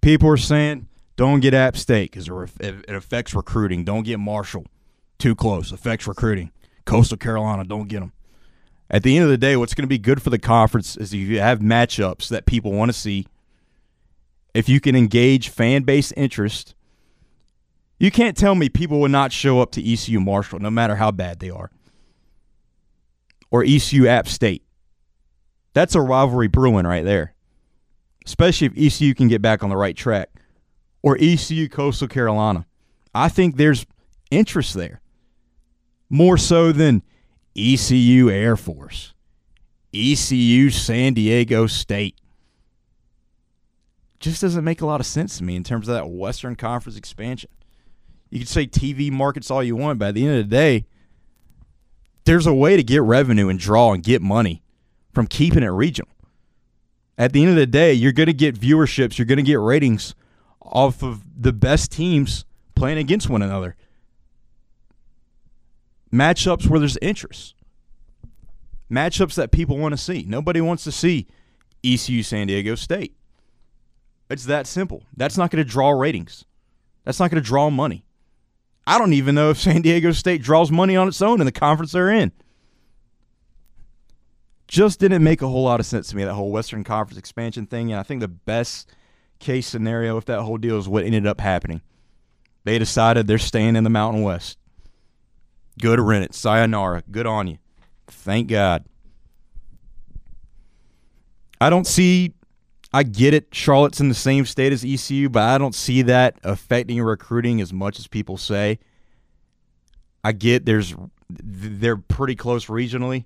People 0.02 0.30
are 0.30 0.38
saying, 0.38 0.88
don't 1.16 1.40
get 1.40 1.54
App 1.54 1.78
State 1.78 2.12
because 2.12 2.30
it 2.60 2.90
affects 2.90 3.34
recruiting. 3.34 3.84
Don't 3.84 4.04
get 4.04 4.20
Marshall. 4.20 4.66
Too 5.18 5.36
close. 5.36 5.72
Affects 5.72 6.08
recruiting. 6.08 6.52
Coastal 6.86 7.18
Carolina, 7.18 7.64
don't 7.64 7.88
get 7.88 8.02
them. 8.02 8.14
At 8.90 9.04
the 9.04 9.16
end 9.16 9.24
of 9.24 9.32
the 9.32 9.38
day, 9.38 9.58
what's 9.58 9.74
going 9.74 9.84
to 9.84 9.88
be 9.88 9.98
good 9.98 10.22
for 10.22 10.30
the 10.30 10.38
conference 10.38 10.96
is 10.96 11.14
if 11.14 11.20
you 11.20 11.40
have 11.40 11.60
matchups 11.60 12.28
that 12.30 12.46
people 12.46 12.72
want 12.72 12.90
to 12.90 12.98
see. 12.98 13.26
If 14.54 14.70
you 14.70 14.80
can 14.80 14.96
engage 14.96 15.50
fan 15.50 15.84
base 15.84 16.12
interest 16.14 16.75
you 18.00 18.12
can't 18.12 18.36
tell 18.36 18.56
me 18.56 18.70
people 18.70 19.00
will 19.00 19.10
not 19.10 19.32
show 19.32 19.62
up 19.62 19.72
to 19.72 19.94
ECU 19.94 20.20
Marshall 20.20 20.60
no 20.60 20.70
matter 20.70 20.96
how 20.96 21.12
bad 21.12 21.40
they 21.40 21.50
are. 21.50 21.72
Or 23.52 23.64
ECU 23.64 24.08
App 24.08 24.28
State. 24.28 24.64
That's 25.74 25.96
a 25.96 26.02
rivalry 26.02 26.48
brewing 26.48 26.86
right 26.86 27.06
there. 27.06 27.34
Especially 28.26 28.68
if 28.68 28.74
ECU 28.78 29.14
can 29.14 29.28
get 29.28 29.42
back 29.42 29.64
on 29.64 29.70
the 29.70 29.78
right 29.78 29.96
track. 29.96 30.30
Or 31.04 31.18
ECU 31.20 31.70
Coastal 31.70 32.08
Carolina. 32.08 32.66
I 33.14 33.30
think 33.30 33.56
there's 33.56 33.86
interest 34.32 34.74
there. 34.74 35.02
More 36.10 36.38
so 36.38 36.72
than 36.72 37.04
ECU 37.56 38.30
Air 38.30 38.58
Force. 38.58 39.14
ECU 39.94 40.70
San 40.70 41.14
Diego 41.14 41.68
State. 41.68 42.20
Just 44.20 44.42
doesn't 44.42 44.64
make 44.64 44.82
a 44.82 44.86
lot 44.86 45.00
of 45.00 45.06
sense 45.06 45.38
to 45.38 45.44
me 45.44 45.56
in 45.56 45.64
terms 45.64 45.88
of 45.88 45.96
that 45.96 46.10
Western 46.10 46.56
Conference 46.56 46.98
expansion. 46.98 47.50
You 48.36 48.42
can 48.42 48.48
say 48.48 48.68
TV 48.68 49.10
markets 49.10 49.50
all 49.50 49.64
you 49.64 49.78
want, 49.78 49.98
but 49.98 50.10
at 50.10 50.16
the 50.16 50.28
end 50.28 50.38
of 50.38 50.50
the 50.50 50.54
day, 50.54 50.86
there's 52.26 52.46
a 52.46 52.54
way 52.54 52.76
to 52.76 52.84
get 52.84 53.02
revenue 53.02 53.48
and 53.48 53.58
draw 53.58 53.94
and 53.94 54.04
get 54.04 54.22
money 54.22 54.62
from 55.14 55.26
keeping 55.26 55.64
it 55.64 55.68
regional. 55.68 56.12
At 57.18 57.32
the 57.32 57.44
end 57.44 57.52
of 57.52 57.56
the 57.56 57.66
day, 57.66 57.94
you're 57.94 58.12
going 58.12 58.28
to 58.28 58.34
get 58.34 58.60
viewerships, 58.60 59.18
you're 59.18 59.26
going 59.26 59.38
to 59.38 59.42
get 59.42 59.62
ratings 59.62 60.16
off 60.62 61.02
of 61.02 61.24
the 61.42 61.54
best 61.54 61.94
teams 61.94 62.44
playing 62.76 62.98
against 62.98 63.30
one 63.30 63.42
another. 63.42 63.78
Matchups 66.12 66.68
where 66.68 66.82
there's 66.82 66.98
interest. 66.98 67.56
Matchups 68.92 69.36
that 69.36 69.52
people 69.52 69.78
want 69.78 69.94
to 69.94 69.98
see. 69.98 70.26
Nobody 70.28 70.60
wants 70.60 70.84
to 70.84 70.92
see 70.92 71.26
ECU 71.86 72.22
San 72.22 72.48
Diego 72.48 72.76
State. 72.76 73.16
It's 74.30 74.44
that 74.44 74.68
simple. 74.68 75.04
That's 75.16 75.38
not 75.38 75.52
going 75.52 75.64
to 75.64 75.72
draw 75.72 75.92
ratings. 75.92 76.44
That's 77.06 77.22
not 77.22 77.32
going 77.32 77.42
to 77.42 77.48
draw 77.48 77.70
money. 77.70 78.06
I 78.88 78.98
don't 79.00 79.14
even 79.14 79.36
know 79.36 79.50
if 79.50 79.58
San 79.58 79.82
Diego 79.82 80.12
State 80.12 80.42
draws 80.42 80.72
money 80.72 80.96
on 80.96 81.08
its 81.08 81.22
own 81.22 81.40
in 81.40 81.46
the 81.46 81.52
conference 81.52 81.92
they're 81.94 82.12
in. 82.12 82.32
Just 84.68 85.00
didn't 85.00 85.24
make 85.24 85.42
a 85.42 85.48
whole 85.48 85.64
lot 85.64 85.80
of 85.80 85.86
sense 85.86 86.08
to 86.10 86.16
me, 86.16 86.24
that 86.24 86.34
whole 86.34 86.52
Western 86.52 86.84
Conference 86.84 87.18
expansion 87.18 87.66
thing. 87.66 87.92
And 87.92 88.00
I 88.00 88.04
think 88.04 88.22
the 88.22 88.28
best 88.28 88.92
case 89.40 89.68
scenario 89.68 90.16
with 90.16 90.26
that 90.26 90.42
whole 90.42 90.58
deal 90.58 90.78
is 90.78 90.88
what 90.88 91.04
ended 91.04 91.28
up 91.28 91.40
happening. 91.40 91.82
They 92.64 92.80
decided 92.80 93.28
they're 93.28 93.38
staying 93.38 93.76
in 93.76 93.84
the 93.84 93.90
Mountain 93.90 94.24
West. 94.24 94.58
Good 95.80 96.00
riddance. 96.00 96.38
Sayonara. 96.38 97.04
Good 97.10 97.28
on 97.28 97.48
you. 97.48 97.58
Thank 98.08 98.50
God. 98.50 98.86
I 101.60 101.70
don't 101.70 101.88
see 101.88 102.34
I 102.96 103.04
get 103.04 103.34
it. 103.34 103.54
Charlotte's 103.54 104.00
in 104.00 104.08
the 104.08 104.16
same 104.16 104.46
state 104.46 104.72
as 104.72 104.86
ECU, 104.86 105.28
but 105.28 105.44
I 105.44 105.58
don't 105.58 105.76
see 105.76 106.02
that 106.04 106.40
affecting 106.46 107.02
recruiting 107.02 107.60
as 107.60 107.74
much 107.74 108.00
as 108.00 108.08
people 108.08 108.38
say. 108.38 108.80
I 110.24 110.32
get 110.32 110.66
there's 110.66 110.96
they're 111.30 111.98
pretty 111.98 112.36
close 112.36 112.68
regionally, 112.68 113.26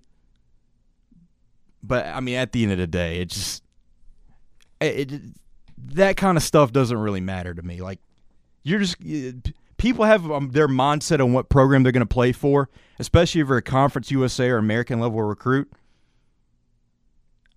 but 1.83 2.07
I 2.07 2.19
mean 2.19 2.37
at 2.37 2.51
the 2.51 2.63
end 2.63 2.71
of 2.71 2.79
the 2.79 2.87
day, 2.87 3.21
it 3.21 3.29
just 3.29 3.63
it, 4.81 5.11
it 5.11 5.21
that 5.93 6.17
kind 6.17 6.35
of 6.35 6.41
stuff 6.41 6.71
doesn't 6.71 6.97
really 6.97 7.21
matter 7.21 7.53
to 7.53 7.61
me. 7.61 7.79
Like 7.79 7.99
you're 8.63 8.79
just 8.79 8.97
people 9.77 10.03
have 10.03 10.31
um, 10.31 10.49
their 10.49 10.67
mindset 10.67 11.23
on 11.23 11.31
what 11.31 11.47
program 11.47 11.83
they're 11.83 11.91
going 11.91 12.01
to 12.01 12.11
play 12.11 12.31
for, 12.31 12.69
especially 12.97 13.41
if 13.41 13.47
you're 13.47 13.57
a 13.57 13.61
Conference 13.61 14.09
USA 14.09 14.49
or 14.49 14.57
American 14.57 14.99
level 14.99 15.21
recruit. 15.21 15.71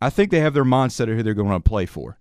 I 0.03 0.11
think 0.11 0.33
they 0.33 0.41
have 0.41 0.53
their 0.53 0.65
mindset 0.65 1.09
of 1.09 1.17
who 1.17 1.23
they're 1.23 1.33
going 1.33 1.53
to 1.53 1.61
play 1.61 1.87
for. 1.87 2.19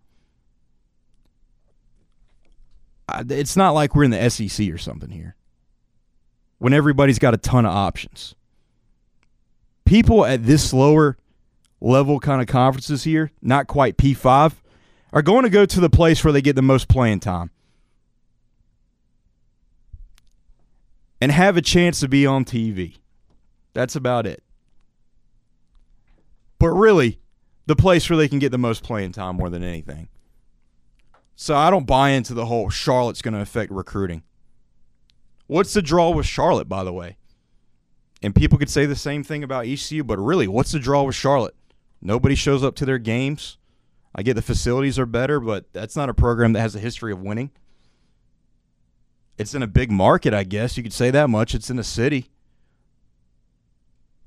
It's 3.27 3.57
not 3.57 3.71
like 3.71 3.95
we're 3.95 4.03
in 4.03 4.11
the 4.11 4.29
SEC 4.29 4.69
or 4.69 4.77
something 4.77 5.09
here 5.09 5.35
when 6.59 6.73
everybody's 6.73 7.17
got 7.17 7.33
a 7.33 7.37
ton 7.37 7.65
of 7.65 7.75
options. 7.75 8.35
People 9.83 10.23
at 10.25 10.45
this 10.45 10.71
lower 10.73 11.17
level 11.81 12.19
kind 12.19 12.39
of 12.39 12.47
conferences 12.47 13.03
here, 13.03 13.31
not 13.41 13.65
quite 13.65 13.97
P5, 13.97 14.53
are 15.11 15.23
going 15.23 15.43
to 15.43 15.49
go 15.49 15.65
to 15.65 15.79
the 15.79 15.89
place 15.89 16.23
where 16.23 16.31
they 16.31 16.43
get 16.43 16.55
the 16.55 16.61
most 16.61 16.87
playing 16.87 17.19
time 17.19 17.49
and 21.19 21.31
have 21.31 21.57
a 21.57 21.61
chance 21.63 21.99
to 22.01 22.07
be 22.07 22.27
on 22.27 22.45
TV. 22.45 22.97
That's 23.73 23.95
about 23.95 24.27
it. 24.27 24.43
But 26.59 26.69
really, 26.69 27.17
the 27.65 27.75
place 27.75 28.09
where 28.09 28.17
they 28.17 28.27
can 28.27 28.39
get 28.39 28.51
the 28.51 28.57
most 28.57 28.83
playing 28.83 29.11
time 29.11 29.35
more 29.35 29.49
than 29.49 29.63
anything. 29.63 30.09
So 31.35 31.55
I 31.55 31.69
don't 31.69 31.87
buy 31.87 32.09
into 32.09 32.33
the 32.33 32.45
whole 32.45 32.69
Charlotte's 32.69 33.21
going 33.21 33.33
to 33.33 33.41
affect 33.41 33.71
recruiting. 33.71 34.23
What's 35.47 35.73
the 35.73 35.81
draw 35.81 36.11
with 36.11 36.25
Charlotte, 36.25 36.69
by 36.69 36.83
the 36.83 36.93
way? 36.93 37.17
And 38.21 38.35
people 38.35 38.57
could 38.57 38.69
say 38.69 38.85
the 38.85 38.95
same 38.95 39.23
thing 39.23 39.43
about 39.43 39.65
ECU, 39.65 40.03
but 40.03 40.19
really, 40.19 40.47
what's 40.47 40.71
the 40.71 40.79
draw 40.79 41.03
with 41.03 41.15
Charlotte? 41.15 41.55
Nobody 42.01 42.35
shows 42.35 42.63
up 42.63 42.75
to 42.75 42.85
their 42.85 42.99
games. 42.99 43.57
I 44.13 44.23
get 44.23 44.35
the 44.35 44.41
facilities 44.41 44.99
are 44.99 45.05
better, 45.05 45.39
but 45.39 45.71
that's 45.73 45.95
not 45.95 46.09
a 46.09 46.13
program 46.13 46.53
that 46.53 46.61
has 46.61 46.75
a 46.75 46.79
history 46.79 47.11
of 47.11 47.21
winning. 47.21 47.51
It's 49.37 49.55
in 49.55 49.63
a 49.63 49.67
big 49.67 49.91
market, 49.91 50.33
I 50.33 50.43
guess. 50.43 50.77
You 50.77 50.83
could 50.83 50.93
say 50.93 51.09
that 51.11 51.29
much. 51.29 51.55
It's 51.55 51.69
in 51.69 51.79
a 51.79 51.83
city. 51.83 52.29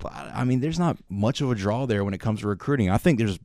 I 0.05 0.45
mean, 0.45 0.61
there's 0.61 0.79
not 0.79 0.99
much 1.09 1.41
of 1.41 1.51
a 1.51 1.55
draw 1.55 1.87
there 1.87 2.05
when 2.05 2.15
it 2.15 2.21
comes 2.21 2.41
to 2.41 2.49
recruiting. 2.49 2.91
I 2.91 2.99
think 2.99 3.19
there's 3.19 3.39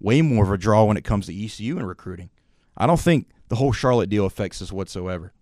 way 0.00 0.22
more 0.22 0.44
of 0.44 0.50
a 0.50 0.58
draw 0.58 0.84
when 0.84 0.96
it 0.96 1.04
comes 1.04 1.26
to 1.26 1.44
ECU 1.44 1.76
and 1.78 1.86
recruiting. 1.86 2.30
I 2.76 2.86
don't 2.86 3.00
think 3.00 3.28
the 3.48 3.56
whole 3.56 3.72
Charlotte 3.72 4.08
deal 4.08 4.26
affects 4.26 4.62
us 4.62 4.72
whatsoever. 4.72 5.32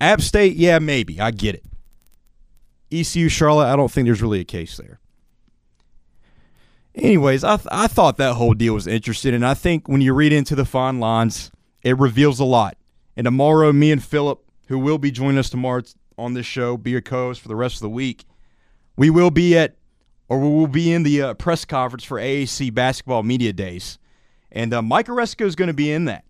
App 0.00 0.20
State, 0.20 0.56
yeah, 0.56 0.78
maybe. 0.78 1.20
I 1.20 1.30
get 1.30 1.54
it. 1.54 1.64
ECU 2.90 3.28
Charlotte, 3.28 3.72
I 3.72 3.76
don't 3.76 3.90
think 3.90 4.06
there's 4.06 4.22
really 4.22 4.40
a 4.40 4.44
case 4.44 4.76
there. 4.76 4.98
Anyways, 6.94 7.42
I, 7.42 7.56
th- 7.56 7.68
I 7.70 7.86
thought 7.86 8.18
that 8.18 8.34
whole 8.34 8.52
deal 8.52 8.74
was 8.74 8.86
interesting, 8.86 9.32
and 9.34 9.46
I 9.46 9.54
think 9.54 9.88
when 9.88 10.00
you 10.02 10.12
read 10.12 10.32
into 10.32 10.54
the 10.54 10.64
fine 10.66 11.00
lines, 11.00 11.50
it 11.82 11.98
reveals 11.98 12.38
a 12.38 12.44
lot. 12.44 12.76
And 13.16 13.24
tomorrow, 13.24 13.72
me 13.72 13.92
and 13.92 14.02
Philip, 14.02 14.42
who 14.68 14.78
will 14.78 14.98
be 14.98 15.10
joining 15.10 15.38
us 15.38 15.48
tomorrow 15.48 15.82
on 16.18 16.34
this 16.34 16.46
show, 16.46 16.76
be 16.76 16.90
your 16.90 17.00
co 17.00 17.28
host 17.28 17.40
for 17.40 17.48
the 17.48 17.56
rest 17.56 17.76
of 17.76 17.80
the 17.80 17.88
week, 17.90 18.24
we 18.96 19.10
will 19.10 19.30
be 19.30 19.56
at 19.56 19.76
or 20.28 20.38
we 20.38 20.48
will 20.48 20.66
be 20.66 20.92
in 20.92 21.02
the 21.02 21.20
uh, 21.20 21.34
press 21.34 21.64
conference 21.64 22.04
for 22.04 22.18
AAC 22.18 22.72
basketball 22.72 23.22
media 23.22 23.52
days, 23.52 23.98
and 24.50 24.72
uh, 24.72 24.80
Mike 24.80 25.06
Aresco 25.06 25.44
is 25.44 25.54
going 25.54 25.68
to 25.68 25.74
be 25.74 25.92
in 25.92 26.06
that. 26.06 26.24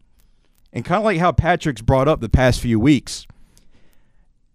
And 0.72 0.85
kind 0.85 0.98
of 0.98 1.05
like 1.05 1.18
how 1.18 1.33
Patrick's 1.33 1.83
brought 1.83 2.09
up 2.09 2.20
the 2.20 2.29
past 2.29 2.61
few 2.61 2.81
weeks, 2.81 3.27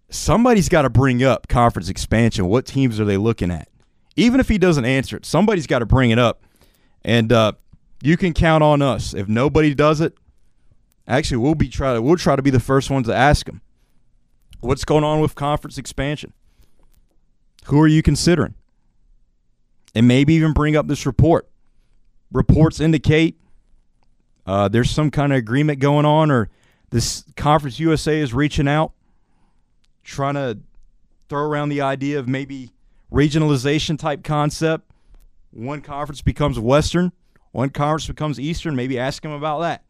somebody's 0.10 0.68
got 0.68 0.82
to 0.82 0.90
bring 0.90 1.24
up 1.24 1.48
conference 1.48 1.90
expansion. 1.90 2.48
What 2.48 2.66
teams 2.66 3.00
are 3.00 3.06
they 3.06 3.18
looking 3.18 3.52
at? 3.52 3.70
Even 4.16 4.40
if 4.40 4.50
he 4.50 4.58
doesn't 4.58 4.84
answer 4.84 5.16
it, 5.16 5.26
somebody's 5.26 5.68
got 5.68 5.80
to 5.80 5.86
bring 5.86 6.10
it 6.10 6.20
up. 6.20 6.44
And 7.06 7.32
uh, 7.32 7.54
you 8.02 8.18
can 8.18 8.34
count 8.34 8.64
on 8.64 8.82
us. 8.82 9.14
If 9.14 9.28
nobody 9.28 9.74
does 9.76 10.02
it, 10.02 10.18
actually 11.08 11.38
we'll 11.38 11.56
be 11.56 11.70
try 11.70 11.94
to 11.94 12.02
we'll 12.02 12.18
try 12.18 12.36
to 12.36 12.42
be 12.42 12.50
the 12.50 12.60
first 12.60 12.90
ones 12.90 13.08
to 13.08 13.16
ask 13.16 13.48
him. 13.48 13.62
What's 14.60 14.84
going 14.86 15.04
on 15.04 15.22
with 15.22 15.36
conference 15.36 15.78
expansion? 15.78 16.34
Who 17.68 17.82
are 17.82 17.88
you 17.88 18.02
considering? 18.02 18.56
And 19.94 20.08
maybe 20.08 20.34
even 20.36 20.54
bring 20.54 20.76
up 20.76 20.88
this 20.88 21.06
report. 21.06 21.50
Reports 22.32 22.80
indicate 22.80 23.38
uh, 24.46 24.70
there's 24.70 24.90
some 24.90 25.12
kind 25.12 25.34
of 25.34 25.38
agreement 25.38 25.80
going 25.80 26.06
on, 26.06 26.32
or 26.32 26.50
this 26.90 27.26
Conference 27.36 27.80
USA 27.80 28.20
is 28.20 28.34
reaching 28.34 28.68
out, 28.68 28.94
trying 30.04 30.36
to 30.36 30.60
throw 31.28 31.42
around 31.42 31.70
the 31.70 31.82
idea 31.82 32.18
of 32.18 32.30
maybe 32.30 32.72
regionalization 33.12 34.00
type 34.00 34.24
concept. 34.24 34.90
One 35.52 35.82
conference 35.82 36.22
becomes 36.22 36.58
Western, 36.60 37.12
one 37.52 37.70
conference 37.72 38.08
becomes 38.08 38.40
Eastern. 38.40 38.76
Maybe 38.76 38.98
ask 38.98 39.22
them 39.22 39.32
about 39.32 39.60
that. 39.60 39.84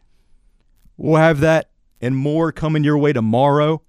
We'll 0.95 1.21
have 1.21 1.39
that 1.41 1.69
and 2.01 2.15
more 2.15 2.51
coming 2.51 2.83
your 2.83 2.97
way 2.97 3.13
tomorrow 3.13 3.83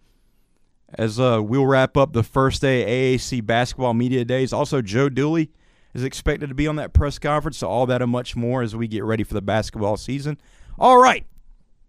as 0.95 1.21
uh, 1.21 1.41
we'll 1.43 1.67
wrap 1.67 1.97
up 1.97 2.13
the 2.13 2.23
first 2.23 2.63
day 2.63 3.17
AAC 3.17 3.45
basketball 3.45 3.95
media 3.95 4.25
days. 4.25 4.53
Also, 4.53 4.81
Joe 4.81 5.09
Dooley 5.09 5.51
is 5.95 6.05
expected 6.05 6.49
to 6.49 6.55
be 6.55 6.67
on 6.67 6.77
that 6.77 6.93
press 6.93 7.19
conference, 7.19 7.59
so 7.59 7.69
all 7.69 7.87
that 7.87 8.03
and 8.03 8.11
much 8.11 8.37
more 8.37 8.63
as 8.63 8.75
we 8.75 8.89
get 8.89 9.05
ready 9.05 9.25
for 9.25 9.35
the 9.35 9.43
basketball 9.43 9.97
season. 9.97 10.39
All 10.79 10.99
right, 10.99 11.27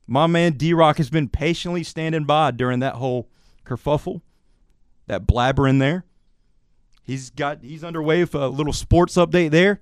my 0.07 0.27
man 0.27 0.53
D 0.53 0.73
Rock 0.73 0.97
has 0.97 1.09
been 1.09 1.29
patiently 1.29 1.83
standing 1.83 2.25
by 2.25 2.51
during 2.51 2.79
that 2.79 2.95
whole 2.95 3.29
kerfuffle, 3.65 4.21
that 5.07 5.27
blabber 5.27 5.67
in 5.67 5.79
there. 5.79 6.05
He's 7.03 7.29
got 7.29 7.63
he's 7.63 7.83
underway 7.83 8.21
with 8.21 8.35
a 8.35 8.47
little 8.47 8.73
sports 8.73 9.15
update 9.15 9.51
there. 9.51 9.81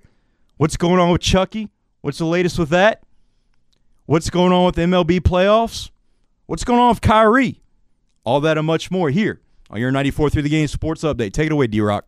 What's 0.56 0.76
going 0.76 0.98
on 0.98 1.10
with 1.10 1.20
Chucky? 1.20 1.70
What's 2.00 2.18
the 2.18 2.26
latest 2.26 2.58
with 2.58 2.70
that? 2.70 3.02
What's 4.06 4.30
going 4.30 4.52
on 4.52 4.64
with 4.64 4.76
MLB 4.76 5.20
playoffs? 5.20 5.90
What's 6.46 6.64
going 6.64 6.80
on 6.80 6.88
with 6.88 7.00
Kyrie? 7.00 7.60
All 8.28 8.40
that 8.42 8.58
and 8.58 8.66
much 8.66 8.90
more 8.90 9.08
here 9.08 9.40
on 9.70 9.80
your 9.80 9.90
94 9.90 10.28
through 10.28 10.42
the 10.42 10.50
game 10.50 10.66
sports 10.66 11.02
update. 11.02 11.32
Take 11.32 11.46
it 11.46 11.52
away, 11.52 11.66
D 11.66 11.80
Rock. 11.80 12.04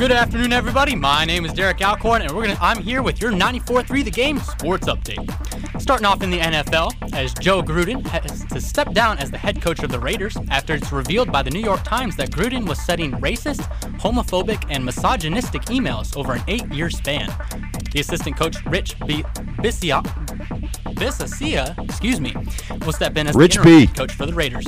Good 0.00 0.12
afternoon, 0.12 0.54
everybody. 0.54 0.96
My 0.96 1.26
name 1.26 1.44
is 1.44 1.52
Derek 1.52 1.82
Alcorn, 1.82 2.22
and 2.22 2.32
we're 2.34 2.46
gonna. 2.46 2.56
I'm 2.58 2.82
here 2.82 3.02
with 3.02 3.20
your 3.20 3.32
94.3 3.32 4.02
The 4.02 4.10
Game 4.10 4.38
Sports 4.38 4.88
Update. 4.88 5.78
Starting 5.78 6.06
off 6.06 6.22
in 6.22 6.30
the 6.30 6.38
NFL, 6.38 7.12
as 7.12 7.34
Joe 7.34 7.62
Gruden 7.62 8.06
has 8.06 8.46
to 8.46 8.62
step 8.62 8.94
down 8.94 9.18
as 9.18 9.30
the 9.30 9.36
head 9.36 9.60
coach 9.60 9.82
of 9.82 9.90
the 9.90 10.00
Raiders 10.00 10.38
after 10.48 10.72
it's 10.72 10.90
revealed 10.90 11.30
by 11.30 11.42
the 11.42 11.50
New 11.50 11.60
York 11.60 11.82
Times 11.84 12.16
that 12.16 12.30
Gruden 12.30 12.66
was 12.66 12.80
sending 12.80 13.12
racist, 13.12 13.60
homophobic, 13.98 14.64
and 14.70 14.82
misogynistic 14.82 15.66
emails 15.66 16.16
over 16.16 16.32
an 16.32 16.42
eight-year 16.48 16.88
span. 16.88 17.28
The 17.92 18.00
assistant 18.00 18.38
coach, 18.38 18.56
Rich 18.64 18.98
B- 19.00 19.22
Bissia, 19.60 20.00
excuse 21.84 22.22
me, 22.22 22.34
will 22.86 22.92
step 22.92 23.18
in 23.18 23.26
as 23.26 23.34
Rich 23.34 23.56
the 23.56 23.60
interim 23.60 23.80
B. 23.80 23.86
coach 23.88 24.12
for 24.12 24.24
the 24.24 24.32
Raiders. 24.32 24.66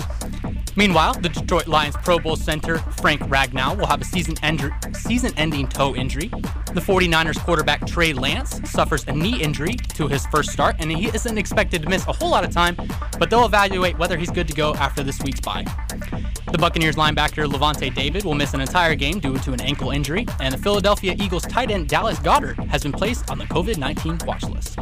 Meanwhile, 0.75 1.15
the 1.15 1.29
Detroit 1.29 1.67
Lions 1.67 1.97
Pro 2.03 2.19
Bowl 2.19 2.35
center 2.37 2.79
Frank 2.79 3.21
Ragnow 3.23 3.77
will 3.77 3.87
have 3.87 4.01
a 4.01 4.05
season, 4.05 4.35
end- 4.43 4.73
season 4.95 5.22
ender, 5.25 5.35
season-ending 5.35 5.69
toe 5.69 5.95
injury. 5.95 6.29
The 6.73 6.81
49ers 6.81 7.39
quarterback 7.39 7.87
Trey 7.87 8.13
Lance 8.13 8.61
suffers 8.71 9.05
a 9.07 9.13
knee 9.13 9.43
injury 9.43 9.75
to 9.95 10.09
his 10.09 10.27
first 10.27 10.51
start, 10.51 10.77
and 10.79 10.91
he 10.91 11.09
isn't 11.09 11.39
expected 11.39 11.83
to 11.83 11.89
miss 11.89 12.07
a 12.07 12.13
whole 12.13 12.31
lot 12.31 12.45
of 12.45 12.51
time, 12.51 12.77
but 13.19 13.31
they'll 13.31 13.45
evaluate 13.47 13.99
whether 13.99 14.17
he's 14.17 14.31
good 14.31 14.49
to 14.49 14.55
go 14.55 14.75
after 14.75 15.03
this 15.03 15.21
week's 15.23 15.41
bye. 15.41 15.65
The 16.51 16.59
Buccaneers 16.59 16.97
linebacker 16.97 17.51
Lavonte 17.51 17.95
David 17.95 18.25
will 18.25 18.35
miss 18.35 18.53
an 18.53 18.61
entire 18.61 18.95
game 18.95 19.21
due 19.21 19.39
to 19.39 19.53
an 19.53 19.61
ankle 19.61 19.91
injury, 19.91 20.27
and 20.41 20.53
the 20.53 20.59
Philadelphia 20.59 21.15
Eagles 21.19 21.43
tight 21.45 21.71
end 21.71 21.89
Dallas 21.89 22.19
Goddard 22.19 22.59
has 22.69 22.83
been 22.83 22.93
placed 22.93 23.31
on 23.31 23.39
the 23.39 23.45
COVID 23.45 23.79
19 23.79 24.19
watch 24.27 24.43
list. 24.45 24.79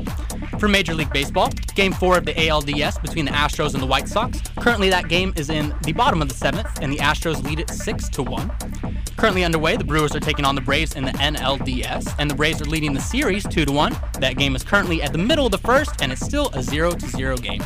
For 0.58 0.68
Major 0.68 0.94
League 0.94 1.12
Baseball, 1.12 1.50
Game 1.74 1.92
4 1.92 2.18
of 2.18 2.24
the 2.26 2.34
ALDS 2.34 3.00
between 3.00 3.24
the 3.24 3.30
Astros 3.30 3.74
and 3.74 3.82
the 3.82 3.86
White 3.86 4.08
Sox. 4.08 4.40
Currently, 4.58 4.90
that 4.90 5.08
game 5.08 5.32
is 5.36 5.48
in 5.48 5.74
the 5.82 5.92
bottom 5.92 6.20
of 6.20 6.28
the 6.28 6.34
seventh, 6.34 6.80
and 6.82 6.92
the 6.92 6.98
Astros 6.98 7.42
lead 7.42 7.60
it 7.60 7.70
6 7.70 8.08
to 8.10 8.22
1. 8.22 8.89
Currently 9.20 9.44
underway, 9.44 9.76
the 9.76 9.84
Brewers 9.84 10.16
are 10.16 10.20
taking 10.20 10.46
on 10.46 10.54
the 10.54 10.62
Braves 10.62 10.94
in 10.94 11.04
the 11.04 11.10
NLDS, 11.12 12.14
and 12.18 12.30
the 12.30 12.34
Braves 12.34 12.62
are 12.62 12.64
leading 12.64 12.94
the 12.94 13.02
series 13.02 13.46
2 13.46 13.66
to 13.66 13.70
1. 13.70 13.94
That 14.18 14.38
game 14.38 14.56
is 14.56 14.64
currently 14.64 15.02
at 15.02 15.12
the 15.12 15.18
middle 15.18 15.44
of 15.44 15.52
the 15.52 15.58
first, 15.58 16.00
and 16.00 16.10
it's 16.10 16.24
still 16.24 16.48
a 16.54 16.62
0 16.62 16.92
to 16.92 17.06
0 17.06 17.36
game. 17.36 17.62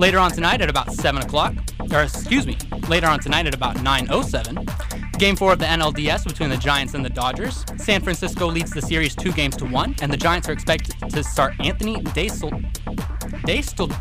Later 0.00 0.18
on 0.18 0.32
tonight 0.32 0.60
at 0.60 0.68
about 0.68 0.92
7 0.92 1.22
o'clock, 1.22 1.54
or 1.92 2.02
excuse 2.02 2.44
me, 2.44 2.58
later 2.88 3.06
on 3.06 3.20
tonight 3.20 3.46
at 3.46 3.54
about 3.54 3.76
9.07, 3.76 5.16
Game 5.16 5.36
4 5.36 5.52
of 5.52 5.60
the 5.60 5.64
NLDS 5.64 6.24
between 6.24 6.50
the 6.50 6.56
Giants 6.56 6.94
and 6.94 7.04
the 7.04 7.10
Dodgers. 7.10 7.64
San 7.76 8.02
Francisco 8.02 8.48
leads 8.48 8.72
the 8.72 8.82
series 8.82 9.14
two 9.14 9.30
games 9.30 9.56
to 9.58 9.66
one, 9.66 9.94
and 10.02 10.12
the 10.12 10.16
Giants 10.16 10.48
are 10.48 10.52
expected 10.52 10.96
to 11.08 11.22
start 11.22 11.54
Anthony 11.60 12.02
Daisel. 12.02 12.50
Daisel. 13.46 13.92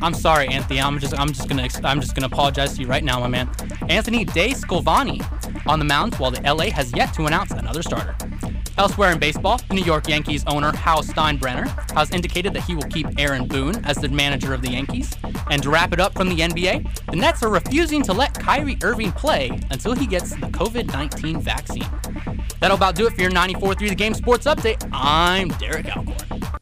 I'm 0.00 0.14
sorry, 0.14 0.46
Anthony. 0.46 0.80
I'm 0.80 1.00
just 1.00 1.18
I'm 1.18 1.32
just 1.32 1.48
gonna 1.48 1.68
I'm 1.82 2.00
just 2.00 2.14
gonna 2.14 2.28
apologize 2.28 2.76
to 2.76 2.82
you 2.82 2.86
right 2.86 3.02
now, 3.02 3.18
my 3.18 3.26
man. 3.26 3.50
Anthony 3.88 4.24
Scovani 4.24 5.20
on 5.68 5.78
the 5.78 5.84
mound, 5.84 6.14
while 6.16 6.30
the 6.30 6.40
LA 6.42 6.70
has 6.70 6.92
yet 6.96 7.12
to 7.14 7.26
announce 7.26 7.50
another 7.50 7.82
starter. 7.82 8.16
Elsewhere 8.78 9.10
in 9.10 9.18
baseball, 9.18 9.60
the 9.68 9.74
New 9.74 9.84
York 9.84 10.08
Yankees 10.08 10.44
owner 10.46 10.70
Hal 10.70 11.02
Steinbrenner 11.02 11.66
has 11.94 12.12
indicated 12.12 12.54
that 12.54 12.62
he 12.62 12.76
will 12.76 12.84
keep 12.84 13.06
Aaron 13.18 13.48
Boone 13.48 13.84
as 13.84 13.96
the 13.96 14.08
manager 14.08 14.54
of 14.54 14.62
the 14.62 14.70
Yankees. 14.70 15.16
And 15.50 15.60
to 15.64 15.70
wrap 15.70 15.92
it 15.92 15.98
up 15.98 16.14
from 16.14 16.28
the 16.28 16.36
NBA, 16.36 17.06
the 17.10 17.16
Nets 17.16 17.42
are 17.42 17.50
refusing 17.50 18.02
to 18.04 18.12
let 18.12 18.34
Kyrie 18.34 18.78
Irving 18.82 19.10
play 19.12 19.50
until 19.70 19.94
he 19.94 20.06
gets 20.06 20.30
the 20.30 20.46
COVID 20.46 20.92
19 20.92 21.40
vaccine. 21.40 21.88
That'll 22.60 22.76
about 22.76 22.94
do 22.94 23.06
it 23.06 23.14
for 23.14 23.20
your 23.20 23.32
94.3 23.32 23.88
The 23.88 23.94
Game 23.96 24.14
Sports 24.14 24.46
Update. 24.46 24.88
I'm 24.92 25.48
Derek 25.48 25.94
Alcorn. 25.96 26.57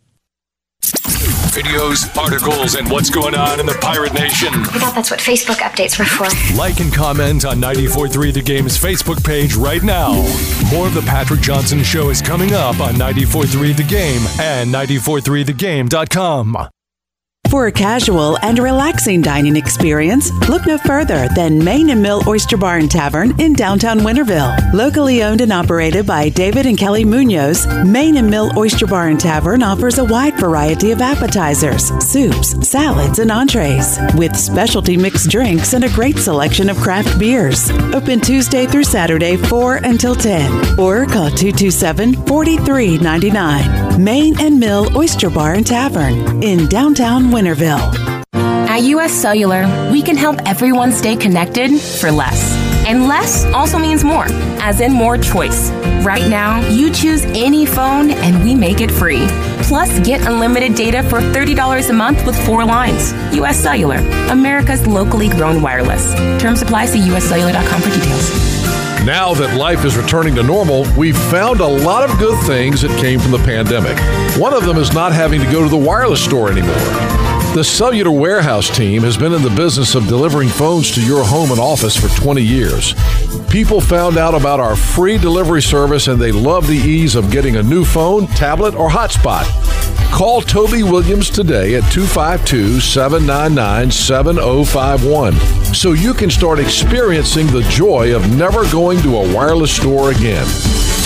Videos, 1.57 2.15
articles, 2.19 2.75
and 2.75 2.91
what's 2.91 3.09
going 3.09 3.35
on 3.35 3.59
in 3.61 3.65
the 3.65 3.79
Pirate 3.81 4.13
Nation. 4.13 4.49
I 4.53 4.79
thought 4.79 4.95
that's 4.95 5.11
what 5.11 5.21
Facebook 5.21 5.57
updates 5.57 5.99
were 5.99 6.05
for. 6.05 6.27
Like 6.55 6.81
and 6.81 6.93
comment 6.93 7.47
on 7.47 7.57
94.3 7.57 8.35
The 8.35 8.43
Game's 8.43 8.77
Facebook 8.77 9.25
page 9.25 9.55
right 9.55 9.83
now. 9.83 10.13
More 10.71 10.87
of 10.87 10.93
the 10.95 11.05
Patrick 11.07 11.41
Johnson 11.41 11.83
Show 11.83 12.11
is 12.11 12.21
coming 12.21 12.53
up 12.53 12.81
on 12.81 12.95
94.3 12.97 13.75
The 13.75 13.85
Game 13.85 14.21
and 14.39 14.71
94.3thegame.com. 14.73 16.69
For 17.51 17.69
a 17.69 17.73
casual 17.73 18.37
and 18.43 18.59
relaxing 18.59 19.23
dining 19.23 19.57
experience, 19.57 20.33
look 20.49 20.67
no 20.67 20.79
further 20.79 21.29
than 21.29 21.63
Main 21.63 21.91
and 21.91 22.03
Mill 22.03 22.23
Oyster 22.27 22.57
Bar 22.57 22.79
and 22.79 22.91
Tavern 22.91 23.39
in 23.41 23.53
downtown 23.53 24.01
Winterville. 24.01 24.75
Locally 24.75 25.23
owned 25.23 25.41
and 25.41 25.53
operated 25.53 26.07
by 26.07 26.29
David 26.29 26.67
and 26.67 26.77
Kelly 26.77 27.05
Munoz, 27.05 27.67
Main 27.85 28.17
and 28.17 28.29
Mill 28.29 28.51
Oyster 28.59 28.87
Bar 28.87 29.09
and 29.09 29.21
Tavern 29.21 29.63
offers 29.63 29.99
a 29.99 30.05
wide 30.05 30.37
variety 30.39 30.91
of 30.91 31.01
appetizers, 31.01 31.87
soups, 32.05 32.69
salads, 32.69 33.21
and 33.21 33.31
entrees, 33.31 33.97
with 34.17 34.37
specialty 34.37 34.97
mixed 34.97 35.31
drinks 35.31 35.73
and 35.73 35.85
a 35.85 35.95
great 35.95 36.19
selection 36.19 36.69
of 36.69 36.77
craft 36.79 37.17
beers. 37.19 37.71
Open 37.95 38.21
Tuesday 38.21 38.67
through 38.67 38.85
Saturday, 38.85 39.37
4 39.37 39.77
until 39.77 40.17
10, 40.17 40.81
or 40.81 41.07
call 41.07 41.31
227 41.31 42.27
4399. 42.27 44.03
Main 44.03 44.39
and 44.41 44.59
Mill 44.59 44.95
Oyster 44.97 45.31
Bar 45.31 45.55
and 45.55 45.67
Tavern 45.67 46.43
in 46.43 46.67
downtown 46.67 47.25
Winterville. 47.25 47.36
At 48.33 48.83
US 48.83 49.13
Cellular, 49.13 49.91
we 49.91 50.03
can 50.03 50.17
help 50.17 50.37
everyone 50.47 50.93
stay 50.93 51.17
connected 51.17 51.71
for 51.81 52.11
less. 52.11 52.55
And 52.87 53.09
less 53.09 53.45
also 53.47 53.79
means 53.79 54.05
more, 54.05 54.27
as 54.61 54.81
in 54.81 54.93
more 54.93 55.19
choice. 55.19 55.71
Right 56.05 56.29
now, 56.29 56.61
you 56.69 56.91
choose 56.91 57.25
any 57.27 57.67
phone 57.67 58.11
and 58.11 58.45
we 58.45 58.55
make 58.55 58.81
it 58.81 58.91
free. 58.91 59.27
Plus, 59.63 59.99
get 60.01 60.27
unlimited 60.27 60.75
data 60.75 61.03
for 61.03 61.21
$30 61.21 61.91
a 61.91 61.93
month 61.93 62.25
with 62.25 62.37
four 62.47 62.65
lines. 62.65 63.13
US 63.35 63.59
Cellular, 63.59 63.99
America's 64.31 64.87
locally 64.87 65.29
grown 65.29 65.61
wireless. 65.61 66.15
Terms 66.41 66.63
apply. 66.63 66.87
See 66.87 67.01
uscellular.com 67.01 67.83
for 67.83 67.91
details. 67.91 68.57
Now 69.05 69.35
that 69.35 69.57
life 69.57 69.85
is 69.85 69.97
returning 69.97 70.35
to 70.35 70.43
normal, 70.43 70.85
we've 70.97 71.17
found 71.17 71.61
a 71.61 71.67
lot 71.67 72.09
of 72.09 72.19
good 72.19 72.45
things 72.45 72.83
that 72.83 72.91
came 73.01 73.21
from 73.21 73.31
the 73.31 73.39
pandemic. 73.39 73.97
One 74.37 74.53
of 74.53 74.65
them 74.65 74.79
is 74.79 74.93
not 74.93 75.13
having 75.13 75.41
to 75.41 75.47
go 75.51 75.63
to 75.63 75.69
the 75.69 75.77
wireless 75.77 76.25
store 76.25 76.51
anymore. 76.51 77.26
The 77.57 77.65
Cellular 77.65 78.11
Warehouse 78.11 78.69
team 78.69 79.03
has 79.05 79.17
been 79.17 79.33
in 79.33 79.41
the 79.41 79.49
business 79.49 79.95
of 79.95 80.09
delivering 80.09 80.51
phones 80.51 80.95
to 80.95 81.03
your 81.03 81.25
home 81.25 81.51
and 81.51 81.59
office 81.59 81.97
for 81.97 82.15
20 82.21 82.43
years. 82.43 82.93
People 83.49 83.81
found 83.81 84.19
out 84.19 84.35
about 84.35 84.61
our 84.61 84.77
free 84.77 85.17
delivery 85.17 85.63
service 85.63 86.07
and 86.07 86.21
they 86.21 86.33
love 86.33 86.67
the 86.67 86.77
ease 86.77 87.15
of 87.15 87.31
getting 87.31 87.57
a 87.57 87.63
new 87.63 87.83
phone, 87.83 88.27
tablet, 88.27 88.75
or 88.75 88.91
hotspot. 88.91 89.47
Call 90.13 90.43
Toby 90.43 90.83
Williams 90.83 91.31
today 91.31 91.77
at 91.77 91.91
252 91.91 92.79
799 92.79 93.91
7051 93.91 95.75
so 95.75 95.93
you 95.93 96.13
can 96.13 96.29
start 96.29 96.59
experiencing 96.59 97.47
the 97.47 97.67
joy 97.71 98.15
of 98.15 98.37
never 98.37 98.71
going 98.71 99.01
to 99.01 99.17
a 99.17 99.35
wireless 99.35 99.75
store 99.75 100.11
again. 100.11 100.47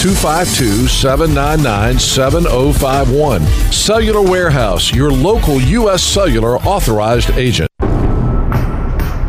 252 0.01 0.89
799 0.89 1.99
7051. 1.99 3.43
Cellular 3.71 4.23
Warehouse, 4.23 4.95
your 4.95 5.13
local 5.13 5.61
U.S. 5.61 6.03
Cellular 6.03 6.57
authorized 6.61 7.29
agent. 7.33 7.69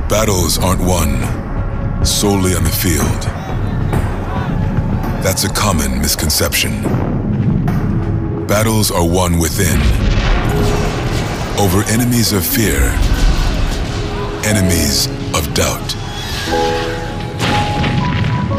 Battles 0.07 0.57
aren't 0.57 0.79
won 0.79 2.05
solely 2.05 2.55
on 2.55 2.63
the 2.63 2.69
field. 2.69 3.21
That's 5.21 5.43
a 5.43 5.49
common 5.49 5.99
misconception. 5.99 6.83
Battles 8.47 8.91
are 8.91 9.05
won 9.05 9.39
within, 9.39 9.77
over 11.59 11.83
enemies 11.89 12.31
of 12.31 12.47
fear, 12.47 12.79
enemies 14.45 15.07
of 15.35 15.53
doubt. 15.53 15.95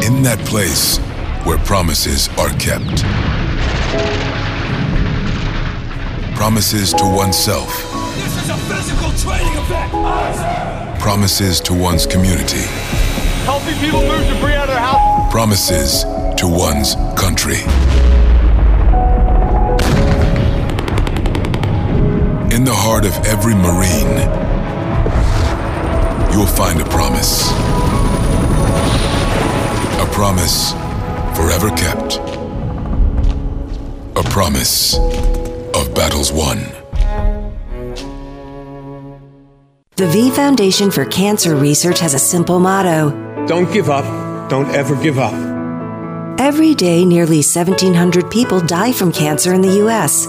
In 0.05 0.21
that 0.21 0.37
place 0.45 0.99
where 1.43 1.57
promises 1.59 2.29
are 2.39 2.49
kept. 2.51 3.03
Promises 6.35 6.93
to 6.93 7.03
oneself. 7.03 7.69
This 8.15 8.43
is 8.43 8.49
a 8.49 8.55
physical 8.55 9.11
training 9.11 9.53
event. 9.57 9.91
Promises 11.01 11.59
to 11.61 11.73
one's 11.73 12.05
community. 12.05 12.63
Helping 13.43 13.77
people 13.79 14.01
move 14.01 14.25
debris 14.27 14.53
out 14.53 14.69
of 14.69 14.75
their 14.75 14.79
house. 14.79 15.31
Promises 15.33 16.03
to 16.37 16.47
one's 16.47 16.95
country. 17.19 17.59
In 22.55 22.63
the 22.63 22.73
heart 22.73 23.05
of 23.05 23.13
every 23.25 23.53
Marine, 23.53 24.15
you'll 26.31 26.47
find 26.47 26.79
a 26.79 26.85
promise. 26.85 27.51
A 29.99 30.05
promise 30.13 30.82
forever 31.35 31.69
kept. 31.69 32.17
A 34.15 34.23
promise 34.29 34.97
of 34.97 35.93
battles 35.95 36.31
won. 36.31 36.59
The 39.95 40.07
V 40.07 40.31
Foundation 40.31 40.89
for 40.89 41.05
Cancer 41.05 41.55
Research 41.55 41.99
has 41.99 42.13
a 42.13 42.19
simple 42.19 42.59
motto 42.59 43.11
Don't 43.47 43.71
give 43.71 43.89
up. 43.89 44.05
Don't 44.49 44.69
ever 44.75 44.95
give 44.95 45.19
up. 45.19 45.33
Every 46.39 46.73
day, 46.73 47.05
nearly 47.05 47.37
1,700 47.37 48.29
people 48.29 48.59
die 48.59 48.91
from 48.91 49.11
cancer 49.11 49.53
in 49.53 49.61
the 49.61 49.75
U.S. 49.77 50.27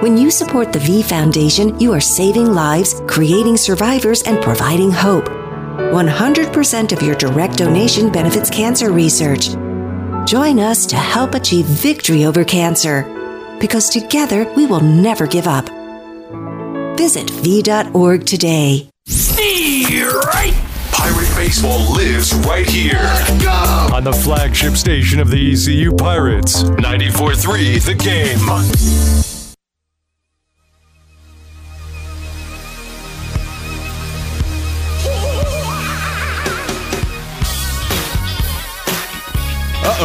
When 0.00 0.16
you 0.16 0.30
support 0.30 0.72
the 0.72 0.78
V 0.78 1.02
Foundation, 1.02 1.78
you 1.80 1.92
are 1.92 2.00
saving 2.00 2.54
lives, 2.54 3.02
creating 3.08 3.56
survivors, 3.56 4.22
and 4.22 4.40
providing 4.40 4.92
hope. 4.92 5.26
100% 5.26 6.92
of 6.92 7.02
your 7.02 7.16
direct 7.16 7.58
donation 7.58 8.10
benefits 8.10 8.48
cancer 8.48 8.92
research. 8.92 9.48
Join 10.28 10.60
us 10.60 10.84
to 10.84 10.96
help 10.96 11.34
achieve 11.34 11.64
victory 11.64 12.26
over 12.26 12.44
cancer. 12.44 13.04
Because 13.58 13.88
together, 13.88 14.44
we 14.56 14.66
will 14.66 14.82
never 14.82 15.26
give 15.26 15.46
up. 15.46 15.70
Visit 16.98 17.30
V.org 17.30 18.26
today. 18.26 18.90
right. 20.20 20.52
Pirate 20.92 21.34
baseball 21.34 21.94
lives 21.94 22.34
right 22.46 22.68
here. 22.68 23.00
On 23.94 24.04
the 24.04 24.12
flagship 24.12 24.74
station 24.74 25.18
of 25.18 25.30
the 25.30 25.52
ECU 25.52 25.92
Pirates, 25.96 26.62
94 26.62 27.34
3 27.34 27.78
The 27.78 27.94
Game. 27.94 29.27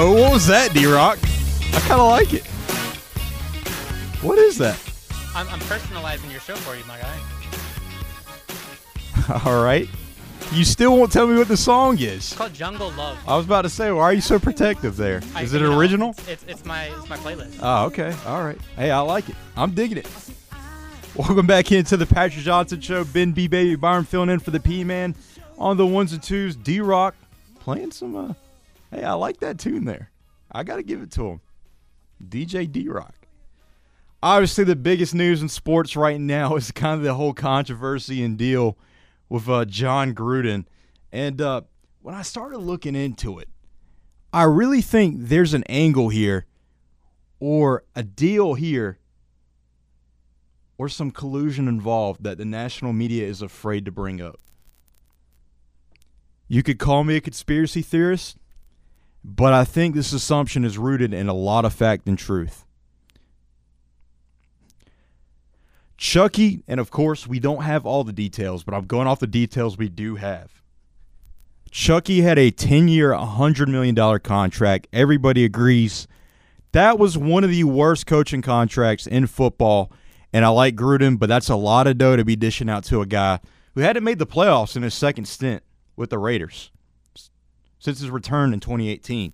Oh, 0.05 0.11
what 0.21 0.33
was 0.33 0.47
that, 0.47 0.73
D 0.73 0.85
Rock? 0.85 1.17
I 1.73 1.79
kind 1.87 2.01
of 2.01 2.09
like 2.09 2.33
it. 2.33 2.45
What 4.21 4.37
is 4.37 4.57
that? 4.57 4.77
I'm, 5.33 5.47
I'm 5.47 5.61
personalizing 5.61 6.29
your 6.29 6.41
show 6.41 6.55
for 6.57 6.75
you, 6.75 6.83
my 6.83 6.99
guy. 6.99 7.17
All 9.45 9.63
right. 9.63 9.87
You 10.51 10.65
still 10.65 10.97
won't 10.97 11.13
tell 11.13 11.25
me 11.25 11.37
what 11.37 11.47
the 11.47 11.55
song 11.55 11.97
is. 11.99 12.17
It's 12.17 12.33
called 12.35 12.53
Jungle 12.53 12.91
Love. 12.91 13.17
I 13.25 13.37
was 13.37 13.45
about 13.45 13.61
to 13.61 13.69
say, 13.69 13.93
why 13.93 14.03
are 14.03 14.11
you 14.13 14.19
so 14.19 14.39
protective 14.39 14.97
there? 14.97 15.21
I- 15.35 15.43
Is 15.43 15.53
it 15.53 15.61
you 15.61 15.69
know, 15.69 15.79
original? 15.79 16.13
It's, 16.27 16.43
it's 16.49 16.65
my 16.65 16.87
it's 16.87 17.07
my 17.07 17.15
playlist. 17.15 17.59
Oh, 17.61 17.85
okay. 17.85 18.13
All 18.25 18.43
right. 18.43 18.59
Hey, 18.75 18.91
I 18.91 18.99
like 18.99 19.29
it. 19.29 19.35
I'm 19.55 19.71
digging 19.73 19.99
it. 19.99 20.09
Welcome 21.15 21.47
back 21.47 21.71
into 21.71 21.95
the 21.95 22.05
Patrick 22.05 22.43
Johnson 22.43 22.81
Show. 22.81 23.05
Ben 23.05 23.31
B. 23.31 23.47
Baby 23.47 23.77
Byron 23.77 24.03
filling 24.03 24.29
in 24.31 24.39
for 24.39 24.51
the 24.51 24.59
P 24.59 24.83
Man 24.83 25.15
on 25.57 25.77
the 25.77 25.87
ones 25.87 26.11
and 26.11 26.21
twos. 26.21 26.57
D 26.57 26.81
Rock 26.81 27.15
playing 27.61 27.91
some. 27.91 28.15
Uh, 28.17 28.33
hey, 28.93 29.03
I 29.03 29.13
like 29.13 29.39
that 29.39 29.59
tune 29.59 29.85
there. 29.85 30.11
I 30.51 30.63
got 30.63 30.75
to 30.77 30.83
give 30.83 31.01
it 31.01 31.11
to 31.11 31.27
him. 31.27 31.41
DJ 32.23 32.71
D 32.71 32.87
Rock. 32.87 33.15
Obviously, 34.21 34.63
the 34.63 34.75
biggest 34.75 35.13
news 35.13 35.41
in 35.41 35.49
sports 35.49 35.95
right 35.95 36.19
now 36.19 36.55
is 36.57 36.71
kind 36.71 36.97
of 36.97 37.03
the 37.03 37.15
whole 37.15 37.33
controversy 37.33 38.23
and 38.23 38.37
deal 38.37 38.77
with 39.29 39.49
uh, 39.49 39.65
John 39.65 40.13
Gruden. 40.13 40.65
And 41.11 41.41
uh, 41.41 41.61
when 42.01 42.15
I 42.15 42.21
started 42.21 42.59
looking 42.59 42.95
into 42.95 43.39
it, 43.39 43.49
I 44.31 44.43
really 44.43 44.81
think 44.81 45.15
there's 45.19 45.53
an 45.53 45.63
angle 45.69 46.09
here 46.09 46.45
or 47.39 47.83
a 47.95 48.03
deal 48.03 48.53
here 48.55 48.97
or 50.77 50.89
some 50.89 51.11
collusion 51.11 51.67
involved 51.67 52.23
that 52.23 52.37
the 52.37 52.45
national 52.45 52.93
media 52.93 53.27
is 53.27 53.41
afraid 53.41 53.85
to 53.85 53.91
bring 53.91 54.21
up. 54.21 54.39
You 56.47 56.63
could 56.63 56.79
call 56.79 57.03
me 57.03 57.15
a 57.15 57.21
conspiracy 57.21 57.81
theorist, 57.81 58.37
but 59.23 59.53
I 59.53 59.63
think 59.63 59.95
this 59.95 60.13
assumption 60.13 60.65
is 60.65 60.77
rooted 60.77 61.13
in 61.13 61.29
a 61.29 61.33
lot 61.33 61.65
of 61.65 61.73
fact 61.73 62.07
and 62.07 62.17
truth. 62.17 62.65
Chucky, 65.97 66.63
and 66.67 66.79
of 66.79 66.91
course, 66.91 67.27
we 67.27 67.39
don't 67.39 67.63
have 67.63 67.85
all 67.85 68.03
the 68.03 68.11
details, 68.11 68.63
but 68.63 68.73
I'm 68.73 68.85
going 68.85 69.07
off 69.07 69.19
the 69.19 69.27
details 69.27 69.77
we 69.77 69.87
do 69.87 70.15
have. 70.15 70.61
Chucky 71.71 72.21
had 72.21 72.37
a 72.37 72.51
10 72.51 72.87
year, 72.87 73.11
$100 73.11 73.67
million 73.67 74.19
contract. 74.19 74.87
Everybody 74.91 75.45
agrees 75.45 76.07
that 76.73 76.97
was 76.97 77.17
one 77.17 77.43
of 77.43 77.51
the 77.51 77.63
worst 77.63 78.05
coaching 78.07 78.41
contracts 78.41 79.07
in 79.07 79.27
football. 79.27 79.91
And 80.33 80.43
I 80.43 80.49
like 80.49 80.75
Gruden, 80.75 81.17
but 81.19 81.29
that's 81.29 81.49
a 81.49 81.55
lot 81.55 81.87
of 81.87 81.99
dough 81.99 82.15
to 82.15 82.25
be 82.25 82.35
dishing 82.35 82.69
out 82.69 82.83
to 82.85 83.01
a 83.01 83.05
guy 83.05 83.39
who 83.75 83.81
hadn't 83.81 84.03
made 84.03 84.19
the 84.19 84.27
playoffs 84.27 84.75
in 84.75 84.81
his 84.81 84.95
second 84.95 85.27
stint 85.27 85.63
with 85.95 86.09
the 86.09 86.17
Raiders 86.17 86.71
since 87.83 87.99
his 87.99 88.09
return 88.09 88.53
in 88.53 88.61
2018. 88.61 89.33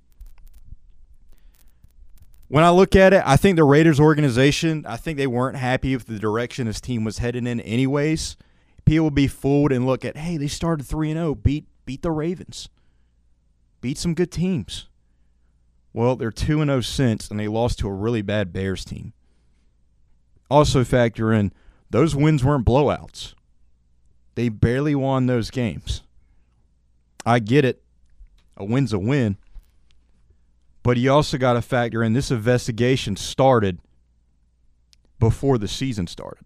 When 2.47 2.63
I 2.63 2.71
look 2.71 2.95
at 2.95 3.13
it, 3.13 3.21
I 3.23 3.37
think 3.37 3.57
the 3.57 3.63
Raiders 3.63 3.99
organization, 3.99 4.87
I 4.87 4.97
think 4.97 5.19
they 5.19 5.27
weren't 5.27 5.55
happy 5.55 5.95
with 5.95 6.07
the 6.07 6.17
direction 6.17 6.65
his 6.65 6.81
team 6.81 7.03
was 7.03 7.19
heading 7.19 7.45
in 7.45 7.59
anyways. 7.61 8.37
People 8.85 9.03
will 9.05 9.11
be 9.11 9.27
fooled 9.27 9.71
and 9.71 9.85
look 9.85 10.03
at, 10.03 10.17
hey, 10.17 10.35
they 10.37 10.47
started 10.47 10.87
3 10.87 11.11
and 11.11 11.19
0, 11.19 11.35
beat 11.35 11.67
beat 11.85 12.01
the 12.01 12.09
Ravens. 12.09 12.69
Beat 13.81 13.99
some 13.99 14.15
good 14.15 14.31
teams. 14.31 14.87
Well, 15.93 16.15
they're 16.15 16.31
2 16.31 16.59
and 16.61 16.69
0 16.69 16.81
since 16.81 17.29
and 17.29 17.39
they 17.39 17.47
lost 17.47 17.77
to 17.79 17.87
a 17.87 17.93
really 17.93 18.23
bad 18.23 18.51
Bears 18.51 18.83
team. 18.83 19.13
Also 20.49 20.83
factor 20.83 21.31
in 21.31 21.53
those 21.91 22.15
wins 22.15 22.43
weren't 22.43 22.65
blowouts. 22.65 23.35
They 24.33 24.49
barely 24.49 24.95
won 24.95 25.27
those 25.27 25.51
games. 25.51 26.01
I 27.27 27.37
get 27.37 27.63
it. 27.63 27.83
A 28.59 28.65
win's 28.65 28.93
a 28.93 28.99
win. 28.99 29.37
But 30.83 30.97
you 30.97 31.11
also 31.11 31.37
got 31.37 31.53
to 31.53 31.61
factor 31.61 32.03
in 32.03 32.13
this 32.13 32.31
investigation 32.31 33.15
started 33.15 33.79
before 35.19 35.57
the 35.57 35.67
season 35.67 36.07
started. 36.07 36.45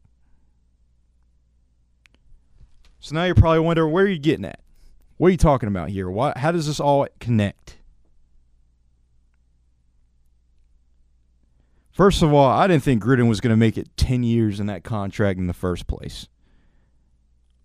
So 2.99 3.15
now 3.15 3.25
you're 3.25 3.35
probably 3.35 3.59
wondering 3.59 3.91
where 3.91 4.05
are 4.05 4.09
you 4.09 4.19
getting 4.19 4.45
at? 4.45 4.59
What 5.17 5.27
are 5.27 5.31
you 5.31 5.37
talking 5.37 5.67
about 5.67 5.89
here? 5.89 6.09
Why, 6.09 6.33
how 6.35 6.51
does 6.51 6.67
this 6.67 6.79
all 6.79 7.07
connect? 7.19 7.77
First 11.91 12.23
of 12.23 12.33
all, 12.33 12.49
I 12.49 12.65
didn't 12.65 12.83
think 12.83 13.03
Gruden 13.03 13.29
was 13.29 13.39
going 13.39 13.51
to 13.51 13.57
make 13.57 13.77
it 13.77 13.95
10 13.97 14.23
years 14.23 14.59
in 14.59 14.65
that 14.65 14.83
contract 14.83 15.37
in 15.37 15.47
the 15.47 15.53
first 15.53 15.85
place. 15.85 16.27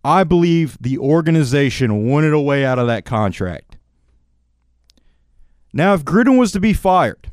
I 0.04 0.24
believe 0.24 0.76
the 0.80 0.98
organization 0.98 2.06
wanted 2.06 2.32
a 2.32 2.40
way 2.40 2.64
out 2.64 2.78
of 2.78 2.86
that 2.88 3.04
contract. 3.04 3.67
Now, 5.72 5.94
if 5.94 6.04
Gruden 6.04 6.38
was 6.38 6.52
to 6.52 6.60
be 6.60 6.72
fired, 6.72 7.30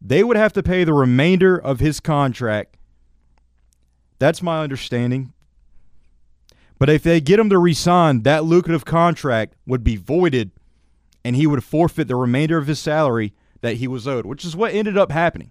they 0.00 0.22
would 0.22 0.36
have 0.36 0.52
to 0.54 0.62
pay 0.62 0.84
the 0.84 0.92
remainder 0.92 1.56
of 1.56 1.80
his 1.80 2.00
contract. 2.00 2.76
That's 4.18 4.42
my 4.42 4.62
understanding. 4.62 5.32
But 6.78 6.90
if 6.90 7.02
they 7.02 7.20
get 7.20 7.38
him 7.38 7.50
to 7.50 7.58
resign, 7.58 8.22
that 8.22 8.44
lucrative 8.44 8.84
contract 8.84 9.54
would 9.66 9.84
be 9.84 9.96
voided 9.96 10.50
and 11.24 11.36
he 11.36 11.46
would 11.46 11.64
forfeit 11.64 12.08
the 12.08 12.16
remainder 12.16 12.56
of 12.56 12.66
his 12.66 12.78
salary 12.78 13.34
that 13.60 13.76
he 13.76 13.86
was 13.86 14.08
owed, 14.08 14.24
which 14.24 14.44
is 14.44 14.56
what 14.56 14.72
ended 14.72 14.96
up 14.96 15.12
happening. 15.12 15.50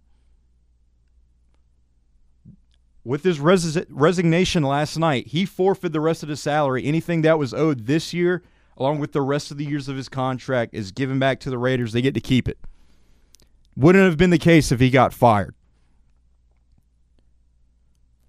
with 3.10 3.24
his 3.24 3.40
res- 3.40 3.80
resignation 3.90 4.62
last 4.62 4.96
night, 4.98 5.28
he 5.28 5.44
forfeited 5.44 5.94
the 5.94 6.00
rest 6.00 6.22
of 6.22 6.30
his 6.30 6.40
salary. 6.40 6.86
Anything 6.86 7.24
that 7.24 7.40
was 7.40 7.56
owed 7.56 7.88
this 7.88 8.14
year, 8.14 8.44
along 8.80 9.00
with 9.00 9.12
the 9.12 9.22
rest 9.22 9.52
of 9.52 9.58
the 9.58 9.66
years 9.66 9.88
of 9.88 9.98
his 9.98 10.10
contract, 10.10 10.74
is 10.74 10.92
given 10.92 11.20
back 11.20 11.40
to 11.42 11.50
the 11.50 11.58
Raiders. 11.58 11.92
They 11.92 12.02
get 12.02 12.14
to 12.14 12.22
keep 12.22 12.48
it. 12.48 12.58
Wouldn't 13.76 14.06
have 14.06 14.18
been 14.18 14.30
the 14.30 14.38
case 14.38 14.72
if 14.72 14.80
he 14.80 14.90
got 14.90 15.14
fired. 15.14 15.54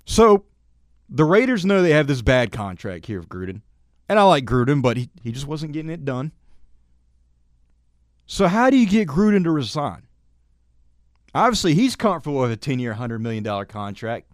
So 0.04 0.44
the 1.08 1.24
Raiders 1.24 1.64
know 1.64 1.82
they 1.82 1.90
have 1.90 2.06
this 2.06 2.22
bad 2.22 2.52
contract 2.52 3.06
here 3.06 3.18
of 3.18 3.28
Gruden. 3.28 3.62
And 4.08 4.18
I 4.18 4.24
like 4.24 4.44
Gruden, 4.44 4.82
but 4.82 4.96
he, 4.96 5.08
he 5.22 5.30
just 5.30 5.46
wasn't 5.46 5.72
getting 5.72 5.90
it 5.90 6.04
done. 6.04 6.32
So 8.26 8.48
how 8.48 8.70
do 8.70 8.76
you 8.76 8.86
get 8.86 9.08
Gruden 9.08 9.44
to 9.44 9.50
resign? 9.50 10.02
Obviously, 11.34 11.74
he's 11.74 11.94
comfortable 11.94 12.40
with 12.40 12.50
a 12.50 12.56
10 12.56 12.78
year, 12.80 12.94
$100 12.94 13.20
million 13.20 13.66
contract. 13.66 14.26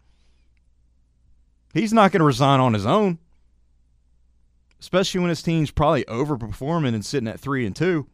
He's 1.74 1.92
not 1.92 2.10
going 2.10 2.20
to 2.20 2.26
resign 2.26 2.60
on 2.60 2.72
his 2.72 2.86
own, 2.86 3.18
especially 4.80 5.20
when 5.20 5.30
his 5.30 5.42
team's 5.42 5.70
probably 5.70 6.04
overperforming 6.04 6.94
and 6.94 7.04
sitting 7.04 7.28
at 7.28 7.40
3 7.40 7.66
and 7.66 7.76
2. 7.76 8.06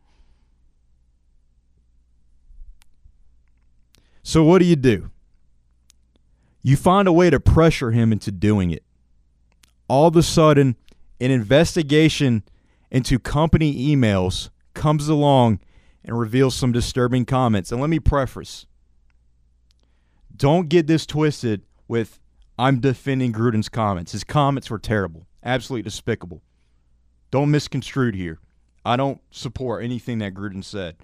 So, 4.22 4.44
what 4.44 4.60
do 4.60 4.64
you 4.66 4.76
do? 4.76 5.10
You 6.62 6.76
find 6.76 7.08
a 7.08 7.12
way 7.12 7.28
to 7.28 7.40
pressure 7.40 7.90
him 7.90 8.12
into 8.12 8.30
doing 8.30 8.70
it. 8.70 8.84
All 9.88 10.06
of 10.06 10.16
a 10.16 10.22
sudden, 10.22 10.76
an 11.20 11.30
investigation 11.30 12.44
into 12.90 13.18
company 13.18 13.94
emails 13.94 14.50
comes 14.74 15.08
along 15.08 15.60
and 16.04 16.18
reveals 16.18 16.54
some 16.54 16.72
disturbing 16.72 17.24
comments. 17.24 17.72
And 17.72 17.80
let 17.80 17.90
me 17.90 17.98
preface 17.98 18.66
don't 20.34 20.68
get 20.68 20.86
this 20.86 21.06
twisted 21.06 21.62
with 21.88 22.18
I'm 22.58 22.80
defending 22.80 23.32
Gruden's 23.32 23.68
comments. 23.68 24.12
His 24.12 24.24
comments 24.24 24.70
were 24.70 24.78
terrible, 24.78 25.26
absolutely 25.44 25.82
despicable. 25.82 26.42
Don't 27.32 27.50
misconstrue 27.50 28.12
here. 28.12 28.38
I 28.84 28.96
don't 28.96 29.20
support 29.30 29.82
anything 29.82 30.18
that 30.18 30.34
Gruden 30.34 30.62
said. 30.62 30.96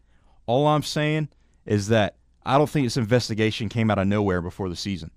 All 0.46 0.66
I'm 0.68 0.82
saying 0.82 1.30
is 1.66 1.88
that 1.88 2.16
I 2.44 2.58
don't 2.58 2.68
think 2.70 2.86
this 2.86 2.96
investigation 2.96 3.68
came 3.68 3.90
out 3.90 3.98
of 3.98 4.06
nowhere 4.06 4.40
before 4.40 4.68
the 4.68 4.76
season. 4.76 5.10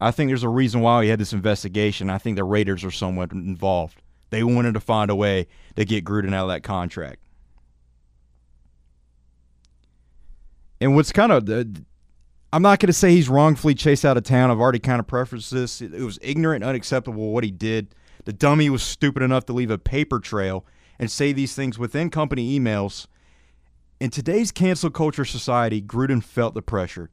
I 0.00 0.12
think 0.12 0.30
there's 0.30 0.44
a 0.44 0.48
reason 0.48 0.80
why 0.80 1.00
we 1.00 1.08
had 1.08 1.18
this 1.18 1.32
investigation. 1.32 2.08
I 2.08 2.18
think 2.18 2.36
the 2.36 2.44
Raiders 2.44 2.84
are 2.84 2.90
somewhat 2.90 3.32
involved. 3.32 4.00
They 4.30 4.44
wanted 4.44 4.74
to 4.74 4.80
find 4.80 5.10
a 5.10 5.16
way 5.16 5.48
to 5.74 5.84
get 5.84 6.04
Gruden 6.04 6.34
out 6.34 6.44
of 6.44 6.48
that 6.50 6.62
contract. 6.62 7.20
And 10.80 10.94
what's 10.94 11.10
kind 11.10 11.32
of, 11.32 11.50
uh, 11.50 11.64
I'm 12.52 12.62
not 12.62 12.78
going 12.78 12.86
to 12.88 12.92
say 12.92 13.10
he's 13.10 13.28
wrongfully 13.28 13.74
chased 13.74 14.04
out 14.04 14.16
of 14.16 14.22
town. 14.22 14.52
I've 14.52 14.60
already 14.60 14.78
kind 14.78 15.00
of 15.00 15.08
prefaced 15.08 15.50
this. 15.50 15.80
It 15.80 16.00
was 16.00 16.20
ignorant 16.22 16.62
unacceptable 16.62 17.32
what 17.32 17.42
he 17.42 17.50
did. 17.50 17.92
The 18.28 18.34
dummy 18.34 18.68
was 18.68 18.82
stupid 18.82 19.22
enough 19.22 19.46
to 19.46 19.54
leave 19.54 19.70
a 19.70 19.78
paper 19.78 20.20
trail 20.20 20.66
and 20.98 21.10
say 21.10 21.32
these 21.32 21.54
things 21.54 21.78
within 21.78 22.10
company 22.10 22.60
emails. 22.60 23.06
In 24.00 24.10
today's 24.10 24.52
cancel 24.52 24.90
culture 24.90 25.24
society, 25.24 25.80
Gruden 25.80 26.22
felt 26.22 26.52
the 26.52 26.60
pressure. 26.60 27.08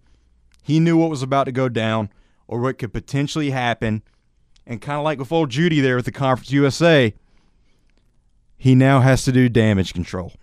He 0.62 0.78
knew 0.82 0.98
what 0.98 1.10
was 1.10 1.24
about 1.24 1.46
to 1.46 1.54
go 1.54 1.70
down 1.70 2.10
or 2.50 2.60
what 2.60 2.80
could 2.80 2.92
potentially 2.92 3.52
happen. 3.52 4.04
And 4.68 4.82
kind 4.82 4.98
of 4.98 5.06
like 5.06 5.18
with 5.18 5.32
old 5.32 5.52
Judy 5.52 5.80
there 5.80 5.96
with 5.96 6.04
the 6.04 6.12
Conference 6.12 6.52
USA, 6.52 7.14
he 8.58 8.76
now 8.76 9.00
has 9.00 9.24
to 9.24 9.32
do 9.32 9.48
damage 9.48 9.94
control. 9.94 10.34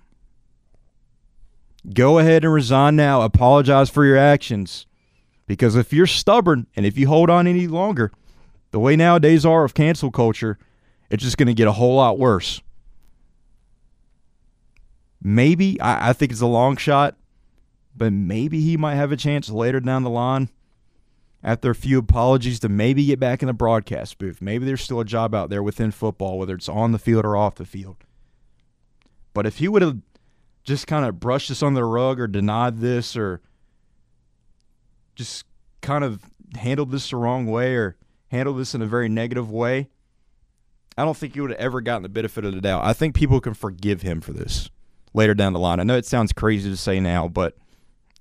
Go 1.92 2.18
ahead 2.18 2.44
and 2.44 2.54
resign 2.54 2.96
now. 2.96 3.20
Apologize 3.20 3.90
for 3.90 4.06
your 4.06 4.16
actions. 4.16 4.86
Because 5.46 5.76
if 5.76 5.92
you're 5.92 6.06
stubborn 6.06 6.66
and 6.74 6.86
if 6.86 6.96
you 6.96 7.08
hold 7.08 7.28
on 7.28 7.46
any 7.46 7.66
longer, 7.66 8.10
the 8.72 8.80
way 8.80 8.96
nowadays 8.96 9.46
are 9.46 9.64
of 9.64 9.74
cancel 9.74 10.10
culture, 10.10 10.58
it's 11.10 11.22
just 11.22 11.36
going 11.36 11.46
to 11.46 11.54
get 11.54 11.68
a 11.68 11.72
whole 11.72 11.96
lot 11.96 12.18
worse. 12.18 12.60
Maybe, 15.22 15.80
I, 15.80 16.10
I 16.10 16.12
think 16.12 16.32
it's 16.32 16.40
a 16.40 16.46
long 16.46 16.76
shot, 16.76 17.16
but 17.94 18.12
maybe 18.12 18.60
he 18.60 18.76
might 18.76 18.96
have 18.96 19.12
a 19.12 19.16
chance 19.16 19.48
later 19.48 19.78
down 19.78 20.02
the 20.02 20.10
line 20.10 20.48
after 21.44 21.70
a 21.70 21.74
few 21.74 21.98
apologies 21.98 22.58
to 22.60 22.68
maybe 22.68 23.04
get 23.04 23.20
back 23.20 23.42
in 23.42 23.46
the 23.46 23.52
broadcast 23.52 24.18
booth. 24.18 24.40
Maybe 24.40 24.64
there's 24.64 24.82
still 24.82 25.00
a 25.00 25.04
job 25.04 25.34
out 25.34 25.50
there 25.50 25.62
within 25.62 25.90
football, 25.90 26.38
whether 26.38 26.54
it's 26.54 26.68
on 26.68 26.92
the 26.92 26.98
field 26.98 27.24
or 27.24 27.36
off 27.36 27.56
the 27.56 27.64
field. 27.64 27.96
But 29.34 29.46
if 29.46 29.58
he 29.58 29.68
would 29.68 29.82
have 29.82 29.98
just 30.64 30.86
kind 30.86 31.04
of 31.04 31.20
brushed 31.20 31.48
this 31.48 31.62
under 31.62 31.80
the 31.80 31.84
rug 31.84 32.20
or 32.20 32.26
denied 32.26 32.78
this 32.78 33.16
or 33.16 33.40
just 35.14 35.44
kind 35.80 36.04
of 36.04 36.22
handled 36.56 36.90
this 36.90 37.10
the 37.10 37.16
wrong 37.16 37.46
way 37.46 37.74
or 37.74 37.96
handled 38.32 38.58
this 38.58 38.74
in 38.74 38.82
a 38.82 38.86
very 38.86 39.08
negative 39.08 39.50
way, 39.50 39.88
I 40.96 41.04
don't 41.04 41.16
think 41.16 41.34
he 41.34 41.40
would 41.40 41.50
have 41.50 41.60
ever 41.60 41.80
gotten 41.80 42.02
the 42.02 42.08
benefit 42.08 42.44
of 42.44 42.54
the 42.54 42.60
doubt. 42.60 42.84
I 42.84 42.94
think 42.94 43.14
people 43.14 43.40
can 43.40 43.54
forgive 43.54 44.02
him 44.02 44.20
for 44.20 44.32
this 44.32 44.68
later 45.14 45.34
down 45.34 45.52
the 45.52 45.58
line. 45.58 45.78
I 45.78 45.84
know 45.84 45.96
it 45.96 46.06
sounds 46.06 46.32
crazy 46.32 46.70
to 46.70 46.76
say 46.76 46.98
now, 46.98 47.28
but 47.28 47.56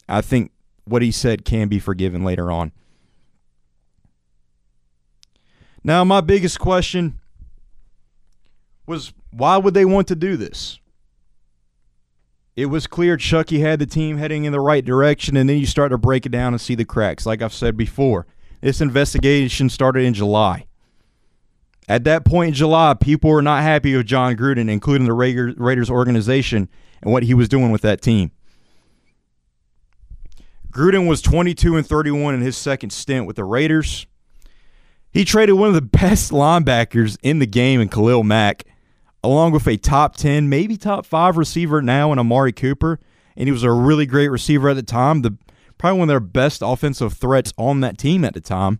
I 0.07 0.21
think 0.21 0.51
what 0.83 1.01
he 1.01 1.11
said 1.11 1.45
can 1.45 1.69
be 1.69 1.79
forgiven 1.79 2.23
later 2.23 2.51
on. 2.51 2.73
Now, 5.83 6.03
my 6.03 6.21
biggest 6.21 6.59
question 6.59 7.19
was 8.85 9.13
why 9.31 9.57
would 9.57 9.73
they 9.73 9.85
want 9.85 10.07
to 10.09 10.15
do 10.15 10.37
this? 10.37 10.79
It 12.55 12.65
was 12.65 12.85
clear 12.85 13.15
Chucky 13.15 13.59
had 13.61 13.79
the 13.79 13.85
team 13.85 14.17
heading 14.17 14.43
in 14.43 14.51
the 14.51 14.59
right 14.59 14.83
direction, 14.83 15.37
and 15.37 15.49
then 15.49 15.57
you 15.57 15.65
start 15.65 15.91
to 15.91 15.97
break 15.97 16.25
it 16.25 16.33
down 16.33 16.53
and 16.53 16.59
see 16.59 16.75
the 16.75 16.83
cracks. 16.83 17.25
Like 17.25 17.41
I've 17.41 17.53
said 17.53 17.77
before, 17.77 18.27
this 18.61 18.81
investigation 18.81 19.69
started 19.69 20.03
in 20.03 20.13
July. 20.13 20.65
At 21.89 22.03
that 22.05 22.23
point 22.23 22.49
in 22.49 22.53
July, 22.53 22.93
people 22.93 23.31
were 23.31 23.41
not 23.41 23.63
happy 23.63 23.95
with 23.95 24.05
Jon 24.05 24.35
Gruden, 24.35 24.69
including 24.69 25.05
the 25.05 25.13
Raiders 25.13 25.89
organization 25.89 26.69
and 27.01 27.11
what 27.11 27.23
he 27.23 27.33
was 27.33 27.49
doing 27.49 27.71
with 27.71 27.81
that 27.81 28.01
team. 28.01 28.31
Gruden 30.71 31.07
was 31.07 31.21
22 31.21 31.75
and 31.75 31.85
31 31.85 32.35
in 32.35 32.41
his 32.41 32.55
second 32.55 32.91
stint 32.91 33.27
with 33.27 33.35
the 33.35 33.43
Raiders. 33.43 34.05
He 35.11 35.25
traded 35.25 35.55
one 35.55 35.67
of 35.67 35.75
the 35.75 35.81
best 35.81 36.31
linebackers 36.31 37.17
in 37.21 37.39
the 37.39 37.45
game 37.45 37.81
in 37.81 37.89
Khalil 37.89 38.23
Mack, 38.23 38.63
along 39.23 39.51
with 39.51 39.67
a 39.67 39.75
top 39.75 40.15
10, 40.15 40.47
maybe 40.47 40.77
top 40.77 41.05
5 41.05 41.35
receiver 41.35 41.81
now 41.81 42.13
in 42.13 42.19
Amari 42.19 42.53
Cooper. 42.53 42.99
And 43.35 43.47
he 43.47 43.51
was 43.51 43.63
a 43.63 43.71
really 43.71 44.05
great 44.05 44.29
receiver 44.29 44.69
at 44.69 44.75
the 44.75 44.83
time, 44.83 45.23
the 45.23 45.37
probably 45.81 45.97
one 45.97 46.09
of 46.09 46.13
their 46.13 46.19
best 46.19 46.61
offensive 46.63 47.13
threats 47.13 47.51
on 47.57 47.79
that 47.79 47.97
team 47.97 48.23
at 48.23 48.35
the 48.35 48.39
time. 48.39 48.79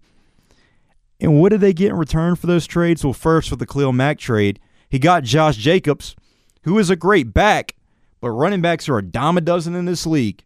And 1.20 1.42
what 1.42 1.50
did 1.50 1.60
they 1.60 1.74
get 1.74 1.90
in 1.90 1.96
return 1.96 2.36
for 2.36 2.46
those 2.46 2.68
trades? 2.68 3.04
Well, 3.04 3.12
first 3.12 3.50
with 3.50 3.60
the 3.60 3.66
Khalil 3.66 3.92
Mack 3.92 4.20
trade, 4.20 4.60
he 4.88 5.00
got 5.00 5.24
Josh 5.24 5.58
Jacobs, 5.58 6.16
who 6.62 6.78
is 6.78 6.92
a 6.92 6.96
great 6.96 7.34
back, 7.34 7.76
but 8.20 8.30
running 8.30 8.62
backs 8.62 8.88
are 8.88 9.00
a 9.00 9.02
dime 9.02 9.36
a 9.36 9.42
dozen 9.42 9.74
in 9.74 9.86
this 9.86 10.06
league. 10.06 10.44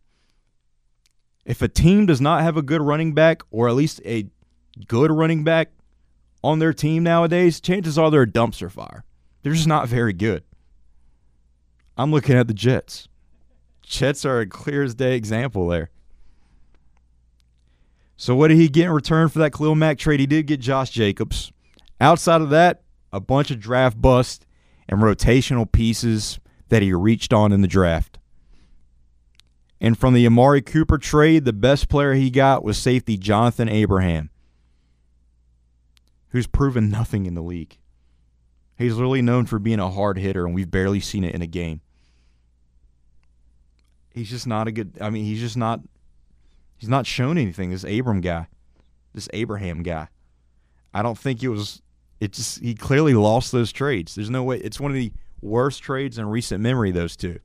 If 1.44 1.62
a 1.62 1.68
team 1.68 2.06
does 2.06 2.22
not 2.22 2.42
have 2.42 2.56
a 2.56 2.62
good 2.62 2.82
running 2.82 3.14
back, 3.14 3.44
or 3.52 3.68
at 3.68 3.76
least 3.76 4.00
a 4.06 4.26
good 4.88 5.12
running 5.12 5.44
back 5.44 5.72
on 6.42 6.60
their 6.60 6.72
team 6.72 7.04
nowadays, 7.04 7.60
chances 7.60 7.98
are 7.98 8.10
they're 8.10 8.22
a 8.22 8.28
dumpster 8.28 8.72
fire. 8.72 9.04
They're 9.44 9.52
just 9.52 9.68
not 9.68 9.90
very 9.90 10.14
good. 10.14 10.46
I'm 11.98 12.12
looking 12.12 12.38
at 12.38 12.48
the 12.48 12.54
Jets. 12.54 13.10
Jets 13.82 14.24
are 14.24 14.40
a 14.40 14.48
clear 14.48 14.84
as 14.84 14.96
day 14.96 15.18
example 15.18 15.68
there. 15.68 15.90
So 18.18 18.36
what 18.36 18.48
did 18.48 18.58
he 18.58 18.70
get 18.70 18.86
in 18.86 18.92
return 18.92 19.30
for 19.30 19.40
that 19.40 19.54
Khalil 19.54 19.76
Mack 19.76 19.98
trade? 19.98 20.20
He 20.20 20.26
did 20.26 20.48
get 20.48 20.60
Josh 20.60 20.90
Jacobs. 20.90 21.52
Outside 22.00 22.42
of 22.42 22.50
that, 22.50 22.82
a 23.12 23.20
bunch 23.20 23.52
of 23.52 23.60
draft 23.60 24.02
bust 24.02 24.46
and 24.88 25.02
rotational 25.02 25.70
pieces 25.70 26.40
that 26.70 26.82
he 26.82 26.94
reached 26.94 27.34
on 27.34 27.52
in 27.52 27.62
the 27.62 27.68
draft. 27.68 28.20
And 29.82 29.98
from 29.98 30.14
the 30.14 30.26
Amari 30.26 30.62
Cooper 30.62 30.98
trade, 30.98 31.46
the 31.46 31.54
best 31.54 31.90
player 31.90 32.14
he 32.14 32.30
got 32.30 32.64
was 32.64 32.78
safety 32.78 33.18
Jonathan 33.18 33.70
Abraham, 33.70 34.30
who's 36.30 36.48
proven 36.48 36.90
nothing 36.90 37.26
in 37.26 37.36
the 37.36 37.42
league. 37.42 37.78
He's 38.78 38.96
literally 38.96 39.22
known 39.22 39.46
for 39.46 39.60
being 39.60 39.80
a 39.80 39.90
hard 39.90 40.18
hitter, 40.18 40.46
and 40.46 40.56
we've 40.56 40.72
barely 40.72 41.00
seen 41.00 41.24
it 41.24 41.36
in 41.36 41.42
a 41.42 41.48
game. 41.48 41.82
He's 44.14 44.30
just 44.30 44.48
not 44.48 44.68
a 44.68 44.72
good. 44.72 44.98
I 45.02 45.10
mean, 45.10 45.26
he's 45.26 45.40
just 45.40 45.58
not. 45.58 45.82
He's 46.78 46.90
not 46.90 47.06
shown 47.06 47.38
anything. 47.38 47.72
This 47.72 47.84
Abram 47.84 48.22
guy, 48.22 48.48
this 49.14 49.30
Abraham 49.34 49.84
guy. 49.84 50.10
I 50.94 51.02
don't 51.02 51.18
think 51.18 51.44
it 51.44 51.50
was. 51.50 51.82
It 52.20 52.32
just 52.32 52.62
he 52.62 52.76
clearly 52.76 53.14
lost 53.14 53.52
those 53.52 53.72
trades. 53.72 54.16
There's 54.16 54.30
no 54.30 54.44
way. 54.44 54.58
It's 54.58 54.80
one 54.80 54.92
of 54.92 54.96
the 54.96 55.12
worst 55.42 55.84
trades 55.84 56.18
in 56.18 56.28
recent 56.28 56.62
memory. 56.62 56.92
Those 56.92 57.16
two. 57.16 57.40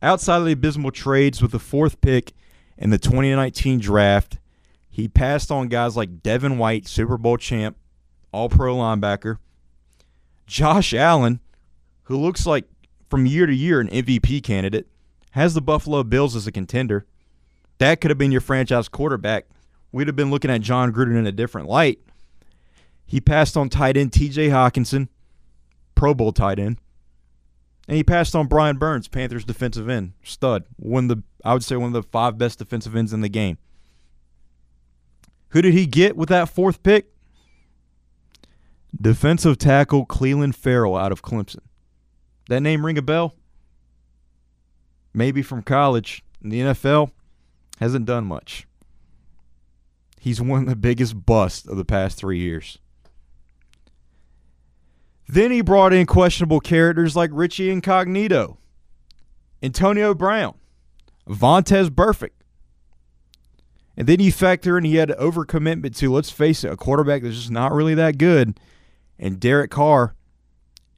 Outside 0.00 0.38
of 0.38 0.46
the 0.46 0.52
abysmal 0.52 0.90
trades 0.90 1.40
with 1.40 1.52
the 1.52 1.58
fourth 1.58 2.00
pick 2.00 2.32
in 2.76 2.90
the 2.90 2.98
2019 2.98 3.78
draft, 3.78 4.38
he 4.90 5.06
passed 5.06 5.50
on 5.50 5.68
guys 5.68 5.96
like 5.96 6.22
Devin 6.22 6.58
White, 6.58 6.88
Super 6.88 7.16
Bowl 7.16 7.36
champ, 7.36 7.76
all 8.32 8.48
pro 8.48 8.76
linebacker. 8.76 9.38
Josh 10.46 10.92
Allen, 10.92 11.40
who 12.04 12.16
looks 12.16 12.46
like 12.46 12.64
from 13.08 13.26
year 13.26 13.46
to 13.46 13.54
year 13.54 13.80
an 13.80 13.88
MVP 13.88 14.42
candidate, 14.42 14.88
has 15.30 15.54
the 15.54 15.62
Buffalo 15.62 16.02
Bills 16.02 16.34
as 16.34 16.46
a 16.46 16.52
contender. 16.52 17.06
That 17.82 18.00
could 18.00 18.12
have 18.12 18.18
been 18.18 18.30
your 18.30 18.40
franchise 18.40 18.88
quarterback 18.88 19.46
we'd 19.90 20.06
have 20.06 20.14
been 20.14 20.30
looking 20.30 20.52
at 20.52 20.60
John 20.60 20.92
Gruden 20.92 21.18
in 21.18 21.26
a 21.26 21.32
different 21.32 21.66
light. 21.66 21.98
He 23.04 23.20
passed 23.20 23.56
on 23.56 23.68
tight 23.68 23.96
end 23.96 24.12
TJ 24.12 24.50
Hockenson, 24.50 25.08
Pro 25.96 26.14
Bowl 26.14 26.30
tight 26.30 26.60
end. 26.60 26.78
And 27.88 27.96
he 27.96 28.04
passed 28.04 28.36
on 28.36 28.46
Brian 28.46 28.78
Burns, 28.78 29.08
Panthers 29.08 29.44
defensive 29.44 29.88
end, 29.88 30.12
stud. 30.22 30.62
One 30.76 31.10
of 31.10 31.16
the 31.16 31.22
I 31.44 31.54
would 31.54 31.64
say 31.64 31.74
one 31.74 31.88
of 31.88 31.92
the 31.92 32.04
five 32.04 32.38
best 32.38 32.60
defensive 32.60 32.94
ends 32.94 33.12
in 33.12 33.20
the 33.20 33.28
game. 33.28 33.58
Who 35.48 35.60
did 35.60 35.74
he 35.74 35.86
get 35.86 36.16
with 36.16 36.28
that 36.28 36.48
fourth 36.48 36.84
pick? 36.84 37.12
Defensive 38.96 39.58
tackle 39.58 40.06
Clelin 40.06 40.54
Ferrell 40.54 40.94
out 40.94 41.10
of 41.10 41.22
Clemson. 41.22 41.64
That 42.48 42.60
name 42.60 42.86
ring 42.86 42.96
a 42.96 43.02
bell? 43.02 43.34
Maybe 45.12 45.42
from 45.42 45.62
college. 45.62 46.22
In 46.40 46.50
the 46.50 46.60
NFL, 46.60 47.10
hasn't 47.82 48.06
done 48.06 48.24
much. 48.24 48.66
He's 50.20 50.40
one 50.40 50.62
of 50.62 50.68
the 50.68 50.76
biggest 50.76 51.26
busts 51.26 51.66
of 51.66 51.76
the 51.76 51.84
past 51.84 52.16
three 52.16 52.38
years. 52.38 52.78
Then 55.26 55.50
he 55.50 55.62
brought 55.62 55.92
in 55.92 56.06
questionable 56.06 56.60
characters 56.60 57.16
like 57.16 57.30
Richie 57.32 57.70
Incognito, 57.70 58.58
Antonio 59.62 60.14
Brown, 60.14 60.54
Vontaze 61.28 61.90
Burfict. 61.90 62.30
And 63.96 64.06
then 64.06 64.20
you 64.20 64.30
factor 64.30 64.78
in 64.78 64.84
he 64.84 64.96
had 64.96 65.10
an 65.10 65.18
overcommitment 65.18 65.96
to, 65.96 66.12
let's 66.12 66.30
face 66.30 66.62
it, 66.62 66.72
a 66.72 66.76
quarterback 66.76 67.22
that's 67.22 67.34
just 67.34 67.50
not 67.50 67.72
really 67.72 67.94
that 67.94 68.16
good, 68.16 68.60
and 69.18 69.40
Derek 69.40 69.72
Carr. 69.72 70.14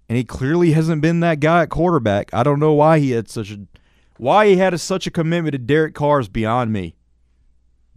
And 0.06 0.18
he 0.18 0.24
clearly 0.24 0.72
hasn't 0.72 1.00
been 1.00 1.20
that 1.20 1.40
guy 1.40 1.62
at 1.62 1.70
quarterback. 1.70 2.32
I 2.34 2.42
don't 2.42 2.60
know 2.60 2.74
why 2.74 2.98
he 2.98 3.12
had 3.12 3.30
such 3.30 3.50
a 3.50 3.66
why 4.16 4.46
he 4.46 4.56
had 4.56 4.78
such 4.80 5.06
a 5.06 5.10
commitment 5.10 5.52
to 5.52 5.58
Derek 5.58 5.94
Carr 5.94 6.20
is 6.20 6.28
beyond 6.28 6.72
me. 6.72 6.96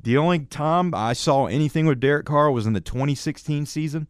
The 0.01 0.18
only 0.18 0.39
time 0.39 0.93
I 0.93 1.13
saw 1.13 1.47
anything 1.47 1.86
with 1.86 1.99
Derek 1.99 2.26
Carr 2.26 2.51
was 2.51 2.65
in 2.65 2.74
the 2.74 2.82
2016 2.82 3.65
season. 3.65 4.07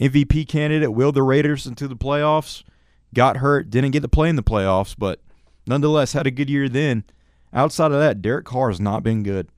MVP 0.00 0.48
candidate 0.48 0.92
willed 0.92 1.14
the 1.14 1.22
Raiders 1.22 1.66
into 1.66 1.86
the 1.86 1.96
playoffs, 1.96 2.64
got 3.14 3.38
hurt, 3.38 3.70
didn't 3.70 3.92
get 3.92 4.00
to 4.00 4.08
play 4.08 4.28
in 4.28 4.36
the 4.36 4.42
playoffs, 4.42 4.94
but 4.98 5.20
nonetheless 5.66 6.12
had 6.12 6.26
a 6.26 6.32
good 6.32 6.50
year 6.50 6.68
then. 6.68 7.04
Outside 7.52 7.92
of 7.92 7.98
that, 7.98 8.20
Derek 8.20 8.44
Carr 8.44 8.68
has 8.68 8.80
not 8.80 9.04
been 9.04 9.22
good. 9.22 9.48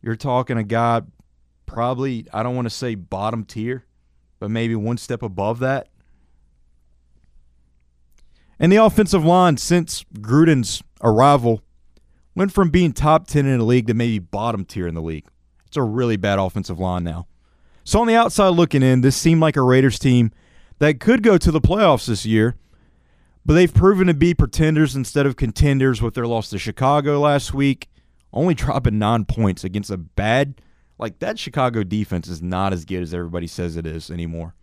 You're 0.00 0.14
talking 0.14 0.56
a 0.56 0.62
guy 0.62 1.02
probably, 1.66 2.26
I 2.32 2.44
don't 2.44 2.54
want 2.54 2.66
to 2.66 2.70
say 2.70 2.94
bottom 2.94 3.44
tier, 3.44 3.84
but 4.38 4.50
maybe 4.50 4.76
one 4.76 4.98
step 4.98 5.22
above 5.22 5.58
that. 5.58 5.88
And 8.58 8.72
the 8.72 8.76
offensive 8.76 9.24
line, 9.24 9.56
since 9.58 10.04
Gruden's 10.14 10.82
arrival, 11.02 11.62
went 12.34 12.52
from 12.52 12.70
being 12.70 12.92
top 12.92 13.26
10 13.26 13.46
in 13.46 13.58
the 13.58 13.64
league 13.64 13.86
to 13.88 13.94
maybe 13.94 14.18
bottom 14.18 14.64
tier 14.64 14.86
in 14.86 14.94
the 14.94 15.02
league. 15.02 15.26
It's 15.66 15.76
a 15.76 15.82
really 15.82 16.16
bad 16.16 16.38
offensive 16.38 16.78
line 16.78 17.04
now. 17.04 17.26
So, 17.84 18.00
on 18.00 18.06
the 18.06 18.16
outside 18.16 18.48
looking 18.48 18.82
in, 18.82 19.00
this 19.00 19.16
seemed 19.16 19.40
like 19.40 19.56
a 19.56 19.62
Raiders 19.62 19.98
team 19.98 20.32
that 20.78 21.00
could 21.00 21.22
go 21.22 21.38
to 21.38 21.50
the 21.50 21.60
playoffs 21.60 22.06
this 22.06 22.26
year, 22.26 22.56
but 23.44 23.54
they've 23.54 23.72
proven 23.72 24.08
to 24.08 24.14
be 24.14 24.34
pretenders 24.34 24.96
instead 24.96 25.26
of 25.26 25.36
contenders 25.36 26.02
with 26.02 26.14
their 26.14 26.26
loss 26.26 26.50
to 26.50 26.58
Chicago 26.58 27.20
last 27.20 27.54
week, 27.54 27.88
only 28.32 28.54
dropping 28.54 28.98
nine 28.98 29.24
points 29.24 29.64
against 29.64 29.90
a 29.90 29.96
bad, 29.96 30.60
like 30.98 31.18
that 31.20 31.38
Chicago 31.38 31.84
defense 31.84 32.26
is 32.26 32.42
not 32.42 32.72
as 32.72 32.84
good 32.84 33.02
as 33.02 33.14
everybody 33.14 33.46
says 33.46 33.76
it 33.76 33.86
is 33.86 34.10
anymore. 34.10 34.54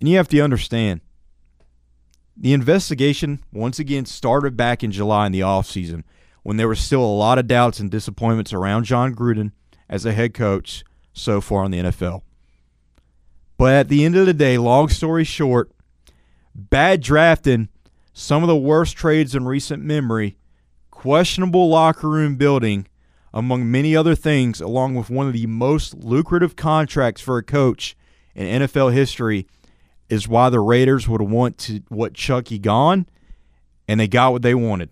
And 0.00 0.08
you 0.08 0.16
have 0.16 0.28
to 0.28 0.40
understand, 0.40 1.00
the 2.36 2.52
investigation, 2.52 3.40
once 3.52 3.78
again, 3.78 4.04
started 4.04 4.56
back 4.56 4.84
in 4.84 4.92
July 4.92 5.26
in 5.26 5.32
the 5.32 5.40
offseason 5.40 6.04
when 6.42 6.56
there 6.56 6.68
was 6.68 6.78
still 6.78 7.02
a 7.02 7.06
lot 7.06 7.38
of 7.38 7.46
doubts 7.46 7.80
and 7.80 7.90
disappointments 7.90 8.52
around 8.52 8.84
John 8.84 9.14
Gruden 9.14 9.52
as 9.88 10.04
a 10.04 10.12
head 10.12 10.34
coach 10.34 10.84
so 11.12 11.40
far 11.40 11.64
in 11.64 11.70
the 11.70 11.78
NFL. 11.78 12.22
But 13.56 13.72
at 13.72 13.88
the 13.88 14.04
end 14.04 14.16
of 14.16 14.26
the 14.26 14.34
day, 14.34 14.58
long 14.58 14.88
story 14.88 15.24
short, 15.24 15.72
bad 16.54 17.00
drafting, 17.00 17.68
some 18.12 18.42
of 18.42 18.48
the 18.48 18.56
worst 18.56 18.96
trades 18.96 19.34
in 19.34 19.46
recent 19.46 19.82
memory, 19.82 20.36
questionable 20.90 21.68
locker 21.68 22.08
room 22.08 22.36
building, 22.36 22.86
among 23.32 23.70
many 23.70 23.96
other 23.96 24.14
things, 24.14 24.60
along 24.60 24.94
with 24.94 25.10
one 25.10 25.26
of 25.26 25.32
the 25.32 25.46
most 25.46 25.94
lucrative 25.94 26.56
contracts 26.56 27.20
for 27.20 27.38
a 27.38 27.42
coach 27.42 27.96
in 28.34 28.62
NFL 28.62 28.92
history, 28.92 29.46
is 30.08 30.28
why 30.28 30.50
the 30.50 30.60
Raiders 30.60 31.08
would 31.08 31.22
want 31.22 31.58
to 31.58 31.82
what 31.88 32.14
Chucky 32.14 32.58
gone, 32.58 33.06
and 33.88 33.98
they 33.98 34.08
got 34.08 34.32
what 34.32 34.42
they 34.42 34.54
wanted. 34.54 34.90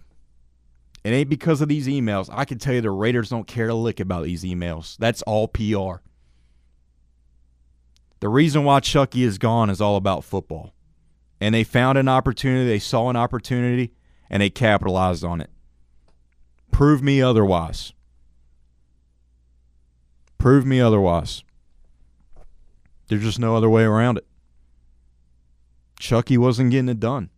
It 1.04 1.10
ain't 1.10 1.28
because 1.28 1.60
of 1.60 1.68
these 1.68 1.86
emails. 1.86 2.30
I 2.32 2.44
can 2.44 2.58
tell 2.58 2.74
you 2.74 2.80
the 2.80 2.90
Raiders 2.90 3.28
don't 3.28 3.46
care 3.46 3.68
a 3.68 3.74
lick 3.74 4.00
about 4.00 4.24
these 4.24 4.42
emails. 4.42 4.96
That's 4.96 5.22
all 5.22 5.48
PR. 5.48 6.02
The 8.20 8.28
reason 8.30 8.64
why 8.64 8.80
Chucky 8.80 9.22
is 9.22 9.36
gone 9.36 9.68
is 9.68 9.82
all 9.82 9.96
about 9.96 10.24
football. 10.24 10.72
And 11.40 11.54
they 11.54 11.62
found 11.62 11.98
an 11.98 12.08
opportunity, 12.08 12.66
they 12.66 12.78
saw 12.78 13.10
an 13.10 13.16
opportunity, 13.16 13.92
and 14.30 14.40
they 14.40 14.48
capitalized 14.48 15.24
on 15.24 15.42
it. 15.42 15.50
Prove 16.70 17.02
me 17.02 17.20
otherwise. 17.20 17.92
Prove 20.38 20.64
me 20.64 20.80
otherwise. 20.80 21.44
There's 23.08 23.22
just 23.22 23.38
no 23.38 23.56
other 23.56 23.68
way 23.68 23.82
around 23.82 24.16
it. 24.16 24.26
Chucky 26.04 26.36
wasn't 26.36 26.70
getting 26.70 26.90
it 26.90 27.00
done. 27.00 27.30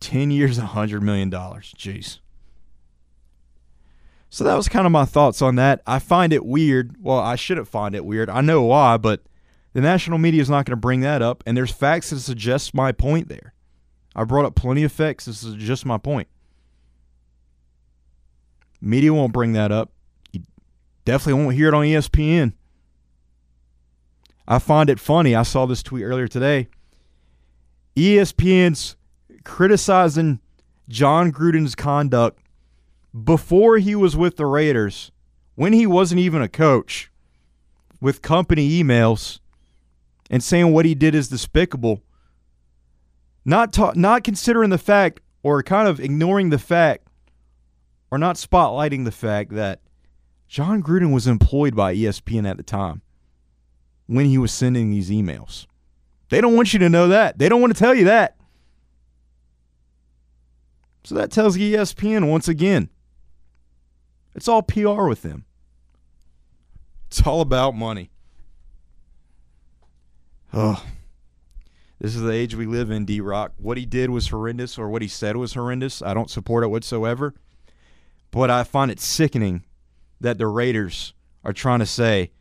10 0.00 0.32
years, 0.32 0.58
$100 0.58 1.00
million. 1.00 1.30
Jeez. 1.30 2.18
So 4.30 4.42
that 4.42 4.56
was 4.56 4.68
kind 4.68 4.84
of 4.84 4.90
my 4.90 5.04
thoughts 5.04 5.40
on 5.40 5.54
that. 5.56 5.80
I 5.86 6.00
find 6.00 6.32
it 6.32 6.44
weird. 6.44 6.96
Well, 7.00 7.20
I 7.20 7.36
shouldn't 7.36 7.68
find 7.68 7.94
it 7.94 8.04
weird. 8.04 8.28
I 8.28 8.40
know 8.40 8.62
why, 8.62 8.96
but 8.96 9.22
the 9.72 9.80
national 9.80 10.18
media 10.18 10.42
is 10.42 10.50
not 10.50 10.66
going 10.66 10.72
to 10.72 10.80
bring 10.80 11.02
that 11.02 11.22
up. 11.22 11.44
And 11.46 11.56
there's 11.56 11.70
facts 11.70 12.10
that 12.10 12.18
suggest 12.18 12.74
my 12.74 12.90
point 12.90 13.28
there. 13.28 13.54
I 14.16 14.24
brought 14.24 14.46
up 14.46 14.56
plenty 14.56 14.82
of 14.82 14.90
facts 14.90 15.26
to 15.26 15.32
suggest 15.32 15.86
my 15.86 15.98
point. 15.98 16.26
Media 18.80 19.14
won't 19.14 19.32
bring 19.32 19.52
that 19.52 19.70
up. 19.70 19.92
You 20.32 20.42
definitely 21.04 21.44
won't 21.44 21.54
hear 21.54 21.68
it 21.68 21.74
on 21.74 21.84
ESPN. 21.84 22.54
I 24.50 24.58
find 24.58 24.90
it 24.90 24.98
funny. 24.98 25.36
I 25.36 25.44
saw 25.44 25.64
this 25.64 25.80
tweet 25.80 26.02
earlier 26.02 26.26
today. 26.26 26.66
ESPN's 27.94 28.96
criticizing 29.44 30.40
John 30.88 31.30
Gruden's 31.30 31.76
conduct 31.76 32.40
before 33.24 33.78
he 33.78 33.94
was 33.94 34.16
with 34.16 34.36
the 34.36 34.46
Raiders, 34.46 35.12
when 35.54 35.72
he 35.72 35.86
wasn't 35.86 36.20
even 36.20 36.42
a 36.42 36.48
coach, 36.48 37.12
with 38.00 38.22
company 38.22 38.82
emails 38.82 39.38
and 40.28 40.42
saying 40.42 40.72
what 40.72 40.84
he 40.84 40.96
did 40.96 41.14
is 41.14 41.28
despicable. 41.28 42.02
Not 43.44 43.72
ta- 43.72 43.92
not 43.94 44.24
considering 44.24 44.70
the 44.70 44.78
fact 44.78 45.20
or 45.44 45.62
kind 45.62 45.86
of 45.86 46.00
ignoring 46.00 46.50
the 46.50 46.58
fact 46.58 47.06
or 48.10 48.18
not 48.18 48.34
spotlighting 48.34 49.04
the 49.04 49.12
fact 49.12 49.52
that 49.52 49.80
John 50.48 50.82
Gruden 50.82 51.12
was 51.12 51.28
employed 51.28 51.76
by 51.76 51.94
ESPN 51.94 52.50
at 52.50 52.56
the 52.56 52.64
time 52.64 53.02
when 54.10 54.26
he 54.26 54.38
was 54.38 54.50
sending 54.50 54.90
these 54.90 55.08
emails. 55.08 55.66
They 56.30 56.40
don't 56.40 56.56
want 56.56 56.72
you 56.72 56.80
to 56.80 56.88
know 56.88 57.06
that. 57.08 57.38
They 57.38 57.48
don't 57.48 57.60
want 57.60 57.72
to 57.72 57.78
tell 57.78 57.94
you 57.94 58.06
that. 58.06 58.34
So 61.04 61.14
that 61.14 61.30
tells 61.30 61.56
ESPN 61.56 62.28
once 62.28 62.48
again 62.48 62.90
it's 64.34 64.48
all 64.48 64.62
PR 64.62 65.06
with 65.06 65.22
them. 65.22 65.44
It's 67.06 67.24
all 67.24 67.40
about 67.40 67.76
money. 67.76 68.10
Oh, 70.52 70.84
this 72.00 72.16
is 72.16 72.22
the 72.22 72.32
age 72.32 72.56
we 72.56 72.66
live 72.66 72.90
in, 72.90 73.04
D 73.04 73.20
Rock. 73.20 73.52
What 73.58 73.78
he 73.78 73.86
did 73.86 74.10
was 74.10 74.28
horrendous, 74.28 74.76
or 74.76 74.88
what 74.88 75.02
he 75.02 75.08
said 75.08 75.36
was 75.36 75.54
horrendous. 75.54 76.02
I 76.02 76.14
don't 76.14 76.30
support 76.30 76.64
it 76.64 76.68
whatsoever. 76.68 77.34
But 78.32 78.50
I 78.50 78.64
find 78.64 78.90
it 78.90 78.98
sickening 78.98 79.64
that 80.20 80.38
the 80.38 80.48
Raiders 80.48 81.14
are 81.44 81.52
trying 81.52 81.78
to 81.78 81.86
say 81.86 82.32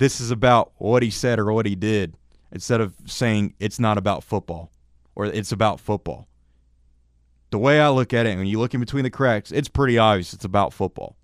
this 0.00 0.18
is 0.18 0.30
about 0.30 0.72
what 0.78 1.02
he 1.02 1.10
said 1.10 1.38
or 1.38 1.52
what 1.52 1.66
he 1.66 1.74
did 1.74 2.16
instead 2.50 2.80
of 2.80 2.94
saying 3.04 3.54
it's 3.60 3.78
not 3.78 3.98
about 3.98 4.24
football 4.24 4.72
or 5.14 5.26
it's 5.26 5.52
about 5.52 5.78
football. 5.78 6.26
The 7.50 7.58
way 7.58 7.82
I 7.82 7.90
look 7.90 8.14
at 8.14 8.24
it, 8.24 8.38
when 8.38 8.46
you 8.46 8.58
look 8.58 8.72
in 8.72 8.80
between 8.80 9.04
the 9.04 9.10
cracks, 9.10 9.52
it's 9.52 9.68
pretty 9.68 9.98
obvious 9.98 10.32
it's 10.32 10.44
about 10.46 10.72
football. 10.72 11.16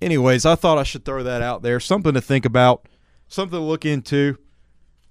Anyways, 0.00 0.46
I 0.46 0.54
thought 0.54 0.78
I 0.78 0.82
should 0.82 1.04
throw 1.04 1.22
that 1.22 1.42
out 1.42 1.60
there. 1.60 1.78
Something 1.78 2.14
to 2.14 2.22
think 2.22 2.46
about, 2.46 2.88
something 3.28 3.58
to 3.58 3.64
look 3.64 3.84
into. 3.84 4.38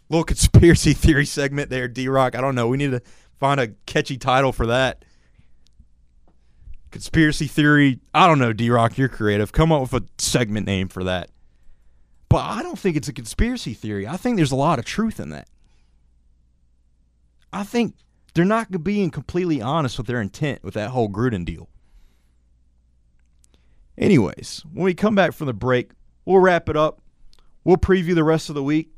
Little 0.09 0.23
conspiracy 0.25 0.93
theory 0.93 1.27
segment 1.27 1.69
there, 1.69 1.87
D 1.87 2.07
Rock. 2.07 2.35
I 2.35 2.41
don't 2.41 2.55
know. 2.55 2.69
We 2.69 2.77
need 2.77 2.91
to 2.91 3.03
find 3.39 3.59
a 3.59 3.67
catchy 3.85 4.17
title 4.17 4.51
for 4.51 4.65
that. 4.65 5.05
Conspiracy 6.89 7.45
theory. 7.45 7.99
I 8.15 8.25
don't 8.25 8.39
know, 8.39 8.51
D 8.51 8.71
Rock. 8.71 8.97
You're 8.97 9.09
creative. 9.09 9.51
Come 9.51 9.71
up 9.71 9.81
with 9.81 9.93
a 9.93 10.07
segment 10.17 10.65
name 10.65 10.87
for 10.87 11.03
that. 11.03 11.29
But 12.31 12.45
I 12.45 12.63
don't 12.63 12.79
think 12.79 12.95
it's 12.95 13.09
a 13.09 13.13
conspiracy 13.13 13.73
theory. 13.73 14.07
I 14.07 14.15
think 14.15 14.37
there's 14.37 14.53
a 14.53 14.55
lot 14.55 14.79
of 14.79 14.85
truth 14.85 15.19
in 15.19 15.31
that. 15.31 15.49
I 17.51 17.63
think 17.63 17.95
they're 18.33 18.45
not 18.45 18.85
being 18.85 19.11
completely 19.11 19.61
honest 19.61 19.97
with 19.97 20.07
their 20.07 20.21
intent 20.21 20.63
with 20.63 20.73
that 20.75 20.91
whole 20.91 21.09
Gruden 21.09 21.43
deal. 21.43 21.67
Anyways, 23.97 24.63
when 24.71 24.85
we 24.85 24.93
come 24.93 25.13
back 25.13 25.33
from 25.33 25.47
the 25.47 25.53
break, 25.53 25.91
we'll 26.23 26.39
wrap 26.39 26.69
it 26.69 26.77
up. 26.77 27.01
We'll 27.65 27.75
preview 27.75 28.15
the 28.15 28.23
rest 28.23 28.47
of 28.47 28.55
the 28.55 28.63
week. 28.63 28.93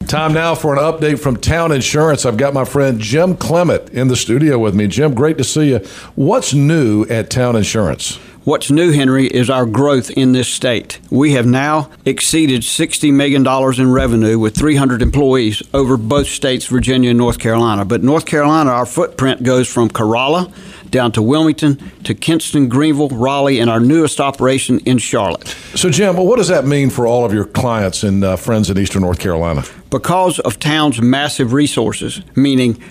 Time 0.08 0.32
now 0.32 0.56
for 0.56 0.74
an 0.74 0.80
update 0.80 1.20
from 1.20 1.36
Towne 1.36 1.74
Insurance. 1.74 2.26
I've 2.26 2.38
got 2.38 2.54
my 2.54 2.64
friend 2.64 2.98
Jim 2.98 3.36
Clement 3.36 3.90
in 3.90 4.08
the 4.08 4.16
studio 4.16 4.58
with 4.58 4.74
me. 4.74 4.88
Jim, 4.88 5.14
great 5.14 5.38
to 5.38 5.44
see 5.44 5.72
you. 5.72 5.80
What's 6.16 6.54
new 6.54 7.04
at 7.10 7.30
Towne 7.30 7.58
Insurance? 7.58 8.16
What's 8.46 8.72
new, 8.72 8.94
Henry, 8.94 9.28
is 9.28 9.50
our 9.50 9.66
growth 9.66 10.10
in 10.12 10.32
this 10.32 10.48
state. 10.48 11.02
We 11.10 11.34
have 11.34 11.46
now 11.46 11.92
exceeded 12.06 12.62
$60 12.62 13.12
million 13.12 13.46
in 13.46 13.92
revenue 13.92 14.40
with 14.40 14.56
300 14.56 15.02
employees 15.02 15.62
over 15.74 15.98
both 15.98 16.28
states, 16.28 16.68
Virginia 16.68 17.10
and 17.10 17.18
North 17.18 17.40
Carolina. 17.40 17.84
But 17.84 18.02
North 18.02 18.26
Carolina, 18.26 18.70
our 18.70 18.86
footprint 18.86 19.44
goes 19.44 19.68
from 19.68 19.90
Corolla 19.90 20.50
down 20.90 21.12
to 21.12 21.22
Wilmington 21.22 21.76
to 22.06 22.16
Kinston, 22.16 22.70
Greenville, 22.70 23.10
Raleigh, 23.10 23.60
and 23.60 23.70
our 23.70 23.82
newest 23.82 24.22
operation 24.22 24.80
in 24.86 25.00
Charlotte. 25.00 25.50
So, 25.76 25.90
Jim, 25.90 26.16
what 26.16 26.38
does 26.38 26.48
that 26.48 26.64
mean 26.64 26.90
for 26.90 27.06
all 27.06 27.26
of 27.26 27.34
your 27.34 27.44
clients 27.44 28.04
and 28.04 28.24
uh, 28.24 28.38
friends 28.38 28.70
in 28.70 28.78
Eastern 28.78 29.02
North 29.02 29.20
Carolina? 29.20 29.66
Because 29.90 30.40
of 30.40 30.60
Towne's 30.60 31.02
massive 31.02 31.54
resources, 31.54 32.22
meaning 32.36 32.82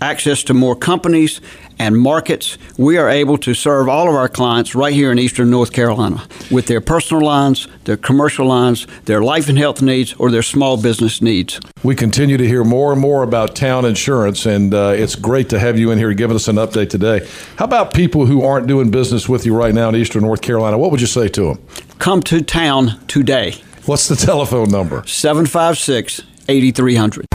access 0.00 0.42
to 0.44 0.54
more 0.54 0.74
companies 0.74 1.40
and 1.78 1.98
markets, 1.98 2.56
we 2.78 2.96
are 2.96 3.10
able 3.10 3.36
to 3.38 3.52
serve 3.52 3.88
all 3.88 4.08
of 4.08 4.14
our 4.14 4.28
clients 4.28 4.74
right 4.74 4.94
here 4.94 5.12
in 5.12 5.18
Eastern 5.18 5.50
North 5.50 5.72
Carolina 5.72 6.26
with 6.50 6.66
their 6.66 6.80
personal 6.80 7.22
lines, 7.22 7.68
their 7.84 7.98
commercial 7.98 8.46
lines, 8.46 8.86
their 9.04 9.22
life 9.22 9.48
and 9.50 9.58
health 9.58 9.82
needs, 9.82 10.14
or 10.14 10.30
their 10.30 10.42
small 10.42 10.80
business 10.80 11.20
needs. 11.20 11.60
We 11.82 11.94
continue 11.94 12.38
to 12.38 12.46
hear 12.46 12.64
more 12.64 12.92
and 12.92 13.00
more 13.00 13.22
about 13.22 13.54
Towne 13.54 13.84
Insurance, 13.84 14.46
and 14.46 14.72
uh, 14.72 14.94
it's 14.96 15.14
great 15.14 15.50
to 15.50 15.58
have 15.58 15.78
you 15.78 15.90
in 15.90 15.98
here 15.98 16.14
giving 16.14 16.36
us 16.36 16.48
an 16.48 16.56
update 16.56 16.88
today. 16.88 17.26
How 17.56 17.66
about 17.66 17.92
people 17.92 18.24
who 18.26 18.42
aren't 18.42 18.66
doing 18.66 18.90
business 18.90 19.28
with 19.28 19.44
you 19.44 19.54
right 19.54 19.74
now 19.74 19.90
in 19.90 19.96
Eastern 19.96 20.22
North 20.22 20.40
Carolina? 20.40 20.78
What 20.78 20.90
would 20.90 21.02
you 21.02 21.06
say 21.06 21.28
to 21.28 21.54
them? 21.54 21.66
Come 21.98 22.22
to 22.22 22.42
town 22.42 22.98
today. 23.08 23.56
What's 23.84 24.08
the 24.08 24.16
telephone 24.16 24.70
number? 24.70 25.06
756 25.06 26.22
8300. 26.48 27.26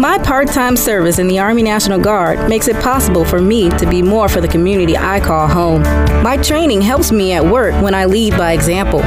My 0.00 0.16
part 0.16 0.48
time 0.48 0.76
service 0.76 1.18
in 1.18 1.28
the 1.28 1.38
Army 1.38 1.62
National 1.62 2.00
Guard 2.00 2.48
makes 2.48 2.68
it 2.68 2.76
possible 2.76 3.24
for 3.24 3.38
me 3.40 3.68
to 3.70 3.86
be 3.86 4.00
more 4.00 4.28
for 4.30 4.40
the 4.40 4.48
community 4.48 4.96
I 4.96 5.20
call 5.20 5.46
home. 5.46 5.82
My 6.22 6.38
training 6.38 6.80
helps 6.80 7.12
me 7.12 7.32
at 7.32 7.44
work 7.44 7.74
when 7.82 7.94
I 7.94 8.06
lead 8.06 8.36
by 8.38 8.52
example. 8.52 9.00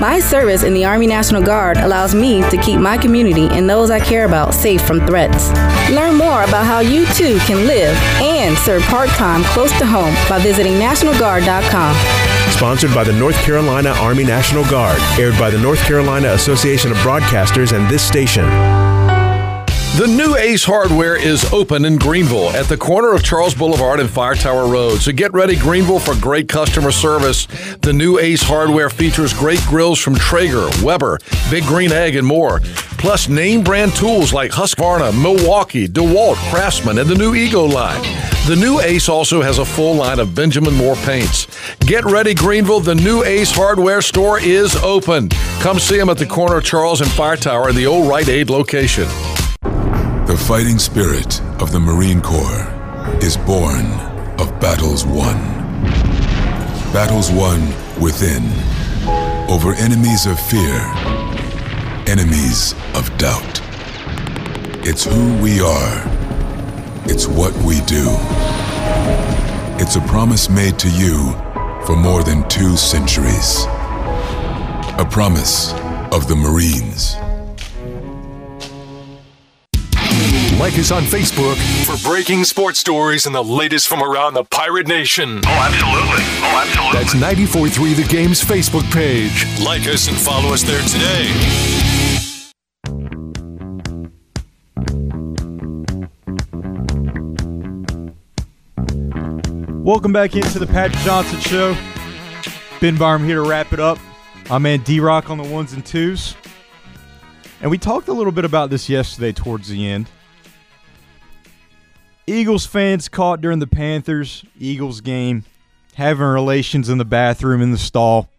My 0.00 0.18
service 0.20 0.64
in 0.64 0.72
the 0.72 0.84
Army 0.86 1.06
National 1.06 1.42
Guard 1.42 1.76
allows 1.76 2.14
me 2.14 2.40
to 2.50 2.56
keep 2.56 2.80
my 2.80 2.96
community 2.96 3.46
and 3.50 3.68
those 3.68 3.90
I 3.90 4.00
care 4.00 4.24
about 4.24 4.54
safe 4.54 4.80
from 4.82 5.06
threats. 5.06 5.50
Learn 5.90 6.16
more 6.16 6.42
about 6.42 6.64
how 6.64 6.80
you 6.80 7.04
too 7.12 7.38
can 7.40 7.66
live 7.66 7.94
and 8.20 8.56
serve 8.56 8.82
part 8.84 9.10
time 9.10 9.44
close 9.44 9.70
to 9.78 9.86
home 9.86 10.14
by 10.28 10.40
visiting 10.40 10.72
NationalGuard.com. 10.74 12.31
Sponsored 12.52 12.94
by 12.94 13.02
the 13.02 13.12
North 13.12 13.36
Carolina 13.42 13.90
Army 13.98 14.22
National 14.22 14.64
Guard, 14.64 15.00
aired 15.18 15.36
by 15.38 15.50
the 15.50 15.58
North 15.58 15.80
Carolina 15.80 16.28
Association 16.34 16.92
of 16.92 16.96
Broadcasters 16.98 17.76
and 17.76 17.90
this 17.90 18.06
station. 18.06 18.81
The 19.98 20.06
new 20.06 20.36
Ace 20.36 20.64
Hardware 20.64 21.16
is 21.16 21.44
open 21.52 21.84
in 21.84 21.98
Greenville 21.98 22.48
at 22.56 22.64
the 22.64 22.78
corner 22.78 23.12
of 23.12 23.22
Charles 23.22 23.54
Boulevard 23.54 24.00
and 24.00 24.08
Fire 24.08 24.34
Tower 24.34 24.66
Road. 24.66 25.02
So 25.02 25.12
get 25.12 25.34
ready, 25.34 25.54
Greenville, 25.54 25.98
for 25.98 26.18
great 26.18 26.48
customer 26.48 26.90
service. 26.90 27.46
The 27.82 27.92
new 27.92 28.18
Ace 28.18 28.42
Hardware 28.42 28.88
features 28.88 29.34
great 29.34 29.60
grills 29.66 29.98
from 29.98 30.14
Traeger, 30.14 30.70
Weber, 30.82 31.18
Big 31.50 31.64
Green 31.64 31.92
Egg, 31.92 32.16
and 32.16 32.26
more. 32.26 32.60
Plus 32.96 33.28
name 33.28 33.62
brand 33.62 33.94
tools 33.94 34.32
like 34.32 34.50
Husqvarna, 34.50 35.12
Milwaukee, 35.12 35.86
DeWalt, 35.86 36.36
Craftsman, 36.50 36.96
and 36.96 37.08
the 37.08 37.14
new 37.14 37.34
Ego 37.34 37.66
line. 37.66 38.00
The 38.46 38.56
new 38.56 38.80
Ace 38.80 39.10
also 39.10 39.42
has 39.42 39.58
a 39.58 39.64
full 39.64 39.94
line 39.96 40.20
of 40.20 40.34
Benjamin 40.34 40.74
Moore 40.74 40.96
paints. 40.96 41.46
Get 41.80 42.06
ready, 42.06 42.32
Greenville. 42.32 42.80
The 42.80 42.94
new 42.94 43.24
Ace 43.24 43.52
Hardware 43.52 44.00
store 44.00 44.40
is 44.40 44.74
open. 44.76 45.28
Come 45.60 45.78
see 45.78 45.98
them 45.98 46.08
at 46.08 46.16
the 46.16 46.26
corner 46.26 46.56
of 46.56 46.64
Charles 46.64 47.02
and 47.02 47.10
Fire 47.10 47.36
Tower 47.36 47.68
in 47.68 47.76
the 47.76 47.86
old 47.86 48.08
Rite 48.08 48.30
Aid 48.30 48.48
location. 48.48 49.06
The 50.32 50.38
fighting 50.38 50.78
spirit 50.78 51.42
of 51.60 51.72
the 51.72 51.78
Marine 51.78 52.22
Corps 52.22 52.66
is 53.22 53.36
born 53.36 53.84
of 54.40 54.58
battles 54.62 55.04
won. 55.04 55.36
Battles 56.90 57.30
won 57.30 57.60
within, 58.00 58.42
over 59.50 59.74
enemies 59.74 60.24
of 60.24 60.40
fear, 60.40 60.80
enemies 62.08 62.74
of 62.94 63.14
doubt. 63.18 63.60
It's 64.82 65.04
who 65.04 65.36
we 65.42 65.60
are, 65.60 66.02
it's 67.04 67.26
what 67.26 67.54
we 67.58 67.82
do. 67.82 68.06
It's 69.82 69.96
a 69.96 70.00
promise 70.08 70.48
made 70.48 70.78
to 70.78 70.88
you 70.88 71.32
for 71.84 71.94
more 71.94 72.22
than 72.22 72.48
two 72.48 72.78
centuries. 72.78 73.66
A 74.96 75.06
promise 75.10 75.74
of 76.10 76.26
the 76.26 76.36
Marines. 76.36 77.21
Like 80.62 80.78
us 80.78 80.92
on 80.92 81.02
Facebook 81.02 81.56
for 81.84 82.08
breaking 82.08 82.44
sports 82.44 82.78
stories 82.78 83.26
and 83.26 83.34
the 83.34 83.42
latest 83.42 83.88
from 83.88 84.00
around 84.00 84.34
the 84.34 84.44
Pirate 84.44 84.86
Nation. 84.86 85.40
Oh, 85.44 85.48
absolutely. 85.48 86.22
Oh, 86.38 86.94
absolutely. 86.94 87.00
That's 87.00 87.50
94.3 87.50 87.96
The 87.96 88.04
Game's 88.04 88.40
Facebook 88.40 88.88
page. 88.92 89.44
Like 89.60 89.88
us 89.88 90.06
and 90.06 90.16
follow 90.16 90.54
us 90.54 90.62
there 90.62 90.80
today. 90.82 91.32
Welcome 99.82 100.12
back 100.12 100.36
into 100.36 100.60
the 100.60 100.68
Patrick 100.68 101.02
Johnson 101.02 101.40
Show. 101.40 101.76
Ben 102.80 102.96
Barham 102.96 103.24
here 103.24 103.42
to 103.42 103.48
wrap 103.48 103.72
it 103.72 103.80
up. 103.80 103.98
My 104.48 104.58
man 104.58 104.78
D 104.82 105.00
Rock 105.00 105.28
on 105.28 105.38
the 105.38 105.48
ones 105.48 105.72
and 105.72 105.84
twos. 105.84 106.36
And 107.60 107.68
we 107.68 107.78
talked 107.78 108.06
a 108.06 108.12
little 108.12 108.30
bit 108.30 108.44
about 108.44 108.70
this 108.70 108.88
yesterday 108.88 109.32
towards 109.32 109.66
the 109.66 109.88
end. 109.88 110.08
Eagles 112.26 112.66
fans 112.66 113.08
caught 113.08 113.40
during 113.40 113.58
the 113.58 113.66
Panthers 113.66 114.44
Eagles 114.58 115.00
game 115.00 115.44
having 115.94 116.26
relations 116.26 116.88
in 116.88 116.98
the 116.98 117.04
bathroom 117.04 117.60
in 117.60 117.72
the 117.72 117.78
stall. 117.78 118.30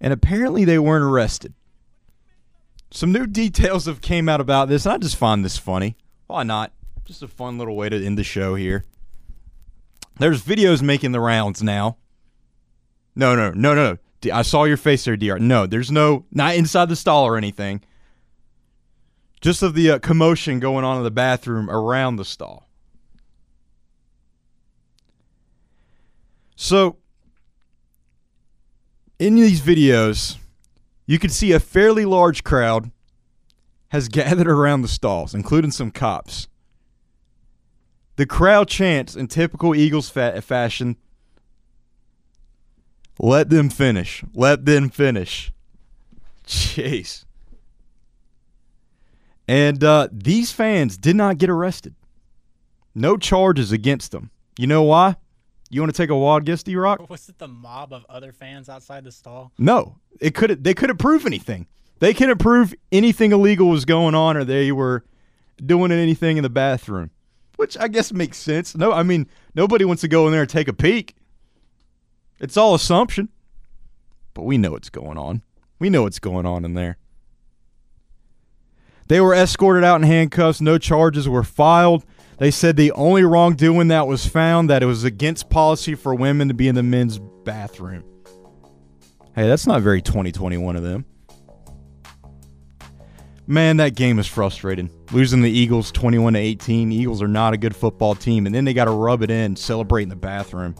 And 0.00 0.12
apparently 0.12 0.64
they 0.64 0.78
weren't 0.78 1.04
arrested. 1.04 1.54
Some 2.90 3.12
new 3.12 3.26
details 3.42 3.86
have 3.86 4.00
came 4.00 4.28
out 4.28 4.40
about 4.40 4.68
this, 4.68 4.86
and 4.86 4.94
I 4.94 4.98
just 4.98 5.16
find 5.16 5.44
this 5.44 5.58
funny. 5.58 5.96
Why 6.26 6.42
not? 6.42 6.72
Just 7.04 7.22
a 7.22 7.28
fun 7.28 7.58
little 7.58 7.76
way 7.76 7.88
to 7.88 8.04
end 8.04 8.16
the 8.16 8.24
show 8.24 8.54
here. 8.54 8.84
There's 10.18 10.42
videos 10.42 10.80
making 10.80 11.12
the 11.12 11.20
rounds 11.20 11.62
now. 11.62 11.96
No, 13.16 13.34
no, 13.34 13.50
no, 13.50 13.74
no. 13.74 13.98
I 14.32 14.42
saw 14.42 14.64
your 14.64 14.76
face 14.76 15.04
there, 15.04 15.16
DR. 15.16 15.38
No, 15.38 15.66
there's 15.66 15.90
no, 15.90 16.24
not 16.30 16.54
inside 16.54 16.88
the 16.88 16.96
stall 16.96 17.24
or 17.24 17.36
anything. 17.36 17.82
Just 19.44 19.62
of 19.62 19.74
the 19.74 19.90
uh, 19.90 19.98
commotion 19.98 20.58
going 20.58 20.86
on 20.86 20.96
in 20.96 21.02
the 21.02 21.10
bathroom 21.10 21.68
around 21.68 22.16
the 22.16 22.24
stall. 22.24 22.66
So, 26.56 26.96
in 29.18 29.34
these 29.34 29.60
videos, 29.60 30.38
you 31.04 31.18
can 31.18 31.28
see 31.28 31.52
a 31.52 31.60
fairly 31.60 32.06
large 32.06 32.42
crowd 32.42 32.90
has 33.88 34.08
gathered 34.08 34.48
around 34.48 34.80
the 34.80 34.88
stalls, 34.88 35.34
including 35.34 35.72
some 35.72 35.90
cops. 35.90 36.48
The 38.16 38.24
crowd 38.24 38.66
chants 38.66 39.14
in 39.14 39.26
typical 39.26 39.74
Eagles 39.74 40.08
fa- 40.08 40.40
fashion 40.40 40.96
let 43.18 43.50
them 43.50 43.68
finish. 43.68 44.24
Let 44.32 44.64
them 44.64 44.88
finish. 44.88 45.52
Jeez. 46.46 47.26
And 49.46 49.82
uh, 49.84 50.08
these 50.10 50.52
fans 50.52 50.96
did 50.96 51.16
not 51.16 51.38
get 51.38 51.50
arrested. 51.50 51.94
No 52.94 53.16
charges 53.16 53.72
against 53.72 54.12
them. 54.12 54.30
You 54.58 54.66
know 54.66 54.82
why? 54.82 55.16
You 55.70 55.80
want 55.80 55.92
to 55.92 55.96
take 55.96 56.10
a 56.10 56.16
wild 56.16 56.44
guess, 56.44 56.62
D 56.62 56.76
Rock? 56.76 57.08
Was 57.10 57.28
it 57.28 57.38
the 57.38 57.48
mob 57.48 57.92
of 57.92 58.06
other 58.08 58.32
fans 58.32 58.68
outside 58.68 59.04
the 59.04 59.12
stall? 59.12 59.52
No, 59.58 59.96
it 60.20 60.34
could. 60.34 60.62
They 60.62 60.74
couldn't 60.74 60.98
prove 60.98 61.26
anything. 61.26 61.66
They 61.98 62.14
couldn't 62.14 62.38
prove 62.38 62.74
anything 62.92 63.32
illegal 63.32 63.68
was 63.68 63.84
going 63.84 64.14
on, 64.14 64.36
or 64.36 64.44
they 64.44 64.70
were 64.72 65.04
doing 65.64 65.90
anything 65.90 66.36
in 66.36 66.42
the 66.42 66.50
bathroom, 66.50 67.10
which 67.56 67.76
I 67.78 67.88
guess 67.88 68.12
makes 68.12 68.38
sense. 68.38 68.76
No, 68.76 68.92
I 68.92 69.02
mean 69.02 69.26
nobody 69.54 69.84
wants 69.84 70.02
to 70.02 70.08
go 70.08 70.26
in 70.26 70.32
there 70.32 70.42
and 70.42 70.50
take 70.50 70.68
a 70.68 70.72
peek. 70.72 71.16
It's 72.40 72.56
all 72.56 72.74
assumption, 72.74 73.28
but 74.34 74.42
we 74.42 74.58
know 74.58 74.72
what's 74.72 74.90
going 74.90 75.18
on. 75.18 75.42
We 75.78 75.90
know 75.90 76.02
what's 76.02 76.18
going 76.18 76.46
on 76.46 76.64
in 76.64 76.74
there. 76.74 76.98
They 79.08 79.20
were 79.20 79.34
escorted 79.34 79.84
out 79.84 80.00
in 80.00 80.06
handcuffs. 80.06 80.60
No 80.60 80.78
charges 80.78 81.28
were 81.28 81.42
filed. 81.42 82.04
They 82.38 82.50
said 82.50 82.76
the 82.76 82.92
only 82.92 83.22
wrongdoing 83.22 83.88
that 83.88 84.06
was 84.06 84.26
found 84.26 84.70
that 84.70 84.82
it 84.82 84.86
was 84.86 85.04
against 85.04 85.50
policy 85.50 85.94
for 85.94 86.14
women 86.14 86.48
to 86.48 86.54
be 86.54 86.68
in 86.68 86.74
the 86.74 86.82
men's 86.82 87.18
bathroom. 87.18 88.04
Hey, 89.34 89.46
that's 89.46 89.66
not 89.66 89.82
very 89.82 90.00
2021 90.00 90.76
of 90.76 90.82
them. 90.82 91.04
Man, 93.46 93.76
that 93.76 93.94
game 93.94 94.18
is 94.18 94.26
frustrating. 94.26 94.88
Losing 95.12 95.42
the 95.42 95.50
Eagles 95.50 95.92
21 95.92 96.32
to 96.32 96.38
18. 96.38 96.90
Eagles 96.90 97.20
are 97.20 97.28
not 97.28 97.52
a 97.52 97.58
good 97.58 97.76
football 97.76 98.14
team, 98.14 98.46
and 98.46 98.54
then 98.54 98.64
they 98.64 98.72
got 98.72 98.86
to 98.86 98.90
rub 98.90 99.22
it 99.22 99.30
in, 99.30 99.54
celebrate 99.54 100.04
in 100.04 100.08
the 100.08 100.16
bathroom. 100.16 100.74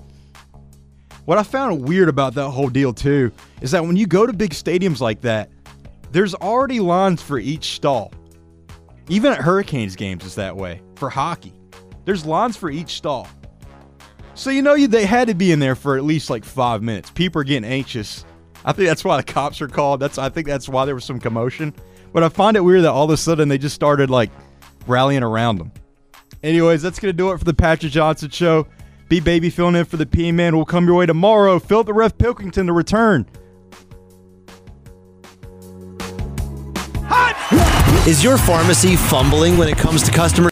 What 1.26 1.36
I 1.36 1.42
found 1.42 1.86
weird 1.86 2.08
about 2.08 2.34
that 2.34 2.50
whole 2.50 2.68
deal 2.68 2.92
too 2.92 3.32
is 3.60 3.70
that 3.72 3.84
when 3.84 3.96
you 3.96 4.06
go 4.06 4.26
to 4.26 4.32
big 4.32 4.50
stadiums 4.50 5.00
like 5.00 5.20
that, 5.22 5.50
there's 6.14 6.32
already 6.36 6.78
lines 6.78 7.20
for 7.20 7.40
each 7.40 7.74
stall. 7.74 8.12
Even 9.08 9.32
at 9.32 9.38
Hurricanes 9.40 9.96
games, 9.96 10.24
it's 10.24 10.36
that 10.36 10.56
way 10.56 10.80
for 10.94 11.10
hockey. 11.10 11.52
There's 12.04 12.24
lines 12.24 12.56
for 12.56 12.70
each 12.70 12.90
stall. 12.90 13.26
So 14.34 14.50
you 14.50 14.62
know 14.62 14.76
they 14.86 15.06
had 15.06 15.26
to 15.26 15.34
be 15.34 15.50
in 15.50 15.58
there 15.58 15.74
for 15.74 15.96
at 15.96 16.04
least 16.04 16.30
like 16.30 16.44
five 16.44 16.84
minutes. 16.84 17.10
People 17.10 17.40
are 17.40 17.44
getting 17.44 17.68
anxious. 17.68 18.24
I 18.64 18.70
think 18.70 18.86
that's 18.88 19.04
why 19.04 19.16
the 19.16 19.24
cops 19.24 19.60
are 19.60 19.66
called. 19.66 19.98
That's 19.98 20.16
I 20.16 20.28
think 20.28 20.46
that's 20.46 20.68
why 20.68 20.84
there 20.84 20.94
was 20.94 21.04
some 21.04 21.18
commotion. 21.18 21.74
But 22.12 22.22
I 22.22 22.28
find 22.28 22.56
it 22.56 22.60
weird 22.60 22.84
that 22.84 22.92
all 22.92 23.06
of 23.06 23.10
a 23.10 23.16
sudden 23.16 23.48
they 23.48 23.58
just 23.58 23.74
started 23.74 24.08
like 24.08 24.30
rallying 24.86 25.24
around 25.24 25.58
them. 25.58 25.72
Anyways, 26.44 26.80
that's 26.80 27.00
gonna 27.00 27.12
do 27.12 27.32
it 27.32 27.38
for 27.38 27.44
the 27.44 27.54
Patrick 27.54 27.90
Johnson 27.90 28.30
show. 28.30 28.68
B 29.08 29.18
Baby 29.18 29.50
filling 29.50 29.74
in 29.74 29.84
for 29.84 29.96
the 29.96 30.06
P 30.06 30.30
Man 30.30 30.54
We'll 30.54 30.64
come 30.64 30.86
your 30.86 30.94
way 30.94 31.06
tomorrow. 31.06 31.58
Phil 31.58 31.82
the 31.82 31.92
Ref 31.92 32.16
Pilkington 32.16 32.68
to 32.68 32.72
return. 32.72 33.26
Is 38.06 38.22
your 38.22 38.36
pharmacy 38.36 38.96
fumbling 38.96 39.56
when 39.56 39.66
it 39.66 39.78
comes 39.78 40.02
to 40.02 40.12
customer 40.12 40.42